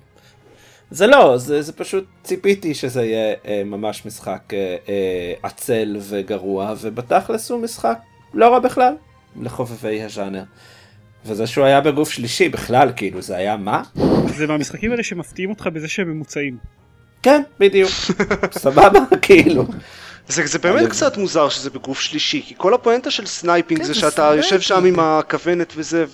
זה 0.90 1.06
לא, 1.06 1.38
זה, 1.38 1.62
זה 1.62 1.72
פשוט 1.72 2.04
ציפיתי 2.22 2.74
שזה 2.74 3.04
יהיה 3.04 3.34
אה, 3.46 3.62
ממש 3.64 4.06
משחק 4.06 4.42
אה, 4.52 4.76
אה, 4.88 5.32
עצל 5.42 5.96
וגרוע, 6.00 6.74
ובתכלס 6.80 7.50
הוא 7.50 7.60
משחק 7.60 7.98
לא 8.34 8.48
רע 8.52 8.58
בכלל 8.58 8.94
לחובבי 9.42 10.02
הז'אנר. 10.02 10.42
וזה 11.24 11.46
שהוא 11.46 11.64
היה 11.64 11.80
בגוף 11.80 12.10
שלישי 12.10 12.48
בכלל, 12.48 12.92
כאילו, 12.96 13.22
זה 13.22 13.36
היה 13.36 13.56
מה? 13.56 13.82
זה 14.36 14.46
מהמשחקים 14.46 14.90
האלה 14.90 15.02
שמפתיעים 15.02 15.50
אותך 15.50 15.66
בזה 15.66 15.88
שהם 15.88 16.10
ממוצעים. 16.10 16.56
כן, 17.22 17.42
בדיוק. 17.60 17.90
סבבה, 18.52 18.88
כאילו. 19.22 19.66
זה, 20.28 20.46
זה 20.46 20.58
באמת 20.58 20.80
אני- 20.80 20.90
קצת 20.90 21.16
מוזר 21.16 21.48
שזה 21.48 21.70
בגוף 21.70 22.00
שלישי, 22.00 22.42
כי 22.46 22.54
כל 22.56 22.74
הפואנטה 22.74 23.10
של 23.10 23.26
sniping 23.26 23.80
כן, 23.80 23.86
זה 23.86 23.92
זה 23.92 24.00
שאתה 24.00 24.32
יושב 24.36 24.60
שם. 24.60 24.84
עם 24.84 25.00
הכוונת 25.00 25.72
וזה, 25.76 26.04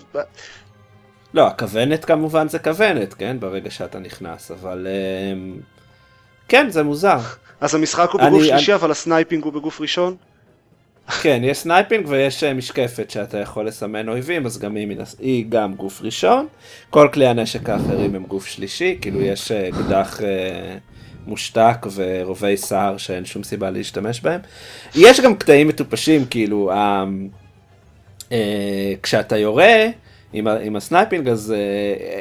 לא, 1.35 1.47
הכוונת 1.47 2.05
כמובן 2.05 2.49
זה 2.49 2.59
כוונת, 2.59 3.15
כן? 3.15 3.37
ברגע 3.41 3.71
שאתה 3.71 3.99
נכנס, 3.99 4.51
אבל... 4.51 4.87
אה, 4.91 5.57
כן, 6.49 6.67
זה 6.71 6.83
מוזר. 6.83 7.19
אז 7.61 7.75
המשחק 7.75 8.11
הוא 8.11 8.21
אני- 8.21 8.31
בגוף 8.31 8.41
אני- 8.41 8.49
שלישי 8.49 8.75
אבל 8.75 8.91
ה 8.91 8.98
sniping 8.98 9.45
הוא 9.45 9.53
בגוף 9.53 9.81
ראשון? 9.81 10.17
כן, 11.23 11.41
יש 11.45 11.59
sniping 11.59 12.05
ויש 12.09 12.45
אה, 12.45 12.55
משקפת 12.55 13.11
שאתה 13.11 13.39
יכול 13.39 13.67
לסמן 13.67 14.09
אויבים, 14.09 14.47
אז 14.47 14.59
גם 14.59 14.77
היא, 14.77 14.87
מן 14.87 15.01
הס- 15.01 15.17
היא 15.19 15.45
גם 15.49 15.75
גוף 15.75 16.01
ראשון. 16.03 16.47
כל 16.91 17.09
כלי 17.13 17.27
הנשק 17.27 17.69
האחרים 17.69 18.15
הם 18.15 18.25
גוף 18.25 18.47
שלישי, 18.47 18.99
כאילו 19.01 19.21
יש 19.23 19.53
אה, 19.53 19.69
אקדח 19.69 20.21
אה, 20.23 20.77
מושתק 21.27 21.87
ורובי 21.95 22.57
סער 22.57 22.97
שאין 22.97 23.25
שום 23.25 23.43
סיבה 23.43 23.71
להשתמש 23.71 24.21
בהם. 24.21 24.41
יש 24.95 25.21
גם 25.21 25.35
קטעים 25.37 25.69
מטופשים, 25.69 26.25
כאילו, 26.27 26.73
ה- 26.73 27.05
כשאתה 29.03 29.37
יורה 29.37 29.87
עם, 30.33 30.47
עם 30.49 30.77
ה 30.77 30.83
sniping, 30.83 31.29
אז 31.29 31.55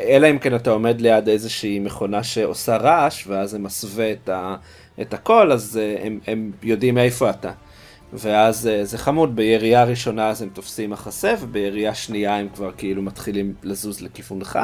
אלא 0.08 0.30
אם 0.30 0.40
כן 0.40 0.56
אתה 0.56 0.70
עומד 0.72 1.02
ליד 1.02 1.30
איזושהי 1.30 1.80
מכונה 1.80 2.24
שעושה 2.24 2.78
רעש, 2.78 3.24
ואז 3.28 3.50
זה 3.50 3.60
מסווה 3.60 4.12
את, 4.12 4.30
ה, 4.30 4.56
את 5.02 5.14
הקול, 5.14 5.52
אז 5.52 5.80
הם, 6.04 6.20
הם 6.28 6.52
יודעים 6.64 6.98
איפה 6.98 7.30
אתה. 7.30 7.52
ואז 8.14 8.68
אה, 8.68 8.86
זה 8.86 8.98
חמוד, 8.98 9.36
בירייה 9.36 9.84
ראשונה 9.84 10.30
אז 10.30 10.42
הם 10.42 10.50
תופסים 10.50 10.90
מחסה, 10.90 11.34
ובירייה 11.40 11.96
שנייה 11.96 12.38
הם 12.38 12.48
כבר 12.56 12.72
כאילו 12.78 13.02
מתחילים 13.02 13.54
לזוז 13.64 14.02
לכיוונך. 14.02 14.60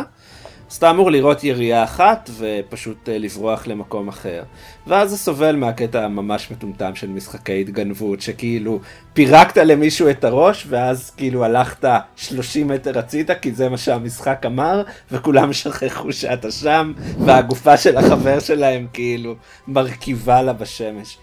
אז 0.71 0.75
אתה 0.75 0.89
אמור 0.89 1.11
לראות 1.11 1.43
ירייה 1.43 1.83
אחת 1.83 2.29
ופשוט 2.37 3.09
אה, 3.09 3.17
לברוח 3.17 3.67
למקום 3.67 4.07
אחר. 4.07 4.43
ואז 4.87 5.09
זה 5.09 5.17
סובל 5.17 5.55
מהקטע 5.55 6.05
הממש 6.05 6.51
מטומטם 6.51 6.95
של 6.95 7.07
משחקי 7.07 7.61
התגנבות, 7.61 8.21
שכאילו 8.21 8.79
פירקת 9.13 9.57
למישהו 9.57 10.09
את 10.09 10.23
הראש, 10.23 10.65
ואז 10.69 11.09
כאילו 11.09 11.45
הלכת 11.45 11.89
30 12.15 12.67
מטר 12.67 12.99
הצידה, 12.99 13.35
כי 13.35 13.51
זה 13.51 13.69
מה 13.69 13.77
שהמשחק 13.77 14.45
אמר, 14.45 14.83
וכולם 15.11 15.53
שכחו 15.53 16.13
שאתה 16.13 16.51
שם, 16.51 16.93
והגופה 17.19 17.77
של 17.77 17.97
החבר 17.97 18.39
שלהם 18.39 18.87
כאילו 18.93 19.35
מרכיבה 19.67 20.41
לה 20.41 20.53
בשמש. 20.53 21.17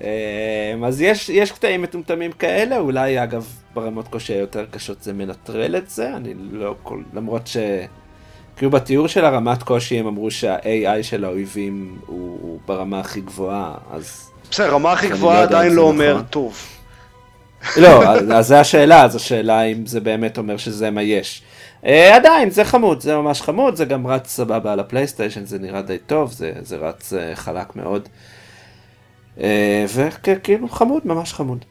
אה, 0.00 0.74
אז 0.86 1.00
יש, 1.00 1.28
יש 1.28 1.52
קטעים 1.52 1.82
מטומטמים 1.82 2.32
כאלה, 2.32 2.78
אולי 2.78 3.22
אגב 3.22 3.46
ברמות 3.74 4.08
קושי 4.08 4.32
היותר 4.32 4.66
קשות 4.70 5.02
זה 5.02 5.12
מנטרל 5.12 5.76
את 5.76 5.90
זה, 5.90 6.16
אני 6.16 6.34
לא 6.50 6.74
כל... 6.82 7.02
למרות 7.14 7.46
ש... 7.46 7.56
כאילו 8.56 8.70
בתיאור 8.70 9.06
של 9.06 9.24
הרמת 9.24 9.62
קושי 9.62 9.98
הם 9.98 10.06
אמרו 10.06 10.30
שה-AI 10.30 11.02
של 11.02 11.24
האויבים 11.24 11.98
הוא, 12.06 12.38
הוא 12.42 12.58
ברמה 12.66 13.00
הכי 13.00 13.20
גבוהה, 13.20 13.74
אז... 13.92 14.30
בסדר, 14.50 14.70
רמה 14.74 14.92
הכי 14.92 15.08
לא 15.08 15.16
גבוהה 15.16 15.38
אם 15.38 15.42
עדיין 15.48 15.72
לא 15.74 15.82
אומר 15.82 16.14
נכון. 16.14 16.26
טוב. 16.30 16.58
לא, 17.76 18.04
אז 18.36 18.46
זה 18.46 18.60
השאלה, 18.60 19.04
אז 19.04 19.16
השאלה 19.16 19.62
אם 19.62 19.86
זה 19.86 20.00
באמת 20.00 20.38
אומר 20.38 20.56
שזה 20.56 20.90
מה 20.90 21.02
יש. 21.02 21.42
Uh, 21.82 21.86
עדיין, 22.12 22.50
זה 22.50 22.64
חמוד, 22.64 23.00
זה 23.00 23.16
ממש 23.16 23.42
חמוד, 23.42 23.76
זה 23.76 23.84
גם 23.84 24.06
רץ 24.06 24.28
סבבה 24.28 24.72
על 24.72 24.80
הפלייסטיישן, 24.80 25.44
זה 25.44 25.58
נראה 25.58 25.82
די 25.82 25.98
טוב, 25.98 26.32
זה, 26.32 26.52
זה 26.60 26.76
רץ 26.76 27.12
uh, 27.12 27.36
חלק 27.36 27.76
מאוד. 27.76 28.02
Uh, 28.04 28.08
וכאילו 29.94 30.68
חמוד, 30.68 31.02
ממש 31.06 31.32
חמוד. 31.32 31.64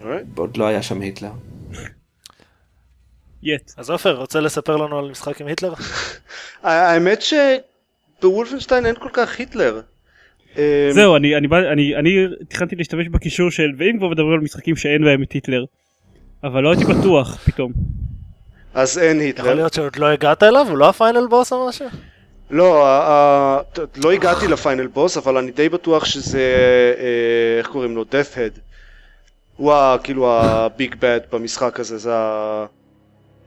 אוקיי. 0.00 0.24
עוד 0.36 0.56
לא 0.56 0.66
היה 0.66 0.82
שם 0.82 1.00
היטלר. 1.00 1.30
יט. 3.42 3.72
אז 3.76 3.90
עופר, 3.90 4.16
רוצה 4.16 4.40
לספר 4.40 4.76
לנו 4.76 4.98
על 4.98 5.10
משחק 5.10 5.40
עם 5.40 5.46
היטלר? 5.46 5.72
האמת 6.62 7.22
שבוולפנשטיין 7.22 8.86
אין 8.86 8.94
כל 8.94 9.08
כך 9.12 9.38
היטלר. 9.38 9.80
אה, 10.58 10.88
זהו, 10.92 11.16
אני, 11.16 11.36
אני, 11.36 11.48
בא- 11.48 11.72
אני, 11.72 11.96
אני 11.96 12.10
תכננתי 12.48 12.76
להשתמש 12.76 13.08
בקישור 13.08 13.50
של, 13.50 13.70
ואם 13.78 13.98
כבר 13.98 14.08
מדברים 14.08 14.32
על 14.32 14.40
משחקים 14.40 14.76
שאין 14.76 15.04
בהם 15.04 15.22
את 15.22 15.32
היטלר, 15.32 15.64
אבל 16.44 16.62
לא 16.62 16.70
הייתי 16.72 16.84
בטוח 16.84 17.36
פתאום. 17.44 17.72
אז 18.74 18.98
אין 18.98 19.16
יכול 19.16 19.22
היטלר. 19.26 19.54
להיות 19.54 19.74
שעוד 19.74 19.96
לא 19.96 20.06
הגעת 20.06 20.42
אליו? 20.42 20.66
הוא 20.68 20.78
לא 20.78 20.88
הפיינל 20.88 21.26
בוס 21.30 21.52
או 21.52 21.68
משהו? 21.68 21.86
לא, 22.52 22.86
לא 23.96 24.12
הגעתי 24.12 24.48
לפיינל 24.48 24.86
בוס, 24.86 25.16
אבל 25.16 25.36
אני 25.36 25.50
די 25.50 25.68
בטוח 25.68 26.04
שזה, 26.04 26.40
אה, 26.98 27.58
איך 27.58 27.66
קוראים 27.66 27.96
לו? 27.96 28.02
death 28.02 28.34
head. 28.36 28.58
הוא 29.56 29.72
ה- 29.72 29.96
כאילו 30.02 30.32
הביג 30.40 30.94
בד 30.98 31.20
במשחק 31.32 31.80
הזה, 31.80 31.98
זה 31.98 32.12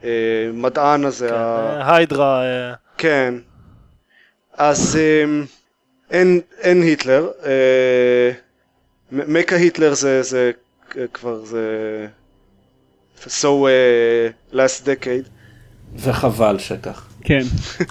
המדען 0.04 1.06
הזה. 1.06 1.28
כן, 1.30 1.34
ה- 1.36 1.82
אה, 1.82 1.96
היידרה, 1.96 2.44
אה, 2.44 2.74
כן. 2.98 3.34
אז 4.54 4.98
אמ, 5.24 5.46
אין, 6.12 6.42
היטלר. 6.82 7.28
אה, 7.46 8.32
מקה 9.12 9.56
היטלר 9.56 9.94
זה, 9.94 10.22
זה 10.24 10.52
כבר 11.14 11.46
זה... 11.46 12.08
So 13.26 13.48
last 14.54 14.86
decade. 14.86 15.30
וחבל 15.96 16.60
שכך. 16.60 17.08
כן. 17.26 17.40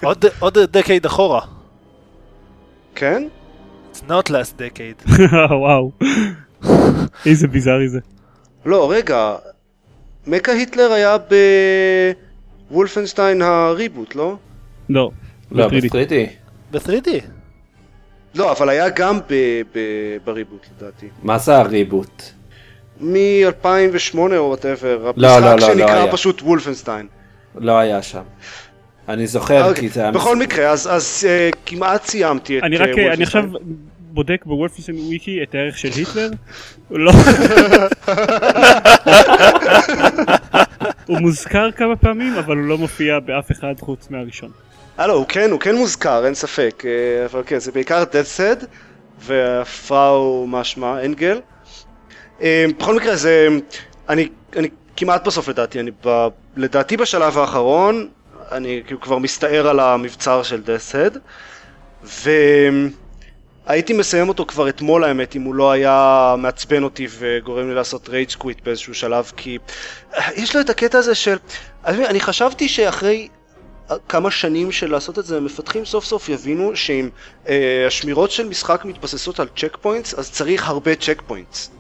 עוד- 0.03 0.24
עוד 0.39 0.59
דקייד 0.59 1.07
אחורה. 1.07 1.41
כן? 2.95 3.22
It's 3.95 4.03
not 4.09 4.28
last 4.30 4.59
decade. 4.61 5.11
וואו. 5.61 5.91
איזה 7.26 7.49
ביזארי 7.49 7.89
זה. 7.89 7.99
לא, 8.66 8.91
רגע, 8.93 9.35
מכה 10.26 10.53
היטלר 10.53 10.93
היה 10.93 11.16
בוולפנשטיין 12.70 13.43
הריבוט, 13.43 14.14
לא? 14.14 14.37
לא. 14.89 15.11
לא, 15.53 15.68
ב-3D. 15.68 15.72
ב-3D. 15.93 16.12
ב-3D. 16.72 17.09
לא, 18.35 18.53
אבל 18.53 18.68
היה 18.68 18.89
גם 18.89 19.18
ב- 19.28 19.62
ב- 19.74 20.16
ב 20.25 20.31
reboot 20.31 20.66
לדעתי. 20.76 21.09
מה 21.22 21.39
זה 21.39 21.57
ה 21.57 21.65
reboot? 21.65 22.22
מ-2008 23.01 24.16
או 24.18 24.49
whatever. 24.49 25.11
לא, 25.16 25.28
לא, 25.28 25.37
המשחק 25.37 25.61
לא, 25.61 25.68
לא 25.68 25.74
שנקרא 25.74 26.03
היה. 26.03 26.12
פשוט 26.12 26.43
וולפנשטיין. 26.43 27.07
לא 27.55 27.78
היה 27.78 28.03
שם. 28.03 28.22
אני 29.09 29.27
זוכר 29.27 29.69
אוקיי, 29.69 29.83
כי 29.83 29.89
זה 29.89 30.01
היה... 30.01 30.11
בכל 30.11 30.37
מקרה, 30.37 30.71
אז, 30.71 30.89
אז 30.93 31.27
אה, 31.29 31.51
כמעט 31.67 32.07
סיימתי 32.07 32.59
את 32.59 32.63
אני 32.63 32.77
אה, 32.77 32.83
רק, 32.83 32.89
אני. 32.99 33.23
עכשיו 33.23 33.45
בודק 33.99 34.43
בוולפנשטיין 34.47 34.99
וויקי 34.99 35.43
את 35.43 35.55
הערך 35.55 35.79
של 35.79 35.89
היטלר. 35.97 36.31
לא... 36.91 37.13
הוא 41.07 41.19
מוזכר 41.19 41.71
כמה 41.71 41.97
פעמים, 41.97 42.35
אבל 42.35 42.57
הוא 42.57 42.67
לא 42.67 42.79
מופיע 42.79 43.21
באף 43.21 43.53
אחד 43.53 43.75
חוץ 43.81 44.11
מהראשון. 44.11 44.51
אה 44.99 45.07
לא, 45.07 45.13
הוא 45.13 45.27
כן, 45.29 45.51
הוא 45.51 45.61
כן 45.61 45.77
מוזכר, 45.77 46.27
אין 46.27 46.35
ספק. 46.35 46.83
אה, 46.87 47.25
אבל 47.25 47.43
כן, 47.47 47.59
זה 47.59 47.73
בעיקר 47.73 48.05
said 48.13 48.65
והפראו 49.21 50.47
משמע, 50.49 51.05
אנגל. 51.05 51.41
אה, 52.43 52.67
בכל 52.79 52.97
מקרה, 52.97 53.17
זה... 53.17 53.49
אני, 54.09 54.29
אני 54.57 54.69
כמעט 54.97 55.27
בסוף 55.27 55.49
לדעתי, 55.49 55.81
אני 55.81 55.91
ב, 56.07 56.27
לדעתי 56.57 56.97
בשלב 56.97 57.39
האחרון, 57.39 58.09
אני 58.53 58.82
כאילו 58.86 59.01
כבר 59.01 59.18
מסתער 59.18 59.68
על 59.68 59.80
המבצר 59.80 60.42
של 60.42 60.62
said. 60.92 61.18
והייתי 63.66 63.92
מסיים 63.92 64.28
אותו 64.28 64.47
כבר 64.47 64.68
אתמול 64.68 65.05
האמת, 65.05 65.36
אם 65.36 65.42
הוא 65.42 65.55
לא 65.55 65.72
היה 65.72 66.34
מעצבן 66.38 66.82
אותי 66.82 67.07
וגורם 67.18 67.68
לי 67.68 67.74
לעשות 67.74 68.09
רייג' 68.09 68.32
קוויט 68.38 68.61
באיזשהו 68.61 68.95
שלב, 68.95 69.32
כי 69.36 69.59
יש 70.34 70.57
לו 70.57 70.61
את 70.61 70.70
הקטע 70.70 70.99
הזה 70.99 71.14
של... 71.14 71.36
אני, 71.86 72.07
אני 72.07 72.20
חשבתי 72.20 72.68
שאחרי 72.68 73.28
כמה 74.09 74.30
שנים 74.30 74.72
של 74.72 74.90
לעשות 74.90 75.18
את 75.18 75.24
זה, 75.24 75.40
מפתחים 75.40 75.84
סוף 75.84 76.05
סוף 76.05 76.28
יבינו 76.28 76.76
שאם 76.76 77.09
אה, 77.49 77.84
השמירות 77.86 78.30
של 78.30 78.49
משחק 78.49 78.84
מתבססות 78.84 79.40
על 79.40 79.49
checkpoints, 79.57 80.14
אז 80.14 80.30
צריך 80.30 80.68
הרבה 80.68 80.95
checkpoints. 80.95 81.70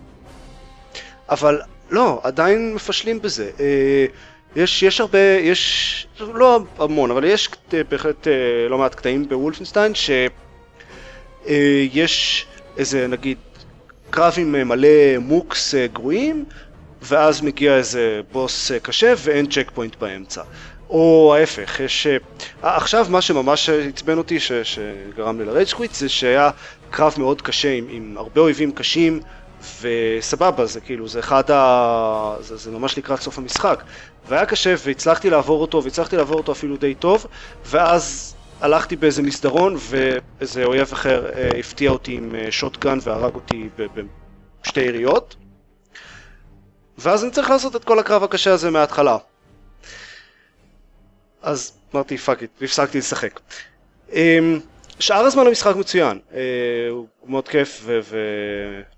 אבל 1.28 1.60
לא, 1.90 2.20
עדיין 2.22 2.74
מפשלים 2.74 3.22
בזה. 3.22 3.50
אה, 3.60 4.06
יש, 4.56 4.82
יש 4.82 5.00
הרבה, 5.00 5.18
יש, 5.40 6.06
לא 6.20 6.60
המון, 6.78 7.10
אבל 7.10 7.24
יש 7.24 7.48
אה, 7.74 7.84
בהחלט 7.84 8.28
אה, 8.28 8.32
לא 8.68 8.78
מעט 8.78 8.94
קטעים 8.94 9.28
בוולפנשטיין 9.28 9.92
שיש 11.46 12.46
איזה 12.76 13.06
נגיד 13.06 13.38
קרב 14.10 14.34
עם 14.36 14.54
אה, 14.54 14.64
מלא 14.64 15.18
mooks 15.18 15.74
אה, 15.74 15.86
גרועים 15.86 16.44
ואז 17.02 17.42
מגיע 17.42 17.76
איזה 17.76 18.20
בוס 18.32 18.72
אה, 18.72 18.78
קשה 18.78 19.14
ואין 19.18 19.46
checkpoint 19.46 19.96
באמצע. 19.96 20.42
או 20.90 21.34
ההפך, 21.38 21.80
יש... 21.80 22.06
אה, 22.06 22.16
עכשיו 22.76 23.06
מה 23.10 23.20
שממש 23.20 23.68
עצבן 23.68 24.18
אותי, 24.18 24.40
ש, 24.40 24.52
שגרם 24.52 25.40
לי 25.40 25.46
ל 25.46 25.51
rage 25.51 25.72
quit, 25.72 25.94
זה 25.94 26.08
שהיה 26.08 26.50
קרב 26.90 27.14
מאוד 27.18 27.42
קשה 27.42 27.72
עם, 27.72 27.86
עם 27.90 28.14
הרבה 28.18 28.40
אויבים 28.40 28.72
קשים, 28.72 29.20
וסבבה, 29.80 30.66
זה 30.66 30.80
כאילו, 30.80 31.08
זה 31.08 31.18
אחד 31.20 31.50
ה... 31.50 32.36
זה, 32.40 32.56
זה 32.56 32.70
ממש 32.70 32.98
לקראת 32.98 33.20
סוף 33.20 33.38
המשחק. 33.38 33.82
והיה 34.28 34.46
קשה, 34.46 34.74
והצלחתי 34.84 35.30
לעבור 35.30 35.62
אותו, 35.62 35.84
והצלחתי 35.84 36.16
לעבור 36.16 36.36
אותו 36.36 36.52
אפילו 36.52 36.76
די 36.76 36.94
טוב, 36.94 37.26
ואז 37.66 38.34
הלכתי 38.60 38.96
באיזה 38.96 39.22
מסדרון, 39.22 39.76
ואיזה 39.78 40.64
אויב 40.64 40.92
אחר 40.92 41.26
אה, 41.26 41.58
הפתיע 41.58 41.90
אותי 41.90 42.12
עם 42.12 42.34
אה, 42.34 42.46
shotgun 42.50 42.98
והרג 43.02 43.34
אותי 43.34 43.68
בשתי 44.62 44.80
יריות. 44.80 45.36
ואז 46.98 47.24
אני 47.24 47.32
צריך 47.32 47.50
לעשות 47.50 47.76
את 47.76 47.84
כל 47.84 47.98
הקרב 47.98 48.22
הקשה 48.24 48.52
הזה 48.52 48.70
מההתחלה. 48.70 49.16
אז 51.42 51.72
אמרתי 51.94 52.18
fuck 52.18 52.42
it, 52.42 52.50
והפסקתי 52.60 52.98
לשחק. 52.98 53.40
אמ, 54.12 54.60
שאר 55.00 55.24
הזמן 55.24 55.46
המשחק 55.46 55.76
מצוין, 55.76 56.18
אה, 56.34 56.40
הוא 56.90 57.06
מאוד 57.26 57.48
כיף 57.48 57.80
ו- 57.84 58.00
ומשעשע 58.08 58.93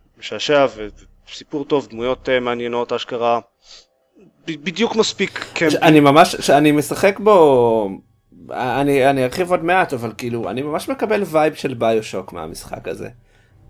ו- 0.76 0.88
וסיפור 1.30 1.64
טוב, 1.64 1.86
דמויות 1.90 2.28
אה, 2.28 2.40
מעניינות, 2.40 2.92
אשכרה. 2.92 3.40
בדיוק 4.46 4.96
מספיק 4.96 5.46
campy. 5.54 5.78
אני 5.78 6.00
ממש, 6.00 6.36
שאני 6.36 6.72
משחק 6.72 7.18
בו, 7.20 7.90
אני, 8.50 9.10
אני 9.10 9.24
ארחיב 9.24 9.50
עוד 9.50 9.64
מעט, 9.64 9.92
אבל 9.92 10.12
כאילו, 10.18 10.50
אני 10.50 10.62
ממש 10.62 10.88
מקבל 10.88 11.22
vibe 11.26 11.54
של 11.54 11.74
ביושוק 11.74 12.32
מהמשחק 12.32 12.88
הזה. 12.88 13.08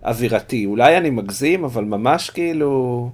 אווירתי, 0.05 0.67
אולי 0.67 0.97
אני 0.97 1.11
מגזים, 1.11 1.65
אבל 1.65 1.85
ממש 1.85 2.31
כאילו... 2.31 3.11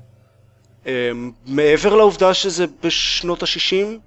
אמ, 0.87 1.31
מעבר 1.47 1.95
לעובדה 1.95 2.35
שזה 2.35 2.65
בשנות 2.83 3.43
ה-60, 3.43 3.99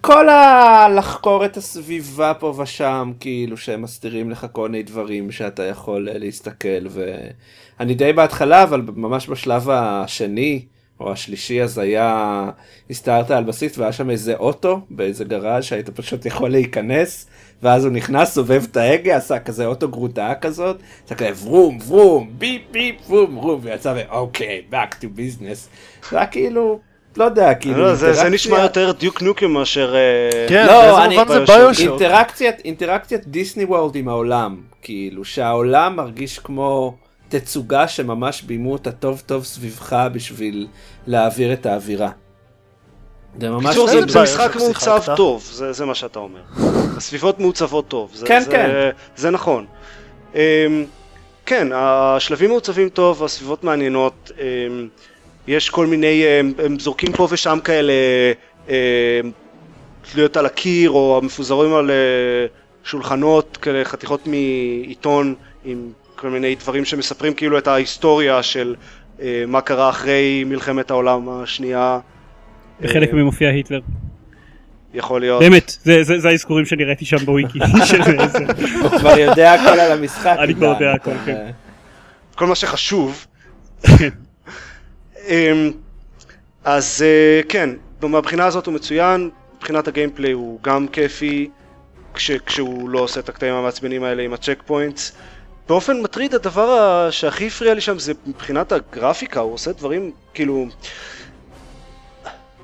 כל 0.00 0.28
ה... 0.28 0.88
לחקור 0.88 1.44
את 1.44 1.56
הסביבה 1.56 2.34
פה 2.34 2.54
ושם, 2.58 3.12
כאילו 3.20 3.56
שהם 3.56 3.82
מסתירים 3.82 4.30
לך 4.30 4.46
כל 4.52 4.68
מיני 4.68 4.82
דברים 4.82 5.30
שאתה 5.30 5.62
יכול 5.62 6.08
אה, 6.08 6.18
להסתכל, 6.18 6.86
ואני 6.88 7.94
די 7.94 8.12
בהתחלה, 8.12 8.62
אבל 8.62 8.82
ממש 8.96 9.28
בשלב 9.28 9.70
השני, 9.70 10.64
או 11.00 11.12
השלישי, 11.12 11.62
אז 11.62 11.78
היה, 11.78 12.50
הסתערת 12.90 13.30
על 13.30 13.44
בסיס 13.44 13.78
והיה 13.78 13.92
שם 13.92 14.10
איזה 14.10 14.34
אוטו 14.34 14.80
באיזה 14.90 15.24
גראז' 15.24 15.64
שהיית 15.64 15.90
פשוט 15.90 16.26
יכול 16.26 16.50
להיכנס, 16.50 17.26
ואז 17.62 17.84
הוא 17.84 17.92
נכנס, 17.92 18.34
סובב 18.34 18.64
את 18.70 18.76
ההגה, 18.76 19.16
עשה 19.16 19.38
כזה 19.38 19.66
אוטו 19.66 19.88
גרוטה 19.88 20.32
כזאת, 20.40 20.76
עשה 21.06 21.14
כזה 21.14 21.46
ורום, 21.46 21.78
ורום, 21.88 22.30
ביפ, 22.38 22.62
ביפ, 22.70 23.10
ורום, 23.10 23.38
ורום, 23.38 23.60
ויצא 23.62 23.94
ואוקיי, 23.96 24.62
back 24.70 24.94
to 25.00 25.04
business. 25.04 25.68
זה 26.10 26.16
היה 26.16 26.26
כאילו, 26.26 26.80
לא 27.16 27.24
יודע, 27.24 27.54
כאילו, 27.54 27.78
לא, 27.78 27.94
זה, 27.94 28.12
זה 28.12 28.22
אינטראקציה- 28.22 28.28
נשמע 28.34 28.58
יותר 28.60 28.92
דיוק 28.92 29.22
נוקם 29.22 29.50
מאשר... 29.50 29.94
אה, 29.94 30.46
כן, 30.48 30.66
לא, 30.66 30.80
באיזה 30.82 31.04
אני- 31.04 31.16
מובן 31.18 31.46
זה 31.46 31.58
ביושוק. 31.58 31.88
אינטראקציית, 31.88 32.54
אינטראקציית 32.64 33.26
דיסני 33.26 33.64
וורלד 33.64 33.94
עם 33.96 34.08
העולם, 34.08 34.56
כאילו 34.82 35.24
שהעולם 35.24 35.96
מרגיש 35.96 36.38
כמו 36.38 36.96
תצוגה 37.28 37.88
שממש 37.88 38.42
ביימו 38.42 38.72
אותה 38.72 38.92
טוב 38.92 39.22
טוב 39.26 39.44
סביבך 39.44 39.96
בשביל 40.12 40.66
להעביר 41.06 41.52
את 41.52 41.66
האווירה. 41.66 42.10
זה 43.40 43.50
ממש... 43.50 43.64
בקיצור, 43.64 43.88
איזה 43.88 44.00
זה, 44.00 44.06
זה 44.06 44.22
משחק 44.22 44.56
מעוצב? 44.56 45.02
טוב, 45.16 45.48
זה, 45.52 45.72
זה 45.72 45.84
מה 45.84 45.94
שאתה 45.94 46.18
אומר. 46.18 46.40
הסביבות 46.96 47.40
מעוצבות 47.40 47.88
טוב. 47.88 48.10
זה, 48.14 48.26
כן, 48.26 48.40
זה, 48.40 48.50
כן. 48.50 48.70
זה 49.16 49.30
נכון. 49.30 49.66
Um, 50.32 50.36
כן, 51.46 51.68
השלבים 51.74 52.50
מעוצבים 52.50 52.88
טוב, 52.88 53.24
הסביבות 53.24 53.64
מעניינות. 53.64 54.30
Um, 54.34 54.40
יש 55.46 55.70
כל 55.70 55.86
מיני, 55.86 56.24
הם, 56.26 56.52
הם 56.64 56.78
זורקים 56.78 57.12
פה 57.12 57.28
ושם 57.30 57.58
כאלה 57.64 57.92
um, 58.66 58.70
תלויות 60.12 60.36
על 60.36 60.46
הקיר, 60.46 60.90
או 60.90 61.20
מפוזרים 61.22 61.74
על 61.74 61.90
uh, 61.90 62.88
שולחנות, 62.88 63.56
כאלה 63.62 63.84
חתיכות 63.84 64.26
מעיתון 64.26 65.34
עם 65.64 65.92
כל 66.16 66.28
מיני 66.30 66.54
דברים 66.54 66.84
שמספרים 66.84 67.34
כאילו 67.34 67.58
את 67.58 67.66
ההיסטוריה 67.66 68.42
של 68.42 68.74
מה 69.46 69.60
קרה 69.60 69.88
אחרי 69.90 70.44
מלחמת 70.46 70.90
העולם 70.90 71.28
השנייה. 71.28 71.98
בחלק 72.80 73.08
אה, 73.08 73.14
מהם 73.14 73.24
מופיע 73.24 73.48
היטלר. 73.48 73.80
יכול 74.94 75.20
להיות. 75.20 75.40
באמת, 75.42 75.76
זה- 75.82 76.02
זה 76.04 76.18
זה 76.18 76.28
האזכורים 76.28 76.64
שאני 76.64 76.84
ראיתי 76.84 77.04
שם 77.04 77.16
בוויקי. 77.16 77.58
הוא 78.82 78.90
כבר 78.98 79.18
יודע 79.18 79.52
הכל 79.52 79.80
על 79.80 79.92
המשחק. 79.92 80.36
אני 80.38 80.54
כבר 80.54 80.66
יודע. 80.66 80.92
הכל, 80.92 81.10
כן. 81.26 81.32
אה, 81.36 81.50
כל 82.34 82.46
מה 82.46 82.54
שחשוב. 82.54 83.26
אמ, 85.28 85.70
אז 86.64 87.04
אה, 87.06 87.40
כן, 87.48 87.70
מהבחינה 88.02 88.46
הזאת 88.46 88.66
הוא 88.66 88.74
מצוין, 88.74 89.30
מבחינת 89.56 89.88
ה 89.88 89.93
gameplay 89.93 90.32
הוא 90.32 90.58
גם 90.62 90.88
כיפי, 90.88 91.50
כש, 92.14 92.30
כשהוא 92.30 92.88
לא 92.88 92.98
עושה 92.98 93.20
את 93.20 93.28
הקטעים 93.28 93.54
המעצבנים 93.54 94.04
האלה 94.04 94.22
עם 94.22 94.32
ה 94.32 94.62
checkpoints. 94.66 95.12
באופן 95.68 96.00
מטריד 96.00 96.34
הדבר 96.34 97.08
שהכי 97.10 97.46
הפריע 97.46 97.74
לי 97.74 97.80
שם 97.80 97.98
זה 97.98 98.12
מבחינת 98.26 98.72
הגרפיקה, 98.72 99.40
הוא 99.40 99.54
עושה 99.54 99.72
דברים 99.72 100.12
כאילו... 100.34 100.66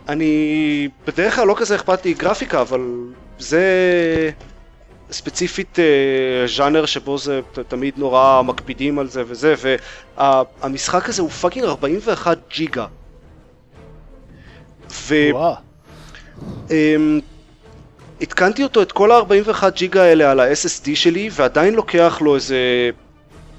אני 0.08 0.88
בדרך 1.06 1.36
כלל 1.36 1.46
לא 1.46 1.54
כזה 1.58 1.74
אכפת 1.74 2.04
לי 2.04 2.14
גרפיקה, 2.14 2.60
אבל 2.60 2.80
זה 3.38 3.62
ספציפית 5.10 5.78
אה, 5.78 5.84
ז'אנר 6.46 6.86
שבו 6.86 7.18
זה 7.18 7.40
תמיד 7.68 7.94
נורא 7.96 8.42
מקפידים 8.42 8.98
על 8.98 9.08
זה 9.08 9.22
וזה, 9.26 9.54
והמשחק 10.18 11.08
הזה 11.08 11.22
הוא 11.22 11.30
פאקינג 11.30 11.64
41 11.64 12.38
ג'יגה. 12.50 12.86
וואו. 15.10 15.54
והתקנתי 18.20 18.62
אותו 18.62 18.82
את 18.82 18.92
כל 18.92 19.12
ה-41 19.12 19.70
ג'יגה 19.70 20.02
האלה 20.02 20.30
על 20.30 20.40
ה-SSD 20.40 20.88
שלי, 20.94 21.28
ועדיין 21.32 21.74
לוקח 21.74 22.18
לו 22.20 22.34
איזה 22.34 22.90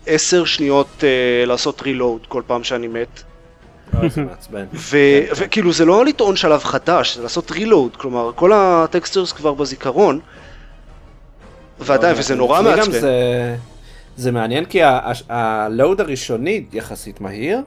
10 0.05 0.45
שניות 0.45 1.03
אה, 1.03 1.45
לעשות 1.45 1.81
reload 1.81 2.25
כל 2.27 2.41
פעם 2.47 2.63
שאני 2.63 2.87
מת. 2.87 3.21
ו- 4.73 5.23
וכאילו 5.35 5.73
זה 5.73 5.85
לא 5.85 6.05
לטעון 6.05 6.35
שלב 6.35 6.63
חדש, 6.63 7.15
זה 7.15 7.23
לעשות 7.23 7.51
reload, 7.51 7.95
כלומר 7.95 8.31
כל 8.35 8.51
ה 8.53 8.62
textures 8.62 9.31
כבר 9.31 9.53
בזיכרון, 9.53 10.19
ועדיין, 11.79 12.15
וזה 12.19 12.35
נורא 12.35 12.61
מעצבן. 12.61 12.91
זה- 12.91 13.55
זה 14.17 14.31
מעניין 14.31 14.65
כי 14.65 14.79
ה 15.29 15.43
load 15.43 16.01
הראשוני 16.01 16.65
יחסית 16.73 17.21
מהיר, 17.21 17.59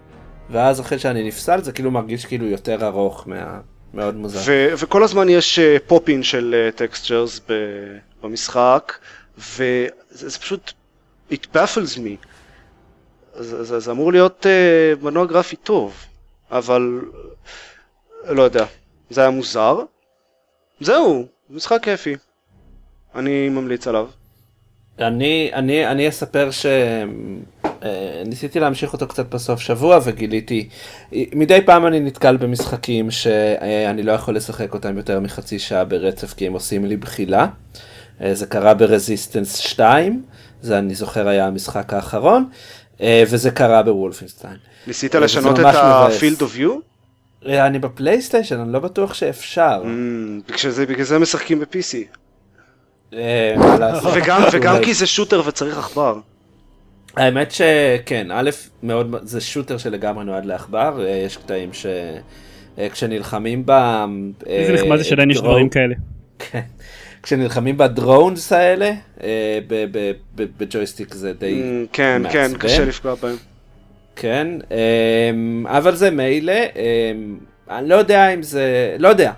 ואז 0.51 0.81
אחרי 0.81 0.99
שאני 0.99 1.29
נפסל 1.29 1.63
זה 1.63 1.73
כאילו 1.73 1.91
מרגיש 1.91 2.25
כאילו 2.27 2.47
יותר 2.47 2.87
ארוך 2.87 3.29
מה... 3.29 3.61
מאוד 3.95 4.15
מוזר. 4.17 4.41
ו- 4.45 4.73
וכל 4.79 5.03
הזמן 5.03 5.29
יש 5.29 5.59
פופין 5.87 6.21
uh, 6.21 6.25
של 6.25 6.71
טקסטשרס 6.77 7.39
uh, 7.39 7.51
במשחק, 8.23 8.93
וזה 9.39 9.89
זה 10.11 10.39
פשוט, 10.39 10.73
it 11.33 11.47
baffles 11.55 11.99
me. 11.99 12.27
זה, 13.35 13.65
זה, 13.65 13.81
זה 13.81 13.91
אמור 13.91 14.13
להיות 14.13 14.47
uh, 14.47 15.05
מנוע 15.05 15.27
גרפי 15.27 15.57
טוב, 15.57 15.95
אבל 16.51 17.01
לא 18.29 18.43
יודע, 18.43 18.65
זה 19.11 19.21
היה 19.21 19.31
מוזר. 19.31 19.79
זהו, 20.81 21.27
משחק 21.51 21.79
כיפי. 21.83 22.17
אני 23.15 23.49
ממליץ 23.49 23.87
עליו. 23.87 24.07
אני, 24.99 25.51
אני, 25.53 25.87
אני 25.87 26.09
אספר 26.09 26.51
שניסיתי 27.81 28.59
אה, 28.59 28.65
להמשיך 28.65 28.93
אותו 28.93 29.09
קצת 29.09 29.35
בסוף 29.35 29.61
שבוע 29.61 29.99
וגיליתי, 30.05 30.69
מדי 31.13 31.61
פעם 31.67 31.87
אני 31.87 32.01
נתקל 32.01 32.37
במשחקים 32.37 33.11
שאני 33.11 34.03
לא 34.03 34.13
יכול 34.13 34.37
לשחק 34.37 34.75
אותם 34.75 34.97
יותר 34.97 35.21
מחצי 35.21 35.59
שעה 35.59 35.85
ברצף 35.85 36.35
כי 36.35 36.47
הם 36.47 36.53
עושים 36.53 36.85
לי 36.85 36.97
בחילה. 36.97 37.47
אה, 38.21 38.35
זה 38.35 38.47
קרה 38.47 38.75
ברזיסטנס 38.75 39.57
2, 39.57 40.23
זה 40.63 40.79
אני 40.79 40.95
זוכר 40.95 41.29
היה 41.29 41.47
המשחק 41.47 41.93
האחרון, 41.93 42.49
אה, 43.01 43.25
וזה 43.31 43.51
קרה 43.51 43.83
בוולפינסטיין. 43.83 44.57
ניסית 44.87 45.15
לשנות 45.15 45.61
את 45.61 45.65
ה-field 45.65 46.41
of 46.41 46.59
view? 46.59 46.71
אני 47.47 47.79
בפלייסטיישן, 47.79 48.61
אני 48.61 48.73
לא 48.73 48.79
בטוח 48.79 49.15
שאפשר. 49.15 49.83
Mm, 49.85 50.53
בגלל 50.89 51.05
זה 51.05 51.19
משחקים 51.19 51.61
ב-PC. 51.61 52.17
אה, 53.15 53.55
וגם, 54.15 54.43
וגם 54.53 54.77
כי 54.85 54.95
זה 54.95 55.07
שוטר 55.07 55.43
וצריך 55.47 55.79
עכבר. 55.79 56.19
האמת 57.17 57.53
שכן, 57.53 58.27
א', 58.31 58.51
מאוד, 58.83 59.17
זה 59.23 59.41
שוטר 59.41 59.79
שלגמרי 59.79 60.25
נועד 60.25 60.45
לעכבר, 60.45 61.07
אה, 61.07 61.11
יש 61.11 61.37
קטעים 61.37 61.71
שכשנלחמים 62.79 63.65
אה, 63.71 64.07
ב... 64.07 64.47
איזה 64.47 64.73
נחמד 64.73 64.97
זה 64.97 65.05
שעדיין 65.05 65.31
יש 65.31 65.41
דברים 65.41 65.69
כאלה. 65.69 65.95
כן. 66.39 66.61
כשנלחמים 67.23 67.79
בדרונס 67.79 68.53
האלה, 68.53 68.93
בג'ויסטיק 70.35 71.15
זה 71.15 71.33
די 71.33 71.63
mm, 71.63 71.89
כן, 71.93 72.23
כן, 72.33 72.51
קשה 72.59 72.85
לפגוע 72.85 73.15
בהם. 73.15 73.37
כן, 74.17 74.49
אבל 75.67 75.95
זה 75.95 76.11
מילא, 76.11 76.53
אני 77.71 77.89
לא 77.89 77.95
יודע 77.95 78.35
אם 78.35 78.43
זה, 78.43 78.97
לא 78.99 79.09
יודע, 79.09 79.33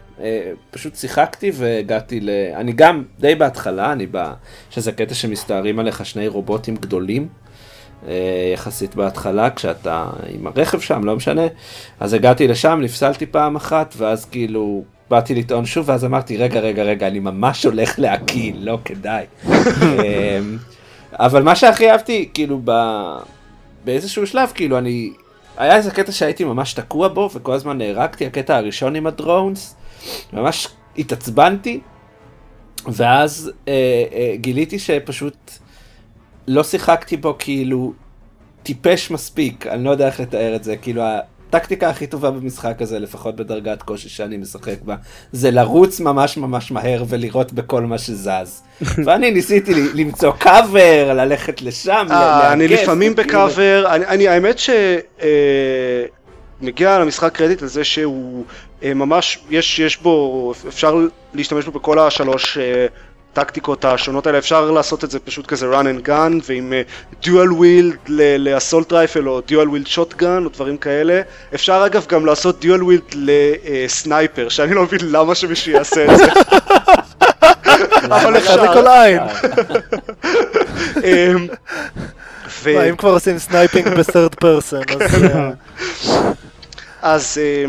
פשוט 0.70 0.96
שיחקתי 0.96 1.50
והגעתי 1.54 2.20
ל... 2.20 2.30
אני 2.54 2.72
גם 2.72 3.02
די 3.18 3.34
בהתחלה, 3.34 3.92
אני 3.92 4.06
בא... 4.06 4.32
שזה 4.70 4.92
קטע 4.92 5.14
שמסתערים 5.14 5.78
עליך 5.78 6.06
שני 6.06 6.28
רובוטים 6.28 6.76
גדולים. 6.76 7.28
אה, 8.08 8.50
יחסית 8.54 8.94
בהתחלה 8.94 9.50
כשאתה 9.50 10.06
עם 10.28 10.46
הרכב 10.46 10.80
שם 10.80 11.04
לא 11.04 11.16
משנה 11.16 11.42
אז 12.00 12.14
הגעתי 12.14 12.48
לשם 12.48 12.78
נפסלתי 12.82 13.26
פעם 13.26 13.56
אחת 13.56 13.94
ואז 13.96 14.24
כאילו 14.24 14.84
באתי 15.10 15.34
לטעון 15.34 15.66
שוב 15.66 15.88
ואז 15.88 16.04
אמרתי 16.04 16.36
רגע 16.36 16.60
רגע 16.60 16.82
רגע 16.82 17.06
אני 17.06 17.18
ממש 17.20 17.64
הולך 17.64 17.98
להקיל 17.98 18.56
לא 18.60 18.78
כדאי. 18.84 19.24
אה, 19.48 20.40
אבל 21.12 21.42
מה 21.42 21.56
שהכי 21.56 21.90
אהבתי 21.90 22.28
כאילו 22.34 22.60
ב... 22.64 22.72
באיזשהו 23.84 24.26
שלב 24.26 24.52
כאילו 24.54 24.78
אני 24.78 25.12
היה 25.56 25.76
איזה 25.76 25.90
קטע 25.90 26.12
שהייתי 26.12 26.44
ממש 26.44 26.74
תקוע 26.74 27.08
בו 27.08 27.30
וכל 27.34 27.52
הזמן 27.52 27.78
נהרגתי 27.78 28.26
הקטע 28.26 28.56
הראשון 28.56 28.96
עם 28.96 29.06
הדרונס 29.06 29.76
ממש 30.32 30.68
התעצבנתי, 30.98 31.80
ואז 32.86 33.50
אה, 33.68 33.72
אה, 34.12 34.36
גיליתי 34.36 34.78
שפשוט 34.78 35.50
לא 36.48 36.64
שיחקתי 36.64 37.16
בו 37.16 37.36
כאילו 37.38 37.92
טיפש 38.62 39.10
מספיק, 39.10 39.66
אני 39.66 39.84
לא 39.84 39.90
יודע 39.90 40.06
איך 40.06 40.20
לתאר 40.20 40.56
את 40.56 40.64
זה, 40.64 40.76
כאילו 40.76 41.02
הטקטיקה 41.48 41.90
הכי 41.90 42.06
טובה 42.06 42.30
במשחק 42.30 42.82
הזה, 42.82 42.98
לפחות 42.98 43.36
בדרגת 43.36 43.82
קושי 43.82 44.08
שאני 44.08 44.36
משחק 44.36 44.76
בה, 44.84 44.96
זה 45.32 45.50
לרוץ 45.50 46.00
ממש 46.00 46.36
ממש 46.36 46.70
מהר 46.70 47.04
ולראות 47.08 47.52
בכל 47.52 47.82
מה 47.82 47.98
שזז. 47.98 48.62
ואני 49.04 49.30
ניסיתי 49.30 49.74
למצוא 49.94 50.32
קאבר, 50.32 51.12
ללכת 51.14 51.62
לשם, 51.62 52.06
אה, 52.10 52.52
אני 52.52 52.68
לפעמים 52.68 53.14
בקאבר, 53.14 53.86
אני 53.88 54.28
האמת 54.28 54.58
ש... 54.58 54.70
אה, 55.22 56.04
מגיע 56.60 56.98
למשחק 56.98 57.32
קרדיט 57.32 57.62
על 57.62 57.68
זה 57.68 57.84
שהוא 57.84 58.44
ממש, 58.94 59.38
יש, 59.50 59.78
יש 59.78 59.96
בו, 59.96 60.52
אפשר 60.68 60.96
להשתמש 61.34 61.64
בו 61.64 61.70
בכל 61.70 61.98
השלוש 61.98 62.58
אה, 62.58 62.86
טקטיקות 63.32 63.84
השונות 63.84 64.26
האלה, 64.26 64.38
אפשר 64.38 64.70
לעשות 64.70 65.04
את 65.04 65.10
זה 65.10 65.18
פשוט 65.18 65.46
כזה 65.46 65.66
run 65.70 65.84
and 65.84 66.08
gun 66.08 66.32
ועם 66.46 66.72
dual 67.22 67.52
wield 67.52 67.96
ל 68.38 68.45
assault 68.45 68.92
rifle 68.92 69.28
או 69.28 69.40
dual 69.40 69.68
wield 69.68 69.86
shotgun 69.86 70.44
או 70.44 70.48
דברים 70.48 70.76
כאלה. 70.76 71.20
אפשר 71.54 71.82
אגב 71.86 72.06
גם 72.08 72.26
לעשות 72.26 72.60
dual 72.60 72.82
wield 72.82 73.02
לסנייפר, 73.14 74.48
שאני 74.48 74.74
לא 74.74 74.82
מבין 74.82 75.00
למה 75.02 75.34
שמישהו 75.34 75.72
יעשה 75.72 76.04
את 76.04 76.18
זה. 76.18 76.24
אבל 78.06 78.36
אפשר. 78.36 78.60
זה 78.60 78.68
קול, 78.74 78.86
אין. 78.86 79.20
אמ, 81.04 81.46
אם 82.88 82.96
כבר 82.96 83.10
עושים 83.10 83.38
sniping 83.38 83.88
ב 83.88 83.96
third 83.96 84.34
person, 84.34 84.80
אז... 85.00 85.24
אה, 85.24 85.50
אז 87.14 87.38
אה, 87.42 87.64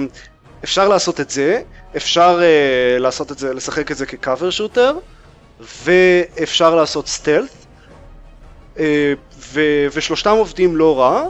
אפשר 0.66 0.88
לעשות 0.88 1.20
את 1.22 1.30
זה, 1.30 1.62
אפשר 1.98 2.40
uh, 2.40 3.00
לעשות 3.02 3.32
את 3.32 3.38
זה, 3.38 3.54
לשחק 3.54 3.92
את 3.92 3.98
זה 3.98 4.06
כ 4.06 4.18
cover 4.18 4.50
shooter, 4.50 4.98
ואפשר 5.84 6.76
לעשות 6.76 7.08
stealth, 7.08 7.50
uh, 8.76 8.80
ו- 9.40 9.88
ושלושתם 9.94 10.30
עובדים 10.30 10.76
לא 10.76 11.00
רע, 11.00 11.24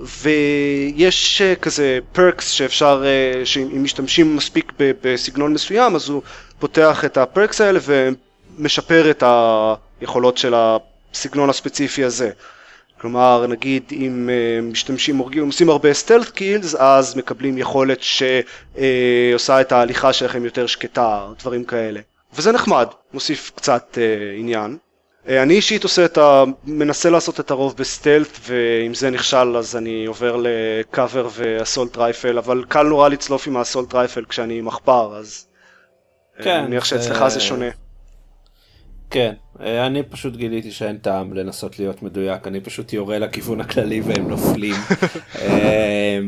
ויש 0.00 1.42
uh, 1.42 1.60
כזה 1.60 1.98
perks 2.12 2.48
שאפשר, 2.48 3.02
uh, 3.04 3.46
שאם 3.46 3.82
משתמשים 3.82 4.36
מספיק 4.36 4.72
ב- 4.78 4.92
בסגנון 5.02 5.52
מסוים, 5.52 5.94
אז 5.96 6.08
הוא 6.08 6.22
פותח 6.58 7.04
את 7.04 7.16
ה 7.16 7.23
perks 7.23 7.60
האלה 7.60 7.80
ומשפר 7.82 9.10
את 9.10 9.22
היכולות 10.00 10.38
של 10.38 10.54
הסגנון 10.56 11.50
הספציפי 11.50 12.04
הזה. 12.04 12.30
כלומר, 13.00 13.46
נגיד 13.46 13.82
אם 13.92 14.28
uh, 14.28 14.62
משתמשים, 14.64 15.16
הורגים, 15.16 15.46
עושים 15.46 15.70
הרבה 15.70 15.94
stealth 15.94 16.28
kills, 16.28 16.74
אז 16.74 17.16
מקבלים 17.16 17.58
יכולת 17.58 17.98
שעושה 18.02 19.58
uh, 19.58 19.60
את 19.60 19.72
ההליכה 19.72 20.12
שלכם 20.12 20.44
יותר 20.44 20.66
שקטה, 20.66 21.26
דברים 21.38 21.64
כאלה. 21.64 22.00
וזה 22.34 22.52
נחמד, 22.52 22.86
מוסיף 23.12 23.52
קצת 23.56 23.94
uh, 23.94 24.38
עניין. 24.38 24.76
אני 25.28 25.54
אישית 25.54 25.82
עושה 25.82 26.04
את 26.04 26.18
ה... 26.18 26.44
מנסה 26.64 27.10
לעשות 27.10 27.40
את 27.40 27.50
הרוב 27.50 27.76
ב 27.76 27.83
stealth, 27.83 28.38
ואם 28.46 28.94
זה 28.94 29.10
נכשל 29.10 29.56
אז 29.56 29.76
אני 29.76 30.06
עובר 30.06 30.36
ל 30.42 30.56
cover 30.56 31.28
ו 31.32 31.40
assault 31.40 31.96
rifle, 31.96 32.38
אבל 32.38 32.64
קל 32.68 32.82
נורא 32.82 33.08
לצלוף 33.08 33.46
עם 33.46 33.56
ה 33.56 33.61
assault 33.61 33.94
rifle 33.94 34.24
כשאני 34.24 34.58
עם 34.58 34.68
עכבר, 34.68 35.16
אז... 35.16 35.46
כן. 36.42 36.50
אני 36.50 36.66
מניח 36.66 36.84
שאצלך 36.84 37.28
זה 37.28 37.40
שונה. 37.40 37.68
כן, 39.10 39.32
אה, 39.32 39.47
אני 39.60 40.02
פשוט 40.02 40.36
גיליתי 40.36 40.70
שאין 40.70 40.96
טעם 40.96 41.32
לנסות 41.32 41.78
להיות 41.78 42.02
מדויק, 42.02 42.46
אני 42.46 42.60
פשוט 42.60 42.92
יורה 42.92 43.18
לכיוון 43.18 43.60
הכללי 43.60 44.00
והם 44.00 44.28
נופלים. 44.28 44.74
אה, 45.40 46.18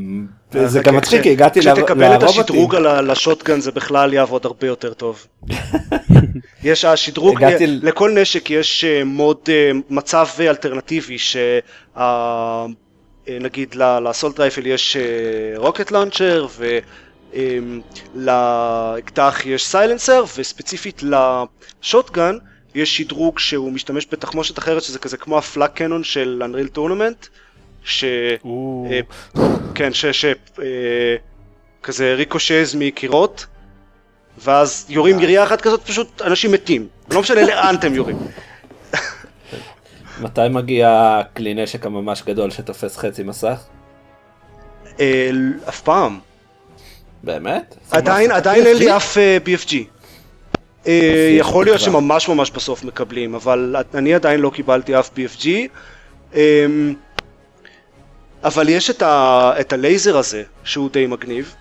זה 0.66 0.80
גם 0.80 0.96
מצחיק, 0.96 1.26
הגעתי 1.26 1.60
לרובוטים. 1.60 1.86
כשתקבל 1.86 2.16
את 2.16 2.22
השדרוג 2.22 2.74
על 2.74 3.10
השוטגן 3.10 3.60
זה 3.60 3.72
בכלל 3.72 4.14
יעבוד 4.14 4.46
הרבה 4.46 4.66
יותר 4.66 4.92
טוב. 4.92 5.26
יש 6.64 6.84
השדרוג, 6.84 7.44
לכל 7.82 8.10
נשק 8.10 8.50
יש 8.50 8.84
אה, 8.84 9.04
מוד, 9.04 9.48
מצב 9.90 10.26
אלטרנטיבי, 10.40 11.16
שנגיד 11.18 11.44
לסולט 13.74 14.40
רייפל 14.40 14.66
יש 14.66 14.96
רוקט 15.56 15.90
לאנצ'ר, 15.90 16.46
לאקדח 18.14 19.46
יש 19.46 19.66
סיילנסר, 19.66 20.24
וספציפית 20.36 21.02
לשוטגן 21.02 22.36
יש 22.74 22.96
שדרוג 22.96 23.38
שהוא 23.38 23.72
משתמש 23.72 24.06
בתחמושת 24.12 24.58
אחרת 24.58 24.82
שזה 24.82 24.98
כזה 24.98 25.16
כמו 25.16 25.38
הפלאק 25.38 25.72
קנון 25.74 26.04
של 26.04 26.42
Unreal 26.44 26.76
Tournament 26.76 27.28
ש... 27.84 28.04
אה, 28.90 29.00
כן, 29.74 29.92
ש... 29.92 30.06
ש... 30.06 30.24
אה, 30.24 31.16
כזה 31.82 32.14
ריקושז 32.14 32.74
מקירות 32.74 33.46
ואז 34.38 34.86
יורים 34.88 35.18
אה. 35.18 35.22
ירייה 35.22 35.44
אחת 35.44 35.60
כזאת 35.60 35.82
פשוט 35.82 36.22
אנשים 36.22 36.52
מתים 36.52 36.86
לא 37.10 37.20
משנה 37.20 37.42
לאן 37.42 37.74
אתם 37.74 37.94
יורים. 37.94 38.18
מתי 40.22 40.40
מגיע 40.50 41.20
כלי 41.36 41.54
נשק 41.54 41.86
הממש 41.86 42.22
גדול 42.22 42.50
שתופס 42.50 42.96
חצי 42.96 43.22
מסך? 43.22 43.60
אף 45.68 45.80
פעם. 45.80 46.18
באמת? 47.22 47.76
עדיין 47.90 48.30
עדיין 48.30 48.66
אין 48.66 48.76
לי 48.76 48.96
אף 48.96 49.16
BFG. 49.44 49.74
אה, 50.86 51.34
יכול 51.38 51.64
להיות 51.64 51.80
שממש 51.80 52.28
ממש 52.28 52.50
בסוף 52.50 52.84
מקבלים, 52.84 53.34
אבל 53.34 53.76
אני 53.94 54.14
עדיין 54.14 54.40
לא 54.40 54.50
קיבלתי 54.50 54.98
אף 54.98 55.10
BFG. 55.16 55.46
אמ, 56.34 56.94
אבל 58.44 58.68
יש 58.68 58.90
את, 58.90 59.02
ה, 59.02 59.52
את 59.60 59.72
הלייזר 59.72 60.16
הזה, 60.16 60.42
שהוא 60.64 60.90
די 60.90 61.06
מגניב, 61.06 61.54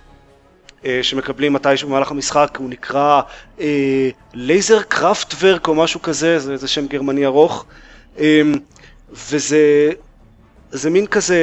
אה, 0.86 0.99
שמקבלים 1.01 1.53
מתישהו 1.53 1.89
במהלך 1.89 2.11
המשחק, 2.11 2.57
הוא 2.57 2.70
נקרא 2.70 3.22
אה, 3.59 4.09
לייזר 4.34 4.82
קראפטוורק 4.82 5.67
או 5.67 5.76
משהו 5.76 6.01
כזה, 6.01 6.39
זה, 6.39 6.57
זה 6.57 6.67
שם 6.67 6.88
גרמני 6.88 7.26
ארוך. 7.26 7.65
וזה 9.11 9.91
זה 10.72 10.89
מין 10.89 11.07
כזה 11.07 11.38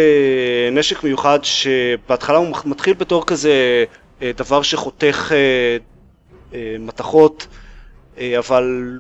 נשק 0.72 1.05
מיוחד 1.05 1.39
שבהתחלה 1.43 2.37
הוא 2.37 2.57
מתחיל 2.64 2.95
בתור 2.95 3.27
כזה 3.27 3.85
אה, 4.22 4.31
דבר 4.37 4.62
שחותך 4.62 5.33
אה, 5.33 5.77
אה, 6.55 6.77
מתכות, 6.79 7.47
אבל 8.39 8.99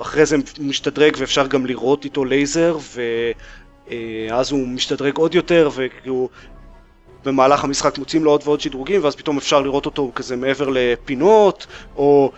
אחרי 0.00 0.26
זה 0.26 0.36
משתדרג 0.60 1.16
ואפשר 1.18 1.46
גם 1.46 1.66
לראות 1.66 2.04
איתו 2.04 2.24
לייזר 2.24 2.78
ואז 3.88 4.52
הוא 4.52 4.68
משתדרג 4.68 5.16
עוד 5.16 5.34
יותר 5.34 5.70
וכאילו 5.74 6.28
במהלך 7.24 7.64
המשחק 7.64 7.98
מוצאים 7.98 8.24
לו 8.24 8.30
עוד 8.30 8.42
ועוד 8.44 8.60
שדרוגים 8.60 9.04
ואז 9.04 9.16
פתאום 9.16 9.36
אפשר 9.36 9.60
לראות 9.60 9.86
אותו 9.86 10.12
כזה 10.14 10.36
מעבר 10.36 10.68
לפינות 10.72 11.66
או 11.96 12.32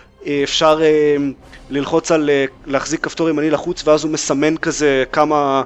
אפשר 0.45 0.81
ללחוץ 1.71 2.13
על 2.13 2.31
להחזיק 2.67 3.05
כפתור 3.05 3.29
ימני 3.29 3.51
לחוץ 3.51 3.89
ואז 3.89 4.05
הוא 4.05 4.13
מסמן 4.13 4.57
כזה 4.57 5.05
כמה 5.13 5.63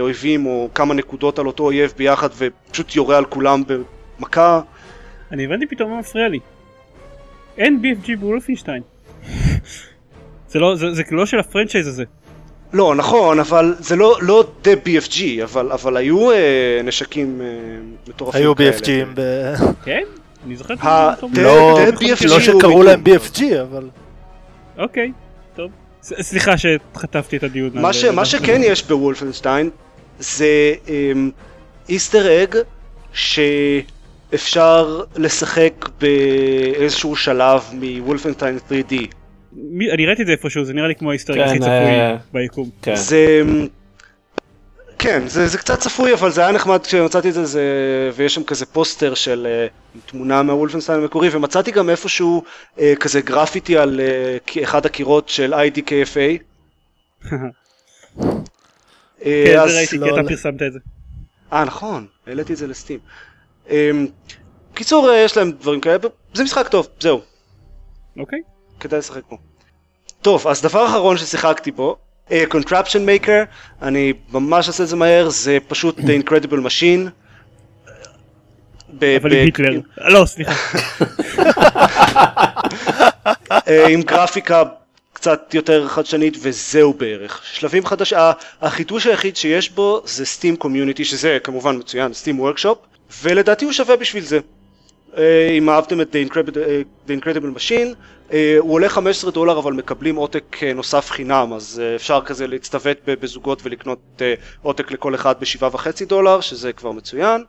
אויבים 0.00 0.46
או 0.46 0.68
כמה 0.74 0.94
נקודות 0.94 1.38
על 1.38 1.46
אותו 1.46 1.64
אויב 1.64 1.92
ביחד 1.96 2.28
ופשוט 2.36 2.96
יורה 2.96 3.18
על 3.18 3.24
כולם 3.24 3.62
במכה. 3.66 4.60
אני 5.32 5.44
הבנתי 5.44 5.66
פתאום 5.66 5.90
מה 5.90 5.98
מפריע 5.98 6.28
לי. 6.28 6.38
אין 7.58 7.82
BFG 7.82 8.16
בוולפינשטיין. 8.16 8.82
זה 10.50 10.58
לא, 10.58 10.76
זה, 10.76 10.92
זה 10.92 11.04
כאילו 11.04 11.20
לא 11.20 11.26
של 11.26 11.38
הפרנצ'ייז 11.38 11.86
הזה. 11.86 12.04
לא, 12.72 12.94
נכון, 12.94 13.38
אבל 13.38 13.74
זה 13.78 13.96
לא, 13.96 14.18
לא 14.20 14.44
דה 14.62 14.72
BFG, 14.72 15.42
אבל, 15.42 15.72
אבל 15.72 15.96
היו 15.96 16.30
אה, 16.30 16.80
נשקים 16.84 17.40
אה, 17.40 17.46
מטורפים 18.08 18.40
היו 18.40 18.56
כאלה. 18.56 18.70
היו 18.70 18.78
BFGים 18.78 19.08
ב... 19.14 19.20
כן? 19.84 20.02
אני 20.46 20.56
זוכר 20.56 20.74
את 20.74 20.78
זה. 21.34 21.42
לא, 21.42 21.78
לא 22.28 22.40
שקראו 22.40 22.82
להם 22.82 23.02
BFG, 23.04 23.42
אבל... 23.62 23.88
אוקיי, 24.78 25.12
טוב. 25.56 25.70
סליחה 26.02 26.52
שחטפתי 26.58 27.36
את 27.36 27.42
הדיון. 27.42 27.70
מה, 27.74 27.92
ש, 27.92 28.04
מה 28.04 28.24
שכן 28.24 28.60
יש 28.64 28.82
בוולפנשטיין 28.82 29.70
זה 30.18 30.74
איסטר 31.88 32.42
אג 32.42 32.56
שאפשר 33.12 35.02
לשחק 35.16 35.88
באיזשהו 36.00 37.16
שלב 37.16 37.62
מוולפנשטיין 37.72 38.58
3D. 38.68 39.19
אני 39.92 40.06
ראיתי 40.06 40.22
את 40.22 40.26
זה 40.26 40.32
איפשהו, 40.32 40.64
זה 40.64 40.72
נראה 40.72 40.88
לי 40.88 40.94
כמו 40.94 41.10
האיסטר 41.10 41.34
אג 41.34 41.40
הכי 41.40 41.50
כן, 41.52 41.58
צפוי 41.58 41.70
אה, 41.70 42.16
ביקום. 42.32 42.70
כן. 42.82 42.96
זה... 42.96 43.42
כן, 45.02 45.28
זה, 45.28 45.48
זה 45.48 45.58
קצת 45.58 45.78
צפוי, 45.78 46.14
אבל 46.14 46.30
זה 46.30 46.40
היה 46.40 46.52
נחמד 46.52 46.86
כשמצאתי 46.86 47.28
את 47.28 47.34
זה, 47.34 47.44
זה 47.44 47.62
ויש 48.14 48.34
שם 48.34 48.44
כזה 48.44 48.66
פוסטר 48.66 49.14
של 49.14 49.46
uh, 49.46 50.10
תמונה 50.10 50.42
מהוולפנסטיין 50.42 51.00
המקורי, 51.00 51.28
ומצאתי 51.32 51.70
גם 51.70 51.90
איפשהו 51.90 52.42
uh, 52.76 52.80
כזה 53.00 53.20
גרפיטי 53.20 53.78
על 53.78 54.00
uh, 54.00 54.62
אחד 54.62 54.86
הקירות 54.86 55.28
של 55.28 55.54
IDKFA. 55.54 56.42
כן, 59.24 59.68
זה 59.68 59.76
ראיתי, 59.76 59.98
כי 59.98 60.10
אתה 60.10 60.28
פרסמת 60.28 60.62
את 60.62 60.72
זה. 60.72 60.78
אה, 61.52 61.64
נכון, 61.64 62.06
העליתי 62.26 62.52
את 62.52 62.58
זה 62.58 62.66
לסטים. 62.66 62.98
Um, 63.66 63.70
קיצור, 64.74 65.12
יש 65.12 65.36
להם 65.36 65.52
דברים 65.52 65.80
כאלה, 65.80 65.98
זה 66.34 66.44
משחק 66.44 66.68
טוב, 66.68 66.88
זהו. 67.00 67.20
אוקיי. 68.18 68.38
כדאי 68.80 68.98
לשחק 68.98 69.22
פה. 69.28 69.36
טוב, 70.22 70.48
אז 70.48 70.62
דבר 70.62 70.86
אחרון 70.86 71.16
ששיחקתי 71.16 71.70
בו, 71.70 71.96
Contraption 72.48 72.98
uh, 72.98 73.02
Maker, 73.02 73.42
אני 73.82 74.12
ממש 74.32 74.68
אעשה 74.68 74.82
את 74.82 74.88
זה 74.88 74.96
מהר, 74.96 75.28
זה 75.28 75.58
פשוט 75.68 75.98
The 75.98 76.02
Incredible 76.02 76.66
Machine. 76.66 77.08
אבל 79.00 79.32
עם 79.32 79.44
היטלר, 79.44 79.80
לא 79.98 80.24
סליחה. 80.26 80.52
אה, 83.68 83.86
עם 83.86 84.02
גרפיקה 84.02 84.62
קצת 85.12 85.54
יותר 85.54 85.88
חדשנית 85.88 86.36
וזהו 86.40 86.92
בערך. 86.92 87.40
שלבים 87.44 87.86
חדשים, 87.86 88.18
החידוש 88.60 89.06
היחיד 89.06 89.36
שיש 89.36 89.70
בו 89.70 90.02
זה 90.04 90.26
סטים 90.26 90.56
קומיוניטי 90.56 91.04
שזה 91.04 91.38
כמובן 91.44 91.76
מצוין, 91.78 92.12
סטים 92.12 92.40
וורקשופ, 92.40 92.78
ולדעתי 93.22 93.64
הוא 93.64 93.72
שווה 93.72 93.96
בשביל 93.96 94.24
זה. 94.24 94.38
אה, 95.18 95.48
אם 95.50 95.70
אהבתם 95.70 96.00
את 96.00 96.16
The 96.16 96.30
Incredible, 96.30 96.56
The 97.08 97.10
Incredible 97.10 97.58
Machine, 97.58 97.94
אה, 98.32 98.56
הוא 98.58 98.72
עולה 98.72 98.88
15 98.88 99.30
דולר 99.30 99.58
אבל 99.58 99.72
מקבלים 99.72 100.16
עותק 100.16 100.56
אה, 100.62 100.72
נוסף 100.72 101.10
חינם 101.10 101.52
אז 101.56 101.82
אה, 101.84 101.96
אפשר 101.96 102.20
כזה 102.24 102.46
להצטוות 102.46 102.96
בזוגות 103.06 103.60
ולקנות 103.64 104.22
עותק 104.62 104.90
לכל 104.90 105.14
אחד 105.14 105.40
בשבעה 105.40 105.70
וחצי 105.74 106.04
דולר 106.04 106.40
שזה 106.40 106.72
כבר 106.72 106.92
מצוין 106.92 107.44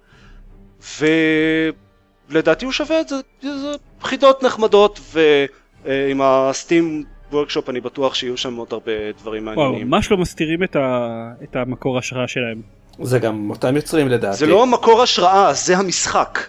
ולדעתי 2.30 2.66
הוא 2.66 2.72
שווה 2.72 3.02
את 3.02 3.10
זה, 3.10 3.16
זה 3.42 3.72
חידות 4.02 4.44
נחמדות 4.44 5.00
ועם 5.14 6.22
הסטים 6.24 7.04
וורקשופ 7.32 7.70
אני 7.70 7.82
בטוח 7.82 8.14
שיהיו 8.16 8.38
שם 8.38 8.56
עוד 8.56 8.68
הרבה 8.72 8.92
דברים 9.22 9.46
מעניינים. 9.46 9.74
וואו, 9.74 9.86
ממש 9.86 10.12
לא 10.12 10.18
מסתירים 10.18 10.64
את, 10.64 10.76
ה... 10.76 11.08
את 11.44 11.56
המקור 11.56 11.98
השראה 11.98 12.28
שלהם. 12.28 12.62
זה 13.02 13.20
גם 13.20 13.50
אותם 13.50 13.76
יוצרים 13.76 14.08
לדעתי. 14.08 14.38
זה 14.38 14.46
לא 14.46 14.64
המקור 14.64 15.02
השראה, 15.02 15.54
זה 15.54 15.78
המשחק. 15.78 16.40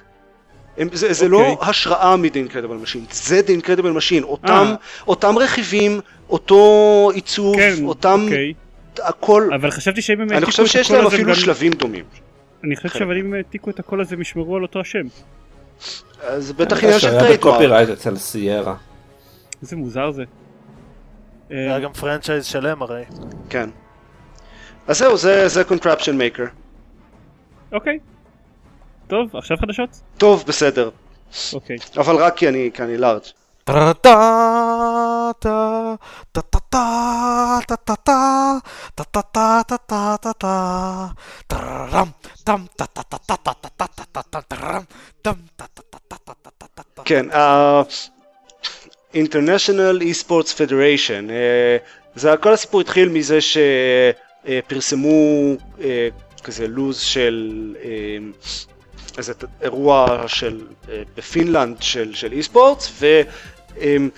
הם, 0.79 0.89
זה, 0.93 1.13
זה 1.13 1.25
okay. 1.25 1.29
לא 1.29 1.47
אוקיי. 1.47 1.69
השראה 1.69 2.17
מ-The 2.17 2.51
Incredible 2.51 2.87
Machine, 2.87 3.15
זה 3.15 3.41
The 3.47 3.63
Incredible 3.63 3.99
Machine, 3.99 4.23
אותם, 4.23 4.75
ah. 4.75 5.03
אותם 5.07 5.39
רכיבים, 5.39 6.01
אותו 6.31 7.11
עיצוב, 7.15 7.57
כן, 7.57 7.75
אותם, 7.85 8.27
okay. 8.29 9.03
הכל, 9.03 9.51
אבל 9.55 9.71
חשבתי 9.71 10.03
שאם 10.03 10.21
הם 10.21 10.31
אני 10.31 10.47
חושב 10.47 10.67
שיש 10.67 10.91
להם 10.91 11.07
אפילו 11.07 11.29
גם... 11.29 11.35
שלבים 11.35 11.73
דומים. 11.73 12.05
אני 12.65 12.77
חושב 12.77 12.89
שאבל 12.89 13.19
אם 13.19 13.35
העתיקו 13.35 13.71
את 13.71 13.79
הכול 13.79 14.01
הזה 14.01 14.15
הם 14.15 14.21
ישמרו 14.21 14.57
על 14.57 14.63
אותו 14.63 14.81
השם. 14.81 15.07
זה 16.39 16.55
בטח 16.55 16.85
עניין 16.85 16.99
של 16.99 17.09
trademark. 17.09 17.29
היה 17.29 17.39
ב 17.39 17.44
copyright 17.44 17.89
אצל 17.89 18.17
סיירה. 18.17 18.75
איזה 19.63 19.77
מוזר 19.77 20.11
זה. 20.11 20.25
היה 21.51 21.81
גם 21.81 21.93
franchise 21.93 22.45
שלם 22.45 22.83
הרי. 22.83 23.03
כן. 23.51 23.71
אז 24.87 24.99
זהו, 24.99 25.17
זה 25.47 25.65
Contraption 25.69 26.17
Maker. 26.17 26.45
אוקיי. 27.73 27.99
טוב, 29.13 29.37
עכשיו 29.37 29.57
חדשות? 29.57 29.89
טוב, 30.19 30.45
בסדר. 30.47 30.91
אוקיי. 31.53 31.77
אבל 31.97 32.17
רק 32.17 32.37
כי 32.37 32.49
אני, 32.49 32.71
כי 32.75 32.83
אני 32.83 32.97
לארג'. 32.99 33.23
כן, 47.05 47.27
International 49.15 50.03
eSports 50.03 50.53
Federation, 50.57 51.31
זה 52.15 52.37
כל 52.37 52.53
הסיפור 52.53 52.81
התחיל 52.81 53.09
מזה 53.09 53.39
שפרסמו 54.45 55.11
כזה 56.45 56.69
לוז 56.69 57.01
של 57.01 57.75
איזה 59.19 59.33
אירוע 59.63 60.25
של, 60.27 60.61
אה, 60.89 61.03
בפינלנד 61.17 61.77
של, 61.81 62.15
של 62.15 62.33
e-sports 62.33 62.93
ושהם 63.01 64.11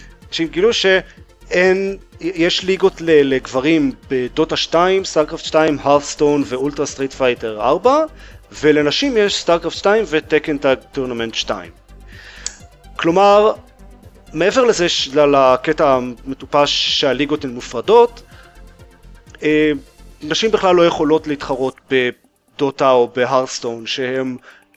גילו 0.51 0.72
שאין, 0.72 1.97
יש 2.20 2.62
ליגות 2.64 3.01
לגברים 3.01 3.92
ב 4.11 4.20
Dota 4.20 4.57
2, 4.57 5.05
StarCraft 5.05 5.45
2, 5.45 5.78
Hearthstone 5.82 6.42
ו 6.47 6.53
Ultra 6.53 6.86
Street 6.86 7.12
Fighter 7.12 7.61
4 7.61 8.05
ולנשים 8.62 9.16
יש 9.16 9.36
StarCraft 9.40 9.76
2 9.76 10.05
ו 10.09 10.15
Tekken 10.15 10.57
Tag 10.57 10.78
Tournament 10.92 11.34
2 11.34 11.70
כלומר 12.97 13.53
מעבר 14.32 14.64
לזה, 14.64 14.86
לקטע 15.14 15.95
המטופש 15.95 17.01
שהליגות 17.01 17.45
הן 17.45 17.51
מופרדות, 17.51 18.22
אה, 19.42 19.72
נשים 20.22 20.51
בכלל 20.51 20.74
לא 20.74 20.86
יכולות 20.86 21.26
להתחרות 21.26 21.76
בדוטה 21.90 22.90
או 22.90 23.11
בהרסטון 23.14 23.86
שהם 23.86 24.36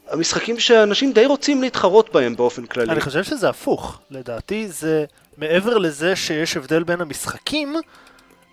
המשחקים 0.10 0.60
שאנשים 0.60 1.12
די 1.14 1.26
רוצים 1.26 1.62
להתחרות 1.62 2.14
בהם 2.14 2.36
באופן 2.36 2.66
כללי. 2.66 2.91
אני 2.91 3.01
חושב 3.01 3.24
שזה 3.24 3.49
הפוך. 3.49 3.99
לדעתי 4.12 4.68
זה 4.68 5.05
מעבר 5.38 5.78
לזה 5.78 6.16
שיש 6.16 6.58
הבדל 6.58 6.84
בין 6.84 7.01
המשחקים, 7.01 7.76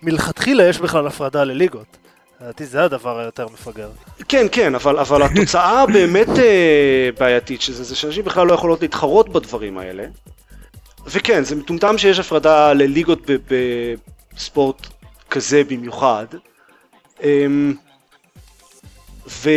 מלכתחילה 0.01 0.63
יש 0.63 0.79
בכלל 0.79 1.07
הפרדה 1.07 1.43
לליגות. 1.43 1.97
לדעתי 2.41 2.65
זה 2.65 2.83
הדבר 2.83 3.19
היותר 3.19 3.47
מפגר. 3.47 3.89
כן, 4.27 4.45
כן, 4.51 4.75
אבל, 4.75 4.99
אבל 4.99 5.23
התוצאה 5.23 5.81
הבאמת 5.83 6.29
אה, 6.29 7.09
בעייתית 7.19 7.61
של 7.61 7.73
זה, 7.73 7.83
זה 7.83 7.95
שאנשים 7.95 8.25
בכלל 8.25 8.47
לא 8.47 8.53
יכולות 8.53 8.81
להתחרות 8.81 9.29
בדברים 9.29 9.77
האלה. 9.77 10.05
וכן, 11.07 11.43
זה 11.43 11.55
מטומטם 11.55 11.97
שיש 11.97 12.19
הפרדה 12.19 12.73
לליגות 12.73 13.19
בספורט 14.33 14.87
כזה 15.29 15.63
במיוחד. 15.63 16.25
אה, 17.23 17.45
ו... 19.27 19.49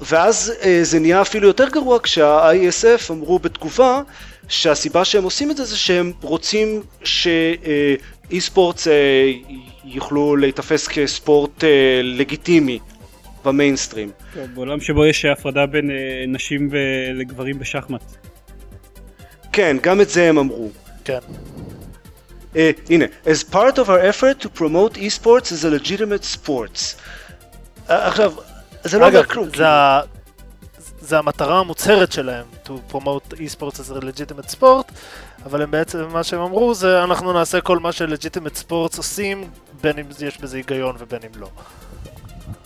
ואז 0.00 0.52
אה, 0.62 0.78
זה 0.82 0.98
נהיה 1.00 1.20
אפילו 1.20 1.46
יותר 1.46 1.68
גרוע 1.68 1.98
כשה-ISF 1.98 3.10
אמרו 3.12 3.38
בתגובה 3.38 4.02
שהסיבה 4.48 5.04
שהם 5.04 5.24
עושים 5.24 5.50
את 5.50 5.56
זה 5.56 5.64
זה 5.64 5.76
שהם 5.76 6.12
רוצים 6.22 6.82
שאי 7.04 8.40
ספורטס 8.40 8.88
אה, 8.88 9.32
יוכלו 9.84 10.36
להיתפס 10.36 10.88
כספורט 10.88 11.64
אה, 11.64 12.00
לגיטימי 12.02 12.78
במיינסטרים. 13.44 14.10
טוב, 14.34 14.46
בעולם 14.54 14.80
שבו 14.80 15.06
יש 15.06 15.24
הפרדה 15.24 15.66
בין 15.66 15.90
אה, 15.90 16.24
נשים 16.28 16.68
ולגברים 16.72 17.58
בשחמט. 17.58 18.02
כן, 19.52 19.76
גם 19.82 20.00
את 20.00 20.08
זה 20.08 20.28
הם 20.28 20.38
אמרו. 20.38 20.70
כן. 21.04 21.18
אה, 22.56 22.70
הנה, 22.90 23.04
as 23.26 23.54
part 23.54 23.74
of 23.78 23.88
our 23.88 24.00
effort 24.10 24.42
to 24.44 24.48
promote 24.60 24.98
e-sports 24.98 25.52
as 25.52 25.64
a 25.64 25.70
legitimate 25.70 26.24
sports. 26.36 26.94
אה, 27.90 28.08
עכשיו, 28.08 28.32
זה 28.84 28.98
לא 28.98 29.06
אומר 29.08 29.24
כלום. 29.24 29.48
זה 29.56 29.68
ה- 29.68 30.00
זה 31.00 31.18
המטרה 31.18 31.58
המוצהרת 31.60 32.12
שלהם, 32.12 32.44
to 32.66 32.70
promote 32.92 33.32
e-sports 33.34 33.74
as 33.76 34.00
a 34.00 34.04
legitimate 34.04 34.54
sport, 34.60 34.92
אבל 35.44 35.62
הם 35.62 35.70
בעצם, 35.70 36.04
מה 36.12 36.24
שהם 36.24 36.40
אמרו 36.40 36.74
זה 36.74 37.04
אנחנו 37.04 37.32
נעשה 37.32 37.60
כל 37.60 37.78
מה 37.78 37.92
ש-legitimate 37.92 38.58
sports 38.68 38.96
עושים, 38.96 39.50
בין 39.80 39.98
אם 39.98 40.04
יש 40.26 40.38
בזה 40.38 40.56
היגיון 40.56 40.96
ובין 40.98 41.20
אם 41.24 41.40
לא. 41.40 41.48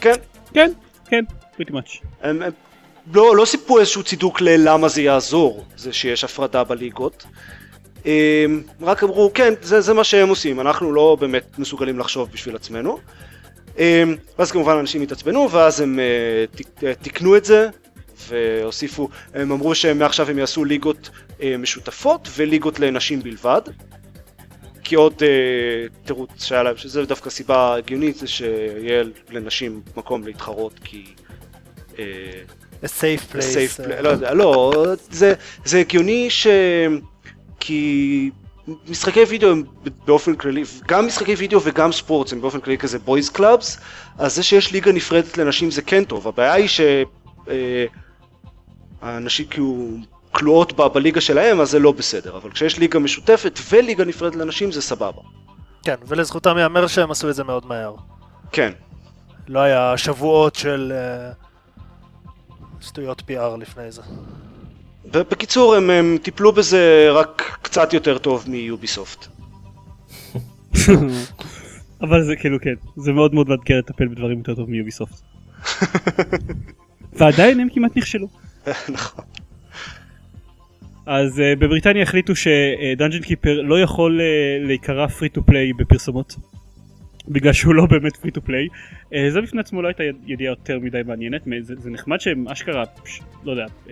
כן, 0.01 0.15
כן, 0.55 0.73
כן, 1.07 1.25
pretty 1.61 1.71
much. 1.71 2.07
הם, 2.23 2.43
הם 2.43 2.53
לא, 3.15 3.37
לא 3.37 3.45
סיפרו 3.45 3.79
איזשהו 3.81 4.03
צידוק 4.03 4.41
ללמה 4.41 4.89
זה 4.89 5.03
יעזור, 5.03 5.65
זה 5.77 5.93
שיש 5.93 6.25
הפרדה 6.25 6.65
בליגות. 6.65 7.25
הם, 8.05 8.63
רק 8.81 9.03
אמרו, 9.03 9.31
כן, 9.35 9.55
זה, 9.63 9.81
זה 9.81 9.95
מה 9.95 10.05
שהם 10.05 10.29
עושים, 10.29 10.61
אנחנו 10.61 10.93
לא 10.93 11.17
באמת 11.21 11.59
מסוגלים 11.59 11.99
לחשוב 11.99 12.29
בשביל 12.33 12.57
עצמנו. 12.57 12.99
הם, 13.79 14.17
ואז 14.39 14.51
כמובן 14.51 14.77
אנשים 14.77 15.03
התעצבנו, 15.03 15.51
ואז 15.51 15.81
הם 15.81 15.99
אה, 16.01 16.45
אה, 16.89 16.95
תיקנו 16.95 17.37
את 17.37 17.45
זה, 17.45 17.69
והוסיפו, 18.29 19.09
הם 19.35 19.53
אמרו 19.53 19.75
שמעכשיו 19.75 20.31
הם 20.31 20.39
יעשו 20.39 20.65
ליגות 20.65 21.11
אה, 21.43 21.57
משותפות 21.59 22.29
וליגות 22.37 22.81
לנשים 22.81 23.23
בלבד. 23.23 23.63
כי 24.85 24.95
עוד 24.95 25.23
תירוץ 26.05 26.45
שהיה 26.45 26.63
להם, 26.63 26.77
שזה 26.77 27.05
דווקא 27.05 27.31
סיבה 27.31 27.75
הגיונית, 27.75 28.17
זה 28.17 28.27
שיהיה 28.27 29.05
לנשים 29.31 29.83
מקום 29.97 30.25
להתחרות, 30.25 30.81
כי... 30.85 31.05
a 32.83 32.89
safe 32.89 33.33
place. 33.33 33.41
safe, 33.41 33.81
אה, 33.81 34.03
לא 34.03 34.09
יודע, 34.09 34.35
לא, 34.35 34.73
זה, 35.11 35.35
זה 35.65 35.79
הגיוני 35.79 36.31
ש... 36.31 36.47
כי 37.61 38.31
משחקי 38.89 39.25
וידאו 39.25 39.51
הם 39.51 39.63
באופן 40.07 40.35
כללי, 40.35 40.63
גם 40.89 41.07
משחקי 41.07 41.35
וידאו 41.35 41.61
וגם 41.65 41.93
ספורט 41.93 42.33
הם 42.33 42.41
באופן 42.41 42.61
כללי 42.61 42.79
כזה 42.79 42.99
boys 42.99 43.29
clubs, 43.29 43.79
אז 44.19 44.35
זה 44.35 44.43
שיש 44.43 44.73
ליגה 44.73 44.93
נפרדת 44.93 45.39
לנשים 45.39 45.71
זה 45.71 45.83
כן 45.83 46.05
טוב, 46.05 46.29
הבעיה 46.29 46.53
היא 46.53 46.69
שהנשים 49.03 49.47
כאילו 49.47 49.89
כלואות 50.31 50.73
ב- 50.73 50.87
בליגה 50.87 51.21
שלהם 51.21 51.61
אז 51.61 51.71
זה 51.71 51.79
לא 51.79 51.93
בסדר, 51.93 52.37
אבל 52.37 52.51
כשיש 52.51 52.79
ליגה 52.79 52.99
משותפת 52.99 53.59
וליגה 53.71 54.05
נפרדת 54.05 54.37
לנשים 54.37 54.73
זה 54.73 54.83
סבבה. 54.83 55.23
כן, 55.83 55.97
ולזכותם 56.07 56.59
ייאמר 56.59 56.87
שהם 56.87 57.11
עשו 57.11 57.31
את 57.31 57.35
זה 57.35 57.45
מאוד 57.45 57.67
מהר. 57.67 57.95
כן, 58.53 58.73
לא 59.49 59.59
היה 59.59 59.97
שבועות 59.97 60.55
של 60.55 60.93
אה, 60.95 61.33
שטויות 62.81 63.23
PR 63.31 63.57
לפני 63.59 63.93
זה. 63.93 64.03
בקיצור 65.17 65.75
הם, 65.75 65.91
הם 65.91 66.19
טיפלו 66.23 66.53
בזה 66.53 67.09
רק 67.11 67.59
קצת 67.63 67.93
יותר 67.93 68.19
טוב 68.19 68.45
מיוביסופט. 68.49 69.27
אבל 72.03 72.23
זה 72.23 72.37
כאילו 72.37 72.61
כן, 72.61 72.75
זה 72.97 73.13
מאוד 73.13 73.35
מאוד 73.35 73.49
מאתגר 73.49 73.79
לטפל 73.79 74.09
בדברים 74.09 74.39
יותר 74.39 74.55
טוב 74.55 74.71
מיוביסופט. 74.71 75.15
ועדיין 77.19 77.61
הם 77.61 77.69
כמעט 77.75 77.97
נכשלו. 77.97 78.29
נכון. 78.89 79.25
אז 81.07 81.39
uh, 81.39 81.59
בבריטניה 81.59 82.03
החליטו 82.03 82.33
ש 82.37 82.56
Dungeon 82.56 83.21
Keeper 83.23 83.63
לא 83.63 83.81
יכול 83.81 84.21
uh, 84.21 84.67
להיקרא 84.67 85.07
free 85.07 85.29
to 85.29 85.43
play 85.43 85.73
בפרסומות. 85.73 86.35
בגלל 87.29 87.53
שהוא 87.53 87.75
לא 87.75 87.87
באמת 87.87 88.17
free 88.17 88.31
to 88.31 88.43
play. 88.43 88.67
זה 89.31 89.41
בפני 89.41 89.61
עצמו 89.61 89.83
לא 89.83 89.89
הייתה 89.89 90.03
יד- 90.05 90.17
ידיעה 90.27 90.51
יותר 90.51 90.79
מדי 90.79 91.01
מעניינת, 91.07 91.43
זה, 91.61 91.75
זה 91.79 91.91
נחמד 91.91 92.21
שהם 92.21 92.49
אשכרה, 92.49 92.87
פש, 92.87 93.21
לא 93.45 93.51
יודע, 93.51 93.67
uh, 93.87 93.91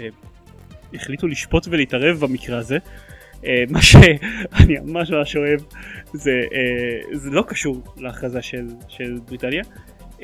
החליטו 0.95 1.27
לשפוט 1.27 1.67
ולהתערב 1.71 2.21
במקרה 2.21 2.59
הזה. 2.59 2.79
Uh, 3.41 3.45
מה 3.69 3.83
שאני 3.83 4.19
ממש 4.85 5.11
ממש 5.11 5.37
אוהב 5.37 5.61
זה, 6.13 6.41
uh, 6.45 7.17
זה 7.17 7.31
לא 7.31 7.45
קשור 7.49 7.83
להכרזה 7.97 8.43
של, 8.43 8.67
של 8.89 9.19
בריטניה. 9.29 9.63
Um, 10.19 10.23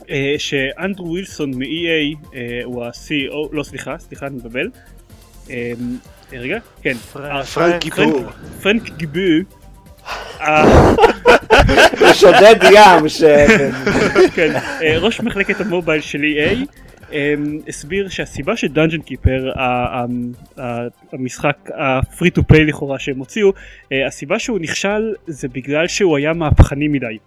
uh, 0.00 0.06
שאנדרו 0.38 1.06
ווילסון 1.06 1.50
מ-EA 1.54 2.16
uh, 2.24 2.36
הוא 2.64 2.84
ה-CEO, 2.84 3.48
לא 3.52 3.62
סליחה, 3.62 3.98
סליחה 3.98 4.26
אני 4.26 4.36
מבלבל. 4.36 4.68
Um, 5.46 5.50
רגע, 6.32 6.58
כן, 6.82 6.96
אה, 7.16 7.44
פרנק 7.44 8.82
גיבו. 8.96 9.05
פרנק 9.05 9.11
גיבו. 9.11 9.20
אה, 10.40 10.94
שודד 12.14 12.56
ים, 12.72 13.08
ש... 13.08 13.22
כן, 14.34 14.56
אה, 14.82 14.98
ראש 14.98 15.20
מחלקת 15.20 15.60
ה 15.60 15.66
mobile 15.66 16.00
של 16.00 16.18
EA 16.18 16.52
אמ, 16.52 16.64
הסביר 17.68 18.08
שהסיבה 18.08 18.56
ש 18.56 18.66
Dungeon 18.66 19.00
Keeper 19.00 19.52
המשחק 21.12 21.70
ה 21.74 21.85
free 21.85 22.30
to 22.30 22.42
play 22.44 22.64
לכאורה 22.64 22.98
שהם 22.98 23.18
הוציאו 23.18 23.52
אה, 23.92 24.06
הסיבה 24.06 24.38
שהוא 24.38 24.58
נכשל 24.58 25.14
זה 25.26 25.48
בגלל 25.48 25.86
שהוא 25.86 26.16
היה 26.16 26.32
מהפכני 26.32 26.88
מדי 26.88 27.18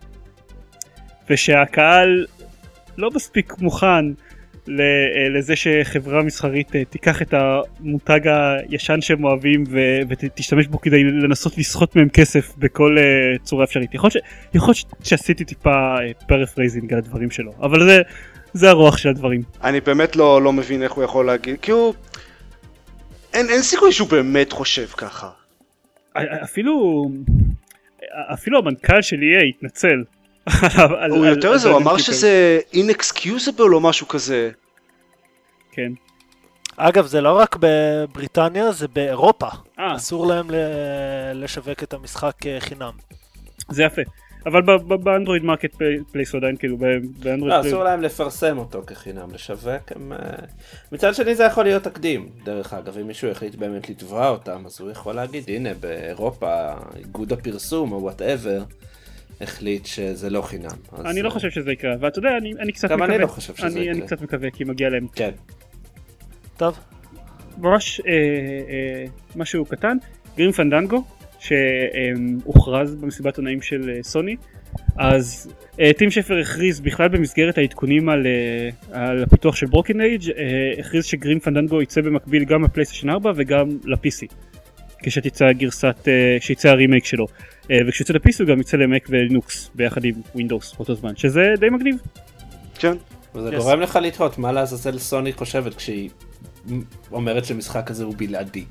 ושהקהל 1.29 2.25
לא 2.97 3.09
מספיק 3.15 3.53
מוכן 3.59 4.05
אה, 4.69 5.29
לזה 5.29 5.55
שחברה 5.55 6.23
מסחרית 6.23 6.75
אה, 6.75 6.85
תיקח 6.85 7.21
את 7.21 7.33
המותג 7.33 8.19
הישן 8.69 9.01
שהם 9.01 9.23
אוהבים 9.23 9.63
ותשתמש 10.09 10.67
בו 10.67 10.81
כדי 10.81 11.03
לנסות 11.03 11.57
לסחוט 11.57 11.95
מהם 11.95 12.09
כסף 12.09 12.53
בכל 12.57 12.97
צורה 13.43 13.63
אפשרית. 13.63 13.93
יכול 13.93 14.09
להיות 14.53 14.85
שעשיתי 15.03 15.45
טיפה 15.45 15.95
paraphrasing 16.27 16.93
על 16.93 16.99
הדברים 16.99 17.31
שלו, 17.31 17.53
אבל 17.61 17.83
זה, 17.83 18.01
זה 18.53 18.69
הרוח 18.69 18.97
של 18.97 19.09
הדברים. 19.09 19.41
אני 19.63 19.81
באמת 19.81 20.15
לא, 20.15 20.41
לא 20.41 20.53
מבין 20.53 20.83
איך 20.83 20.91
הוא 20.91 21.03
יכול 21.03 21.25
להגיד, 21.25 21.55
כי 21.61 21.71
הוא... 21.71 21.93
אין, 23.33 23.49
אין 23.49 23.61
סיכוי 23.61 23.91
שהוא 23.91 24.09
באמת 24.09 24.51
חושב 24.51 24.87
ככה. 24.97 25.29
אפילו 26.43 27.05
אפילו 28.33 28.59
המנכ"ל 28.59 29.01
של 29.01 29.15
EA 29.15 29.43
התנצל. 29.49 30.03
הוא 30.79 30.97
על- 30.99 31.25
יותר 31.25 31.57
זה, 31.57 31.69
הוא 31.69 31.77
אמר. 31.77 31.97
שזה 31.97 32.59
inexcusable 32.73 33.59
או 33.73 33.79
משהו 33.79 34.07
כזה. 34.07 34.49
כן. 35.71 35.91
אגב, 36.77 37.05
זה 37.05 37.21
לא 37.21 37.37
רק 37.39 37.55
בבריטניה, 37.59 38.71
זה 38.71 38.87
באירופה. 38.87 39.47
אה, 39.79 39.95
אסור 39.95 40.27
להם 40.27 40.51
ל- 40.51 40.55
לשווק 41.43 41.83
את 41.83 41.93
המשחק 41.93 42.33
אה, 42.47 42.57
חינם. 42.59 42.91
זה 43.69 43.83
יפה. 43.83 44.01
אבל 44.45 44.61
ב 44.87 45.43
Android 45.43 45.75
Marketplace 46.11 46.33
הוא 46.33 46.39
עדיין 46.39 46.55
כאילו 46.57 46.77
באנדרואיד 46.77 47.53
לא, 47.53 47.61
place. 47.61 47.65
אסור 47.65 47.83
להם 47.83 48.01
לפרסם 48.01 48.57
אותו 48.57 48.81
כחינם, 48.87 49.31
לשווק. 49.33 49.91
הם, 49.95 50.13
אה, 50.13 50.17
מצד 50.91 51.15
שני 51.15 51.35
זה 51.35 51.43
יכול 51.43 51.63
להיות 51.63 51.83
תקדים, 51.83 52.29
דרך 52.43 52.73
אגב, 52.73 52.97
אם 52.97 53.07
מישהו 53.07 53.31
החליט 53.31 53.55
באמת 53.55 53.89
לתבוע 53.89 54.29
אותם, 54.29 54.63
אז 54.65 54.81
הוא 54.81 54.91
יכול 54.91 55.15
להגיד, 55.15 55.43
הנה, 55.47 55.73
באירופה, 55.73 56.73
איגוד 56.97 57.33
הפרסום 57.33 57.91
או 57.91 58.01
whatever, 58.01 58.63
החליט 59.41 59.85
שזה 59.85 60.29
לא 60.29 60.41
חינם. 60.41 60.77
אז, 60.91 61.05
אני 61.05 61.21
לא 61.21 61.27
אה, 61.27 61.33
חושב 61.33 61.49
שזה 61.49 61.71
יקרה, 61.71 61.95
ואתה 61.99 62.19
יודע, 62.19 62.29
אני, 62.37 62.53
אני 62.59 62.71
קצת 62.71 62.89
גם 62.89 62.99
מקווה, 62.99 63.15
אני 63.15 63.23
לא 63.23 63.27
חושב 63.27 63.55
שזה 63.55 63.67
אני, 63.67 63.89
אני 63.89 63.97
יקרה. 63.97 64.07
קצת 64.07 64.21
מקווה 64.21 64.51
כי 64.51 64.63
מגיע 64.63 64.89
להם. 64.89 65.07
כן. 65.07 65.31
טוב, 66.57 66.79
ממש 67.57 68.01
אה, 68.07 68.13
אה, 68.13 69.05
משהו 69.35 69.65
קטן, 69.65 69.97
גרים 70.37 70.51
פנדנגו, 70.51 71.03
שהוכרז 71.43 72.95
במסיבת 72.95 73.37
עונאים 73.37 73.61
של 73.61 73.89
אה, 73.89 74.03
סוני, 74.03 74.35
אז 74.97 75.53
אה, 75.79 75.93
טים 75.93 76.11
שפר 76.11 76.39
הכריז 76.39 76.79
בכלל 76.79 77.07
במסגרת 77.07 77.57
העדכונים 77.57 78.09
על, 78.09 78.27
אה, 78.27 78.69
על 78.91 79.23
הפיתוח 79.23 79.55
של 79.55 79.65
ברוקן 79.65 80.01
אייג' 80.01 80.31
הכריז 80.79 81.05
שגרים 81.05 81.39
פנדנגו 81.39 81.81
יצא 81.81 82.01
במקביל 82.01 82.43
גם 82.43 82.63
לפלייסטיישן 82.63 83.09
4 83.09 83.31
וגם 83.35 83.69
ל-PC. 83.83 84.27
כשתצא 85.03 85.51
גרסת, 85.51 86.07
אה, 86.07 86.37
כשיצא 86.39 86.69
הרימייק 86.69 87.05
שלו. 87.05 87.27
וכשיצא 87.87 88.13
ל-PC 88.13 88.35
הוא 88.39 88.47
גם 88.47 88.61
יצא 88.61 88.77
ל 88.77 88.85
Mac 88.85 89.07
ו 89.09 89.19
Linux 89.19 89.69
ביחד 89.75 90.05
עם 90.05 90.13
Windows 90.35 90.73
באותו 90.75 90.95
זמן, 90.95 91.15
שזה 91.15 91.41
די 91.59 91.69
מגניב. 91.69 91.95
כן. 92.79 92.93
וזה 93.35 93.49
Yes. 93.49 93.55
גורם 93.55 93.81
לך 93.81 93.99
לתהות 94.01 94.37
מה 94.37 94.51
לעזאזל 94.51 94.97
סוני 94.97 95.33
חושבת 95.33 95.73
כשהיא 95.73 96.09
אומרת 97.11 97.45
שמשחק 97.45 97.91
הזה 97.91 98.03
הוא 98.03 98.13
בלעדי. 98.17 98.65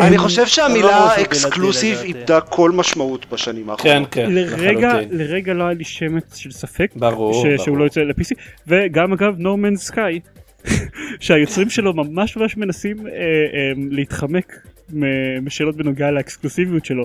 אני 0.00 0.18
חושב 0.18 0.40
לא 0.40 0.46
שהמילה 0.46 1.22
exclusive. 1.22 1.98
איבדה 1.98 2.40
כל 2.40 2.70
משמעות 2.70 3.26
בשנים 3.32 3.64
כן, 3.64 3.70
האחרונות. 3.70 4.08
כן, 4.10 4.32
לרגע, 4.32 4.88
לחלוטין. 4.88 5.18
לרגע 5.18 5.54
לא 5.54 5.64
היה 5.64 5.72
לי 5.74 5.84
שמץ 5.84 6.36
של 6.36 6.50
ספק 6.52 6.90
ברור, 6.96 7.34
ש- 7.34 7.46
שהוא 7.46 7.66
ברור. 7.66 7.78
לא 7.78 7.84
יוצא 7.84 8.00
ל-PC 8.00 8.34
וגם 8.66 9.12
אגב 9.12 9.36
No 9.38 9.42
Man's 9.44 9.92
Sky 9.92 10.20
שהיוצרים 11.20 11.70
שלו 11.70 11.92
ממש 11.94 12.36
ממש 12.36 12.56
מנסים 12.56 13.06
אה, 13.06 13.12
אה, 13.12 13.18
להתחמק 13.90 14.52
משאלות 15.42 15.76
בנוגע 15.76 16.10
לאקסקלוסיביות 16.10 16.84
שלו 16.84 17.04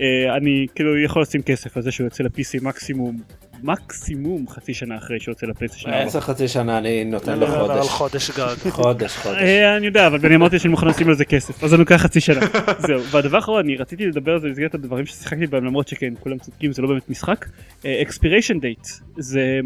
אה, 0.00 0.04
אני 0.36 0.66
כאילו 0.74 0.98
יכול 0.98 1.22
לשים 1.22 1.42
כסף 1.42 1.76
על 1.76 1.82
זה 1.82 1.90
שהוא 1.90 2.04
יוצא 2.04 2.24
ל-PC 2.24 2.62
מקסימום 2.64 3.16
מקסימום 3.62 4.48
חצי 4.48 4.74
שנה 4.74 4.96
אחרי 4.96 5.20
שהוא 5.20 5.32
יוצא 5.32 5.46
ל 5.46 5.50
PlayStation 5.50 5.88
4. 5.88 6.02
עשר 6.02 6.20
חצי 6.20 6.48
שנה 6.48 6.78
אני 6.78 7.04
נותן 7.04 7.38
לו 7.38 7.46
חודש. 7.46 7.88
חודש 7.88 8.30
גג. 8.30 8.54
חודש, 8.70 9.16
חודש. 9.16 9.38
אה, 9.38 9.76
אני 9.76 9.86
יודע 9.86 10.06
אבל 10.06 10.26
אני 10.26 10.36
אמרתי 10.36 10.58
שאני 10.58 10.70
מוכן 10.70 10.86
לשים 10.86 11.08
על 11.08 11.14
זה 11.14 11.24
כסף 11.24 11.64
אז 11.64 11.74
אני 11.74 11.80
לוקח 11.80 11.96
חצי 11.96 12.20
שנה 12.20 12.40
זהו 12.86 13.02
והדבר 13.02 13.36
האחרון 13.36 13.64
אני 13.64 13.76
רציתי 13.76 14.06
לדבר 14.06 14.32
על 14.32 14.40
זה 14.40 14.48
במסגרת 14.48 14.74
הדברים 14.74 15.06
ששיחקתי 15.06 15.46
בהם 15.46 15.64
למרות 15.64 15.88
שכן 15.88 16.14
כולם 16.20 16.38
צודקים 16.38 16.72
זה 16.72 16.82
לא 16.82 16.88
באמת 16.88 17.10
משחק 17.10 17.46
Expiration 17.84 18.60
Date 18.60 18.86
זה 19.18 19.60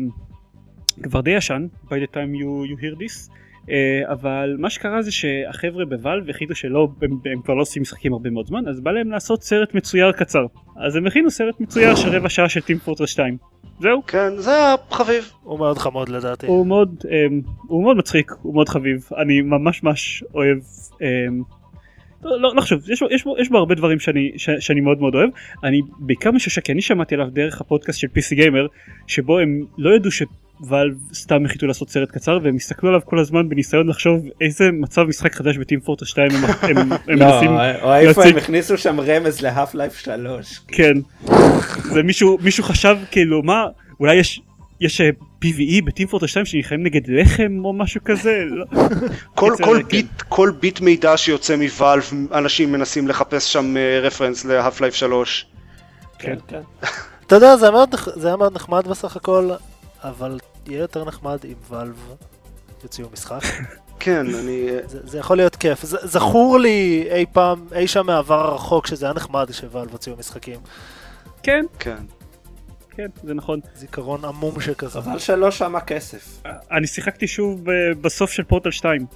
כבר 1.03 1.21
די 1.21 1.31
ישן 1.31 1.67
by 1.87 1.95
the 1.95 2.15
time 2.15 2.41
you, 2.41 2.71
you 2.71 2.81
hear 2.81 2.99
this 3.01 3.31
אה, 3.31 3.44
אבל 4.05 4.57
מה 4.59 4.71
שקרה 4.71 5.03
זה 5.03 5.13
שהחבר'ה 5.13 5.85
בוואלב 5.85 6.31
החליטו 6.31 6.55
שלא, 6.55 6.89
הם, 7.03 7.11
הם 7.33 7.43
כבר 7.43 7.55
לא 7.55 7.63
עושים 7.63 7.83
משחקים 7.83 8.13
הרבה 8.13 8.31
מאוד 8.31 8.47
זמן, 8.47 8.69
אז 8.69 8.81
בא 8.81 8.91
להם 8.91 9.11
לעשות 9.11 9.43
סרט 9.43 9.75
מצויר 9.75 10.13
קצר. 10.13 10.47
אז 10.77 10.97
הם 10.97 11.07
הכינו 11.07 11.31
סרט 11.31 11.61
מצויר 11.61 11.95
של 11.95 12.09
רבע 12.09 12.29
שעה 12.29 12.49
של 12.49 12.61
טים 12.61 12.79
פורטרס 12.79 13.11
2. 13.11 13.37
זהו. 13.81 14.03
כן, 14.07 14.37
זה 14.37 14.51
היה 14.51 14.75
חביב. 14.91 15.31
הוא 15.43 15.59
מאוד 15.59 15.79
חמוד 15.79 16.09
לדעתי. 16.09 16.47
הוא 16.47 16.67
מאוד, 16.67 17.03
um, 17.03 17.49
הוא 17.69 17.83
מאוד 17.83 17.97
מצחיק, 17.97 18.33
הוא 18.43 18.55
מאוד 18.55 18.69
חביב, 18.69 19.09
אני 19.17 19.41
ממש 19.41 19.83
ממש 19.83 20.25
אוהב. 20.35 20.59
Um, 20.93 21.55
לא, 22.25 22.41
לא, 22.41 22.55
לא 22.57 22.61
חשוב, 22.61 22.91
יש, 22.91 23.03
יש, 23.11 23.25
יש 23.39 23.49
בו 23.49 23.59
הרבה 23.59 23.75
דברים 23.75 23.99
שאני, 23.99 24.33
ש, 24.37 24.51
שאני 24.61 24.81
מאוד 24.81 25.01
מאוד 25.01 25.15
אוהב, 25.15 25.31
אני 25.65 25.81
בעיקר 25.99 26.31
כי 26.65 26.73
אני 26.73 26.83
שמעתי 26.83 27.15
עליו 27.15 27.29
דרך 27.31 27.61
הפודקאסט 27.61 27.99
של 27.99 28.09
PC 28.17 28.35
גיימר, 28.35 28.67
שבו 29.07 29.39
הם 29.39 29.65
לא 29.79 29.97
ידעו 29.97 30.11
שוואלב 30.61 30.95
סתם 31.15 31.45
החליטו 31.45 31.67
לעשות 31.67 31.91
סרט 31.91 32.11
קצר 32.11 32.39
והם 32.43 32.57
הסתכלו 32.57 32.89
עליו 32.89 33.01
כל 33.05 33.19
הזמן 33.19 33.49
בניסיון 33.49 33.89
לחשוב 33.89 34.25
איזה 34.41 34.71
מצב 34.73 35.03
משחק 35.03 35.35
חדש 35.35 35.59
בטים 35.59 35.81
פורטה 35.81 36.05
2 36.05 36.31
הם, 36.63 36.79
לא, 36.89 36.97
מנסים 37.09 37.51
או 37.83 37.95
איפה 37.95 38.21
להציג. 38.21 38.33
הם 38.33 38.37
הכניסו 38.37 38.79
שם 38.79 39.01
רמז 39.01 39.41
להאף 39.41 39.75
לייף 39.75 39.99
3. 39.99 40.61
כן. 40.69 40.95
זה 41.83 42.03
מישהו 42.03 42.39
מישהו 42.43 42.65
חשב 42.65 42.97
כאילו 43.11 43.43
מה 43.43 43.67
אולי 44.01 44.15
יש 44.15 44.41
יש 44.81 45.01
אה, 45.01 45.11
PVE 45.45 45.85
בטים 45.85 46.09
פורטה 46.09 46.29
2 46.29 46.47
שנלחמים 46.47 46.83
נגד 46.83 47.01
לחם 47.09 47.61
או 47.65 47.73
משהו 47.73 48.01
כזה. 48.05 48.45
לא. 48.51 48.65
כל, 49.35 49.55
כן. 49.59 49.83
ביט, 49.89 50.23
כל 50.29 50.53
ביט 50.61 50.81
מידע 50.81 51.17
שיוצא 51.17 51.57
מוואלב, 51.57 52.05
אנשים 52.33 52.73
מנסים 52.73 53.09
לחפש 53.09 53.53
שם 53.53 53.77
אה, 53.77 54.01
רפרנס 54.03 54.45
להאף 54.45 54.81
לייף 54.81 54.95
3. 54.95 55.47
כן. 56.19 56.37
כן. 56.49 56.61
אתה 57.27 57.35
יודע, 57.35 57.57
זה 57.57 57.67
היה 58.27 58.37
מאוד 58.37 58.55
נחמד 58.55 58.89
בסך 58.89 59.17
הכל, 59.17 59.51
אבל 60.05 60.39
יהיה 60.67 60.81
יותר 60.81 61.05
נחמד 61.05 61.39
אם 61.45 61.55
ואלב 61.69 62.15
יוציאו 62.83 63.09
משחק. 63.13 63.41
כן, 64.01 64.27
אני... 64.35 64.69
זה, 64.87 64.99
זה 65.03 65.19
יכול 65.19 65.37
להיות 65.37 65.57
כיף. 65.57 65.85
ז, 65.85 65.97
זכור 66.03 66.59
לי 66.59 67.07
אי 67.11 67.25
פעם, 67.33 67.67
אי 67.75 67.87
שם 67.89 68.07
מהעבר 68.07 68.47
הרחוק, 68.51 68.87
שזה 68.87 69.07
היה 69.07 69.15
נחמד 69.15 69.49
שוואלב 69.53 69.91
הוציאו 69.93 70.17
משחקים. 70.17 70.61
כן 71.43 71.65
כן. 71.79 71.97
כן 72.91 73.07
זה 73.23 73.35
נכון. 73.35 73.61
זיכרון 73.75 74.25
עמום 74.25 74.61
שכזה. 74.61 74.99
אבל 74.99 75.19
שלא 75.19 75.51
שמה 75.51 75.81
כסף. 75.81 76.43
אני 76.71 76.87
שיחקתי 76.87 77.27
שוב 77.27 77.61
ב- 77.65 77.93
בסוף 78.01 78.31
של 78.31 78.45
פורטל 78.45 78.71
2 78.71 79.07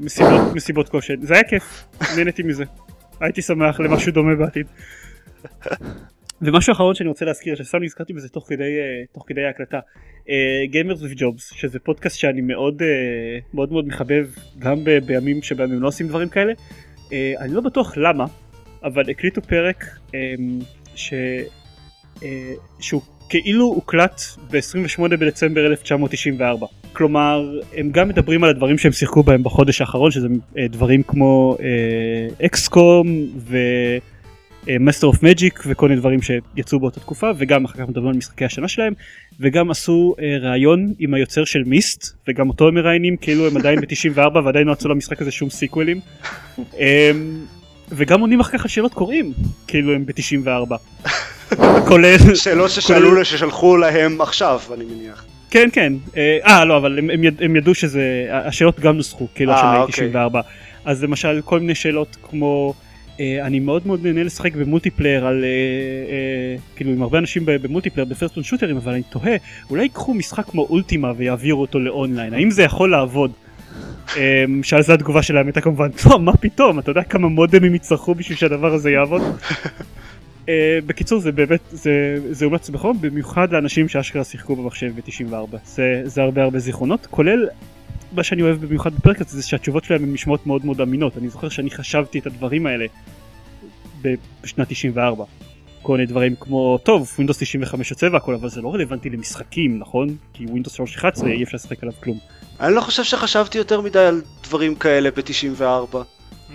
מסיבות 0.00 0.40
מסיבות 0.54 0.88
כושן 0.88 1.26
זה 1.26 1.34
היה 1.34 1.44
כיף 1.44 1.84
נהניתי 2.16 2.42
מזה 2.42 2.64
הייתי 3.20 3.42
שמח 3.42 3.80
למשהו 3.80 4.12
דומה 4.12 4.34
בעתיד. 4.34 4.66
ומשהו 6.42 6.72
אחרון 6.72 6.94
שאני 6.94 7.08
רוצה 7.08 7.24
להזכיר 7.24 7.54
שסתם 7.54 7.82
נזכרתי 7.82 8.12
בזה 8.12 8.28
תוך 8.28 8.48
כדי 8.48 8.62
אה, 8.62 9.04
תוך 9.12 9.24
כדי 9.26 9.44
ההקלטה 9.44 9.80
Gamers 10.70 11.02
With 11.02 11.10
Jobs 11.16 11.52
שזה 11.54 11.78
פודקאסט 11.78 12.18
שאני 12.18 12.40
מאוד 12.40 12.82
אה, 12.82 13.38
מאוד 13.54 13.72
מאוד 13.72 13.86
מחבב 13.86 14.26
גם 14.58 14.84
ב- 14.84 14.98
בימים 14.98 15.42
שבהם 15.42 15.72
הם 15.72 15.82
לא 15.82 15.88
עושים 15.88 16.08
דברים 16.08 16.28
כאלה 16.28 16.52
אה, 17.12 17.32
אני 17.38 17.54
לא 17.54 17.60
בטוח 17.60 17.96
למה 17.96 18.26
אבל 18.84 19.10
הקליטו 19.10 19.42
פרק 19.42 19.84
אה, 20.14 20.34
ש... 20.94 21.14
אה, 22.22 22.52
שהוא 22.80 23.02
כאילו 23.28 23.64
הוקלט 23.64 24.20
ב-28 24.50 25.08
בדצמבר 25.08 25.66
1994. 25.66 26.66
כלומר, 26.92 27.60
הם 27.76 27.90
גם 27.90 28.08
מדברים 28.08 28.44
על 28.44 28.50
הדברים 28.50 28.78
שהם 28.78 28.92
שיחקו 28.92 29.22
בהם 29.22 29.42
בחודש 29.42 29.80
האחרון, 29.80 30.10
שזה 30.10 30.28
אה, 30.58 30.68
דברים 30.68 31.02
כמו 31.02 31.56
X-COM 32.44 33.06
ו 34.66 34.72
Master 34.72 35.06
of 35.06 35.22
Magic 35.22 35.62
וכל 35.66 35.88
מיני 35.88 36.00
דברים 36.00 36.18
שיצאו 36.22 36.80
באותה 36.80 37.00
תקופה, 37.00 37.30
וגם 37.38 37.64
אחר 37.64 37.74
כך 37.78 37.88
מדברים 37.88 38.08
על 38.08 38.16
משחקי 38.16 38.44
השנה 38.44 38.68
שלהם, 38.68 38.92
וגם 39.40 39.70
עשו 39.70 40.14
אה, 40.20 40.50
ראיון 40.50 40.92
עם 40.98 41.14
היוצר 41.14 41.44
של 41.44 41.62
Myst, 41.64 42.16
וגם 42.28 42.48
אותו 42.48 42.68
הם 42.68 42.74
מראיינים, 42.74 43.16
כאילו 43.16 43.46
הם 43.46 43.56
עדיין 43.56 43.80
ב-94 43.80 44.38
ועדיין 44.44 44.66
לא 44.66 44.72
יצאו 44.72 44.90
למשחק 44.90 45.22
הזה 45.22 45.30
שום 45.30 45.50
סיקוולים. 45.50 46.00
אה, 46.78 47.10
וגם 47.88 48.20
עונים 48.20 48.40
אחר 48.40 48.58
כך 48.58 48.64
על 48.64 48.68
שאלות 48.68 48.94
קוראים, 48.94 49.32
כאילו 49.66 49.94
הם 49.94 50.06
ב-94. 50.06 50.74
כולל 51.88 52.34
שאלות 52.34 52.70
ששאלו, 52.70 53.24
ששלחו 53.24 53.76
להם 53.76 54.20
עכשיו, 54.20 54.60
אני 54.74 54.84
מניח. 54.84 55.24
כן 55.50 55.68
כן 55.72 55.92
אה 56.16 56.38
אה, 56.46 56.64
לא 56.64 56.76
אבל 56.76 56.98
הם, 56.98 57.10
הם, 57.10 57.24
יד, 57.24 57.42
הם 57.42 57.56
ידעו 57.56 57.74
שזה 57.74 58.26
השאלות 58.30 58.80
גם 58.80 58.96
נוסחו 58.96 59.28
כאילו 59.34 59.52
של 59.56 59.66
אוקיי. 59.66 59.92
94 59.92 60.40
אז 60.84 61.04
למשל 61.04 61.40
כל 61.44 61.60
מיני 61.60 61.74
שאלות 61.74 62.16
כמו 62.22 62.74
אני 63.20 63.60
מאוד 63.60 63.86
מאוד 63.86 64.06
נהנה 64.06 64.22
לשחק 64.22 64.54
ב 64.54 64.60
multiplayer 64.60 65.26
על 65.26 65.44
אה, 65.44 65.48
אה, 65.48 66.56
כאילו 66.76 66.92
עם 66.92 67.02
הרבה 67.02 67.18
אנשים 67.18 67.42
במולטיפלייר 67.44 68.08
בפרסטון 68.08 68.42
שוטרים 68.42 68.76
אבל 68.76 68.92
אני 68.92 69.02
תוהה 69.02 69.36
אולי 69.70 69.82
ייקחו 69.82 70.14
משחק 70.14 70.44
כמו 70.44 70.66
Ultima 70.70 71.12
ויעבירו 71.16 71.60
אותו 71.60 71.78
לאונליין 71.78 72.34
האם 72.34 72.50
זה 72.50 72.62
יכול 72.62 72.90
לעבוד. 72.90 73.32
אה, 74.16 74.44
שעל 74.62 74.82
זה 74.82 74.94
התגובה 74.94 75.22
שלהם 75.22 75.46
הייתה 75.46 75.60
כמובן 75.60 75.88
לא 76.10 76.18
מה 76.18 76.36
פתאום 76.36 76.78
אתה 76.78 76.90
יודע 76.90 77.02
כמה 77.02 77.28
מודמים 77.28 77.74
יצטרכו 77.74 78.14
בשביל 78.14 78.38
שהדבר 78.38 78.74
הזה 78.74 78.90
יעבוד. 78.90 79.22
Uh, 79.22 80.48
בקיצור 80.86 81.20
זה 81.20 81.32
באמת 81.32 81.60
זה 81.70 82.18
זה 82.30 82.44
מומלץ 82.44 82.70
בחום 82.70 83.00
במיוחד 83.00 83.52
לאנשים 83.52 83.88
שאשכרה 83.88 84.24
שיחקו 84.24 84.56
במחשב 84.56 84.92
ב-94 84.96 85.56
זה 85.64 86.02
זה 86.04 86.22
הרבה 86.22 86.42
הרבה 86.42 86.58
זיכרונות 86.58 87.06
כולל 87.10 87.48
מה 88.14 88.22
שאני 88.22 88.42
אוהב 88.42 88.66
במיוחד 88.66 88.94
בפרק 88.94 89.20
הזה 89.20 89.36
זה 89.36 89.46
שהתשובות 89.48 89.84
שלהם 89.84 90.04
הן 90.04 90.12
נשמעות 90.12 90.46
מאוד 90.46 90.66
מאוד 90.66 90.80
אמינות 90.80 91.18
אני 91.18 91.28
זוכר 91.28 91.48
שאני 91.48 91.70
חשבתי 91.70 92.18
את 92.18 92.26
הדברים 92.26 92.66
האלה 92.66 92.86
ב- 94.02 94.14
בשנת 94.42 94.68
94 94.68 95.24
כל 95.82 95.92
מיני 95.92 96.06
דברים 96.06 96.34
כמו 96.40 96.78
טוב 96.82 97.12
Windows 97.14 97.38
95 97.38 97.90
יוצא 97.90 98.08
והכל 98.12 98.34
אבל 98.34 98.48
זה 98.48 98.62
לא 98.62 98.74
רלוונטי 98.74 99.10
למשחקים 99.10 99.78
נכון 99.78 100.16
כי 100.32 100.46
Windows 100.46 100.72
311 100.72 101.30
אי 101.30 101.42
אפשר 101.42 101.56
לשחק 101.56 101.82
עליו 101.82 101.94
כלום 102.02 102.18
אני 102.60 102.74
לא 102.74 102.80
חושב 102.80 103.04
שחשבתי 103.04 103.58
יותר 103.58 103.80
מדי 103.80 103.98
על 103.98 104.22
דברים 104.44 104.74
כאלה 104.74 105.10
ב-94. 105.10 105.96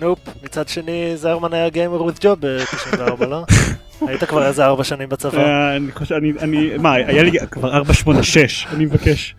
נופ. 0.00 0.18
מצד 0.44 0.68
שני, 0.68 1.16
זרמן 1.16 1.54
היה 1.54 1.68
גיימר 1.68 2.08
with 2.08 2.18
job 2.18 2.36
ב-94, 2.40 3.26
לא? 3.26 3.44
היית 4.08 4.24
כבר 4.24 4.46
איזה 4.46 4.64
ארבע 4.64 4.84
שנים 4.84 5.08
בצבא. 5.08 5.38
אה, 5.38 5.76
אני 5.76 5.92
חושב 5.92 6.14
אני 6.14 6.32
אני 6.40 6.76
מה 6.78 6.92
היה 6.92 7.22
לי 7.22 7.38
כבר 7.50 7.74
486 7.74 8.66
אני 8.72 8.84
מבקש 8.84 9.34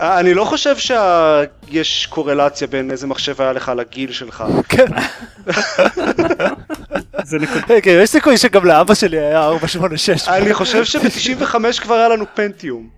אני 0.00 0.34
לא 0.34 0.44
חושב 0.44 0.76
שיש 0.76 2.06
קורלציה 2.06 2.66
בין 2.66 2.90
איזה 2.90 3.06
מחשב 3.06 3.42
היה 3.42 3.52
לך 3.52 3.72
לגיל 3.76 4.12
שלך. 4.12 4.44
כן. 4.68 4.86
זה 7.24 7.38
נקודה 7.38 7.60
כן, 7.66 7.78
כן, 7.82 7.98
יש 8.02 8.10
סיכוי 8.10 8.38
שגם 8.38 8.64
לאבא 8.64 8.94
שלי 8.94 9.18
היה 9.18 9.46
486. 9.46 10.28
אני 10.28 10.54
חושב 10.54 10.84
שב-95 10.84 11.80
כבר 11.80 11.94
היה 11.94 12.08
לנו 12.08 12.24
פנטיום. 12.34 12.88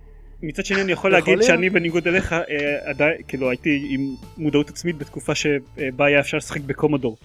מצד 0.43 0.65
שני 0.65 0.81
אני 0.81 0.91
יכול 0.91 1.11
להגיד. 1.11 1.41
שאני 1.41 1.69
בניגוד 1.69 2.07
אליך 2.07 2.33
אה, 2.33 2.43
עדיין 2.85 3.13
כאילו 3.27 3.49
הייתי 3.49 3.87
עם 3.89 4.15
מודעות 4.37 4.69
עצמית 4.69 4.97
בתקופה 4.97 5.35
שבה 5.35 6.05
היה 6.05 6.19
אפשר 6.19 6.37
לשחק 6.37 6.61
בקומודור. 6.61 7.17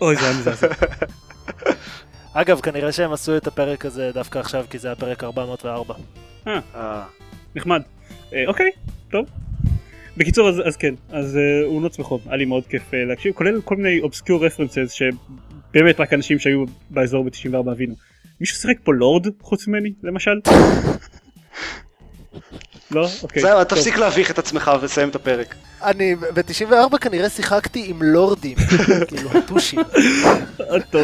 אוי 0.00 0.16
זה 0.16 0.24
היה 0.24 0.38
מזעזע. 0.38 0.66
אגב, 2.32 2.60
כנראה 2.60 2.92
שהם 2.92 3.12
עשו 3.12 3.36
את 3.36 3.46
הפרק 3.46 3.84
הזה 3.86 4.10
דווקא 4.14 4.38
עכשיו, 4.38 4.64
כי 4.70 4.78
זה 4.78 4.92
הפרק 4.92 5.24
404. 5.24 5.94
אה, 6.46 7.02
נחמד. 7.54 7.82
אה, 8.32 8.44
אוקיי 8.46 8.70
טוב. 9.10 9.26
בקיצור 10.16 10.48
אז, 10.48 10.62
אז 10.64 10.76
כן 10.76 10.94
אז 11.10 11.38
הוא 11.66 11.82
נוץ 11.82 11.98
בחום 11.98 12.20
היה 12.26 12.36
לי 12.36 12.44
מאוד 12.44 12.66
כיף 12.66 12.94
אה, 12.94 13.04
להקשיב 13.04 13.32
כולל 13.34 13.60
כל 13.60 13.76
מיני 13.76 14.00
אובסקיור 14.00 14.46
רפרנסס 14.46 14.92
שבאמת 14.92 16.00
רק 16.00 16.12
אנשים 16.12 16.38
שהיו 16.38 16.64
באזור 16.90 17.24
ב-94 17.24 17.70
הבינו. 17.70 17.94
מישהו 18.40 18.56
שיחק 18.56 18.76
פה 18.84 18.94
לורד 18.94 19.26
חוץ 19.42 19.66
ממני 19.66 19.92
למשל? 20.02 20.40
לא? 22.90 23.08
אוקיי. 23.22 23.42
זהו, 23.42 23.64
טוב. 23.64 23.78
תפסיק 23.78 23.96
להביך 23.96 24.30
את 24.30 24.38
עצמך 24.38 24.70
וסיים 24.80 25.08
את 25.08 25.14
הפרק. 25.14 25.54
אני 25.82 26.14
ב-94 26.14 26.98
כנראה 26.98 27.28
שיחקתי 27.28 27.84
עם 27.90 28.02
לורדים, 28.02 28.56
כאילו 29.08 29.30
הטושים. 29.30 29.80
אה, 30.60 30.80
טוב. 30.90 31.02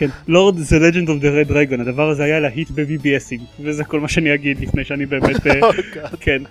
כן, 0.00 0.08
לורד 0.28 0.58
זה 0.58 0.76
legend 0.76 1.06
of 1.06 1.22
the 1.22 1.48
red 1.48 1.50
dragon 1.50 1.80
הדבר 1.80 2.10
הזה 2.10 2.24
היה 2.24 2.40
להיט 2.40 2.70
ב-BBSing 2.70 3.62
וזה 3.64 3.84
כל 3.84 4.00
מה 4.00 4.08
שאני 4.08 4.34
אגיד 4.34 4.60
לפני 4.60 4.84
שאני 4.84 5.06
באמת 5.06 5.46
אה, 5.46 5.60
Oh. 5.70 6.16
כן 6.20 6.42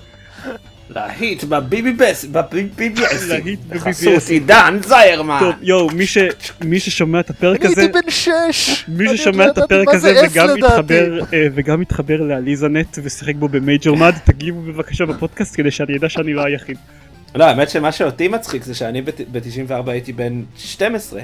להיט 0.89 1.43
בביבי-בס. 1.43 2.25
להיט 3.27 3.59
בחסות 3.69 4.13
ב-BBS. 4.13 4.29
עידן 4.29 4.77
זיירמן. 4.83 5.39
טוב 5.39 5.55
יואו 5.61 5.89
מי 6.63 6.79
ששומע 6.79 7.19
את 7.19 7.29
הפרק 7.29 7.61
אני 7.61 7.71
הזה 7.71 7.81
הייתי 7.81 7.93
בן 7.93 8.09
שש! 8.09 8.85
מי 8.87 9.07
אני 9.09 9.17
ששומע 9.17 9.47
את 9.47 9.57
לא 9.57 9.63
הפרק 9.63 9.87
הזה 9.93 10.21
אה, 11.33 11.47
וגם 11.53 11.79
מתחבר 11.79 12.21
לעליזה 12.21 12.67
נט 12.67 12.97
ושיחק 13.03 13.35
בו 13.35 13.47
במייג'ור 13.47 13.97
מד 13.97 14.13
תגיבו 14.23 14.61
בבקשה 14.61 15.05
בפודקאסט 15.05 15.55
כדי 15.55 15.71
שאני 15.71 15.97
אדע 15.97 16.09
שאני 16.09 16.33
לא 16.33 16.41
היחיד. 16.41 16.77
לא, 17.35 17.43
האמת 17.43 17.69
שמה 17.69 17.91
שאותי 17.91 18.27
מצחיק 18.27 18.63
זה 18.63 18.75
שאני 18.75 19.01
ב-94 19.01 19.73
הייתי 19.91 20.13
בן 20.13 20.43
12, 20.57 21.21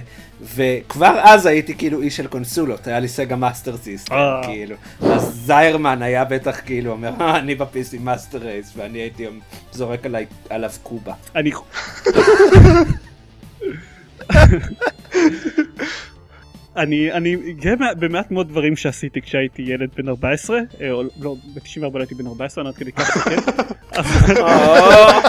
וכבר 0.56 1.20
אז 1.24 1.46
הייתי 1.46 1.76
כאילו 1.78 2.02
איש 2.02 2.18
של 2.18 2.28
קונסולות, 2.28 2.88
היה 2.88 3.00
לי 3.00 3.08
סגה 3.08 3.36
מאסטר 3.36 3.78
סיסטם, 3.78 4.16
אה. 4.16 4.42
כאילו. 4.44 4.76
אז 5.02 5.22
זיירמן 5.46 6.02
היה 6.02 6.26
בטח 6.26 6.60
כאילו 6.66 6.92
אומר, 6.92 7.12
"אה, 7.22 7.38
אני 7.38 7.56
בפיסי 7.56 7.98
מאסטר 7.98 8.38
רייס, 8.38 8.72
ואני 8.76 8.98
הייתי 9.00 9.26
זורק 9.72 10.06
עליי- 10.06 10.26
עליו 10.50 10.72
קובה. 10.84 11.14
אני 11.36 11.52
אני 16.78 17.12
אני 17.12 17.54
גאה 17.54 17.74
במעט 18.00 18.32
מאוד 18.32 18.48
דברים 18.50 18.76
שעשיתי 18.76 19.22
כשהייתי 19.22 19.62
ילד 19.62 19.90
בן 19.98 20.10
14 20.10 20.60
אה, 20.82 20.92
או 20.92 21.04
לא 21.22 21.36
ב-94 21.54 21.94
לא 21.94 22.00
הייתי 22.00 22.16
בן 22.16 22.28
14 22.28 22.62
אני 22.62 22.70
עד 22.70 22.76
כדי 22.76 22.92
כך 22.92 23.18
כן 23.18 23.38
אבל 24.00 24.36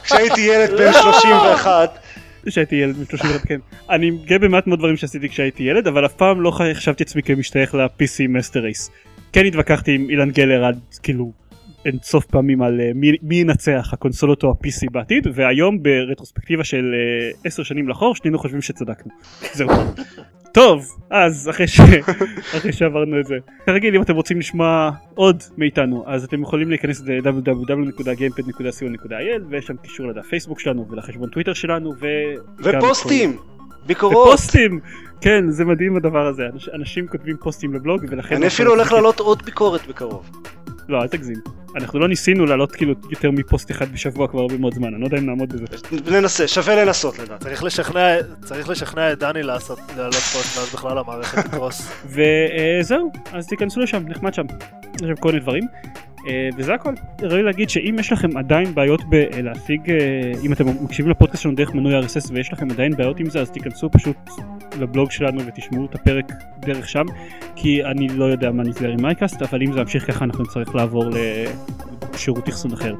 כשהייתי 0.05 0.40
ילד 0.40 0.70
בן 0.70 0.92
31, 0.92 1.99
כשהייתי 2.47 2.76
ילד 2.76 2.97
בן 2.97 3.05
31 3.05 3.47
כן 3.47 3.61
אני 3.90 4.11
גאה 4.11 4.38
במעט 4.38 4.66
מאוד 4.66 4.78
דברים 4.78 4.97
שעשיתי 4.97 5.28
כשהייתי 5.28 5.62
ילד 5.62 5.86
אבל 5.86 6.07
אף 6.07 6.12
פעם 6.12 6.40
לא 6.40 6.51
חשבתי 6.51 7.05
עצמי 7.05 7.22
כמשתייך 7.22 7.74
ל-PC 7.74 8.28
master 8.28 8.61
race. 8.61 8.90
כן 9.32 9.47
התווכחתי 9.47 9.94
עם 9.94 10.11
אילן 10.11 10.30
גלר 10.30 10.64
עד 10.64 10.78
כאילו 11.03 11.32
אין 11.84 11.99
סוף 12.03 12.26
פעמים 12.26 12.62
על 12.62 12.80
אה, 12.80 12.90
מי, 13.22 13.36
ינצח 13.36 13.90
הקונסולות 13.92 14.44
או 14.44 14.51
ה-PC 14.51 14.90
בעתיד 14.92 15.26
והיום 15.34 15.82
ברטרוספקטיבה 15.82 16.64
של 16.64 16.94
אה, 16.94 17.30
10 17.44 17.62
שנים 17.62 17.88
לאחור 17.88 18.14
שנינו 18.14 18.38
חושבים 18.38 18.62
שצדקנו. 18.62 19.12
זהו. 19.57 19.68
טוב 20.57 20.96
אז 21.11 21.50
אחרי, 21.50 21.66
ש... 21.66 21.80
אחרי 22.57 22.72
שעברנו 22.72 23.20
את 23.20 23.26
זה 23.26 23.34
כרגיל 23.66 23.96
אם 23.96 24.02
אתם 24.02 24.14
רוצים 24.14 24.38
לשמוע 24.38 24.90
עוד 25.14 25.42
מאיתנו 25.59 26.04
אז 26.07 26.24
אתם 26.24 26.42
יכולים 26.42 26.68
להיכנס 26.68 27.02
ל-www.gamepad.co.il 27.07 29.42
ויש 29.50 29.66
שם 29.66 29.76
קישור 29.76 30.07
לדף 30.07 30.26
פייסבוק 30.26 30.61
שלנו 30.61 30.86
ולחשבון 30.90 31.28
טוויטר 31.28 31.52
שלנו 31.52 31.92
ו... 32.00 32.07
ופוסטים, 32.64 33.36
ביקורות. 33.86 34.28
ופוסטים 34.28 34.80
כן 35.20 35.50
זה 35.50 35.64
מדהים 35.64 35.96
הדבר 35.96 36.26
הזה 36.26 36.42
אנש- 36.54 36.74
אנשים 36.74 37.07
כותבים 37.07 37.36
פוסטים 37.36 37.74
לבלוג 37.74 38.07
ולכן 38.11 38.36
אני 38.36 38.46
אפילו 38.46 38.70
הולך 38.70 38.92
להעלות 38.92 39.20
עוד 39.20 39.42
ביקורת 39.44 39.86
בקרוב. 39.86 40.30
לא 40.89 41.03
אל 41.03 41.09
תגזים 41.09 41.41
אנחנו 41.76 41.99
לא 41.99 42.09
ניסינו 42.09 42.47
להעלות 42.47 42.72
כאילו 42.72 42.95
יותר 43.11 43.30
מפוסט 43.30 43.70
אחד 43.70 43.93
בשבוע 43.93 44.28
כבר 44.28 44.41
הרבה 44.41 44.59
מאוד 44.59 44.74
זמן 44.74 44.89
אני 44.95 45.01
לא 45.01 45.07
יודע 45.07 45.18
אם 45.18 45.26
נעמוד 45.26 45.53
בזה 45.53 46.20
ננסה, 46.20 46.49
שווה 46.49 46.84
לנסות 46.84 47.18
לדעתי. 47.18 47.45
צריך 47.45 47.64
לשכנע, 47.64 48.16
צריך 48.45 48.68
לשכנע 48.68 49.12
את 49.12 49.18
דני 49.18 49.43
לעשות, 49.43 49.78
לעלות 49.97 50.14
פוסט, 50.14 50.59
ואז 50.59 50.72
בכלל 50.72 50.99
המערכת 50.99 51.39
תקרוס. 51.47 51.93
וזהו 52.80 53.12
אז 53.32 53.47
תיכנסו 53.47 53.80
לשם 53.80 54.03
נחמד 54.09 54.34
שם 54.34 54.47
יש 54.95 55.01
שם 55.01 55.16
כל 55.16 55.28
מיני 55.28 55.41
דברים 55.41 55.62
אה, 55.64 55.91
וזה 56.57 56.74
הכל. 56.74 56.95
ראוי 57.22 57.43
להגיד 57.43 57.70
שאם 57.70 57.97
יש 58.01 58.12
לכם 58.12 58.37
עדיין 58.37 58.74
בעיות 58.74 59.01
בלהשיג 59.09 59.91
אה, 59.91 59.97
אם 60.45 60.53
אתם 60.53 60.64
מקשיבים 60.85 61.11
לפודקאסט 61.11 61.43
שלנו 61.43 61.55
דרך 61.55 61.74
מנוי 61.74 62.01
RSS 62.01 62.33
ויש 62.33 62.53
לכם 62.53 62.70
עדיין 62.70 62.97
בעיות 62.97 63.20
עם 63.20 63.31
זה 63.31 63.41
אז 63.41 63.51
תיכנסו 63.51 63.91
פשוט 63.91 64.16
לבלוג 64.81 65.11
שלנו 65.11 65.41
ותשמעו 65.47 65.85
את 65.85 65.95
הפרק 65.95 66.33
דרך 66.61 66.89
שם 66.89 67.05
כי 67.57 67.85
אני 67.85 68.09
לא 68.09 68.24
יודע 68.24 68.51
מה 68.51 68.62
נסגר 68.62 68.91
עם 68.91 69.03
iCast 69.03 69.42
אבל 69.43 69.62
אם 69.62 69.72
זה 69.72 69.81
ימשיך 69.81 70.07
ככה 70.07 70.24
אנחנו 70.24 70.45
נצטרך 70.45 70.74
לעבור 70.74 71.05
לשירות 72.14 72.49
אחסון 72.49 72.72
אחר. 72.72 72.95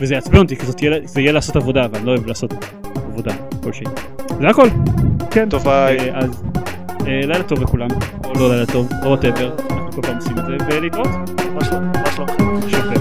וזה 0.00 0.14
יעצבן 0.14 0.38
אותי 0.38 0.56
כי 0.56 0.86
יהיה, 0.86 1.00
זה 1.04 1.20
יהיה 1.20 1.32
לעשות 1.32 1.56
עבודה 1.56 1.84
אבל 1.84 1.96
אני 1.98 2.06
לא 2.06 2.10
אוהב 2.10 2.26
לעשות 2.26 2.54
עבודה 2.94 3.34
כלשהי. 3.62 3.86
זה 4.40 4.48
הכל. 4.48 4.68
כן. 5.30 5.48
טוב 5.48 5.64
ביי. 5.64 5.98
אה, 5.98 6.18
אז 6.18 6.42
אה, 7.06 7.20
לילה 7.20 7.42
טוב 7.42 7.62
לכולם. 7.62 7.88
או 8.24 8.34
לא 8.34 8.50
לילה 8.50 8.66
טוב 8.66 8.88
או 9.02 9.08
whatever 9.08 9.52
אנחנו 9.70 9.92
כל 9.92 10.02
פעם 10.02 10.16
עושים 10.16 10.38
את 10.38 10.44
זה 10.46 10.76
ולהתראות. 10.76 11.08
מה 11.54 11.64
שלום- 11.64 12.49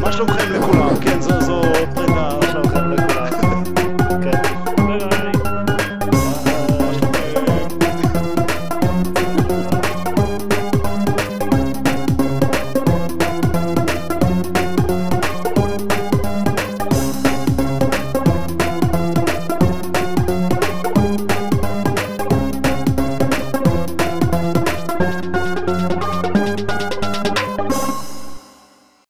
מה 0.09 0.13
שלומכם 0.13 0.53
לכולם? 0.53 0.95
כן, 1.01 1.21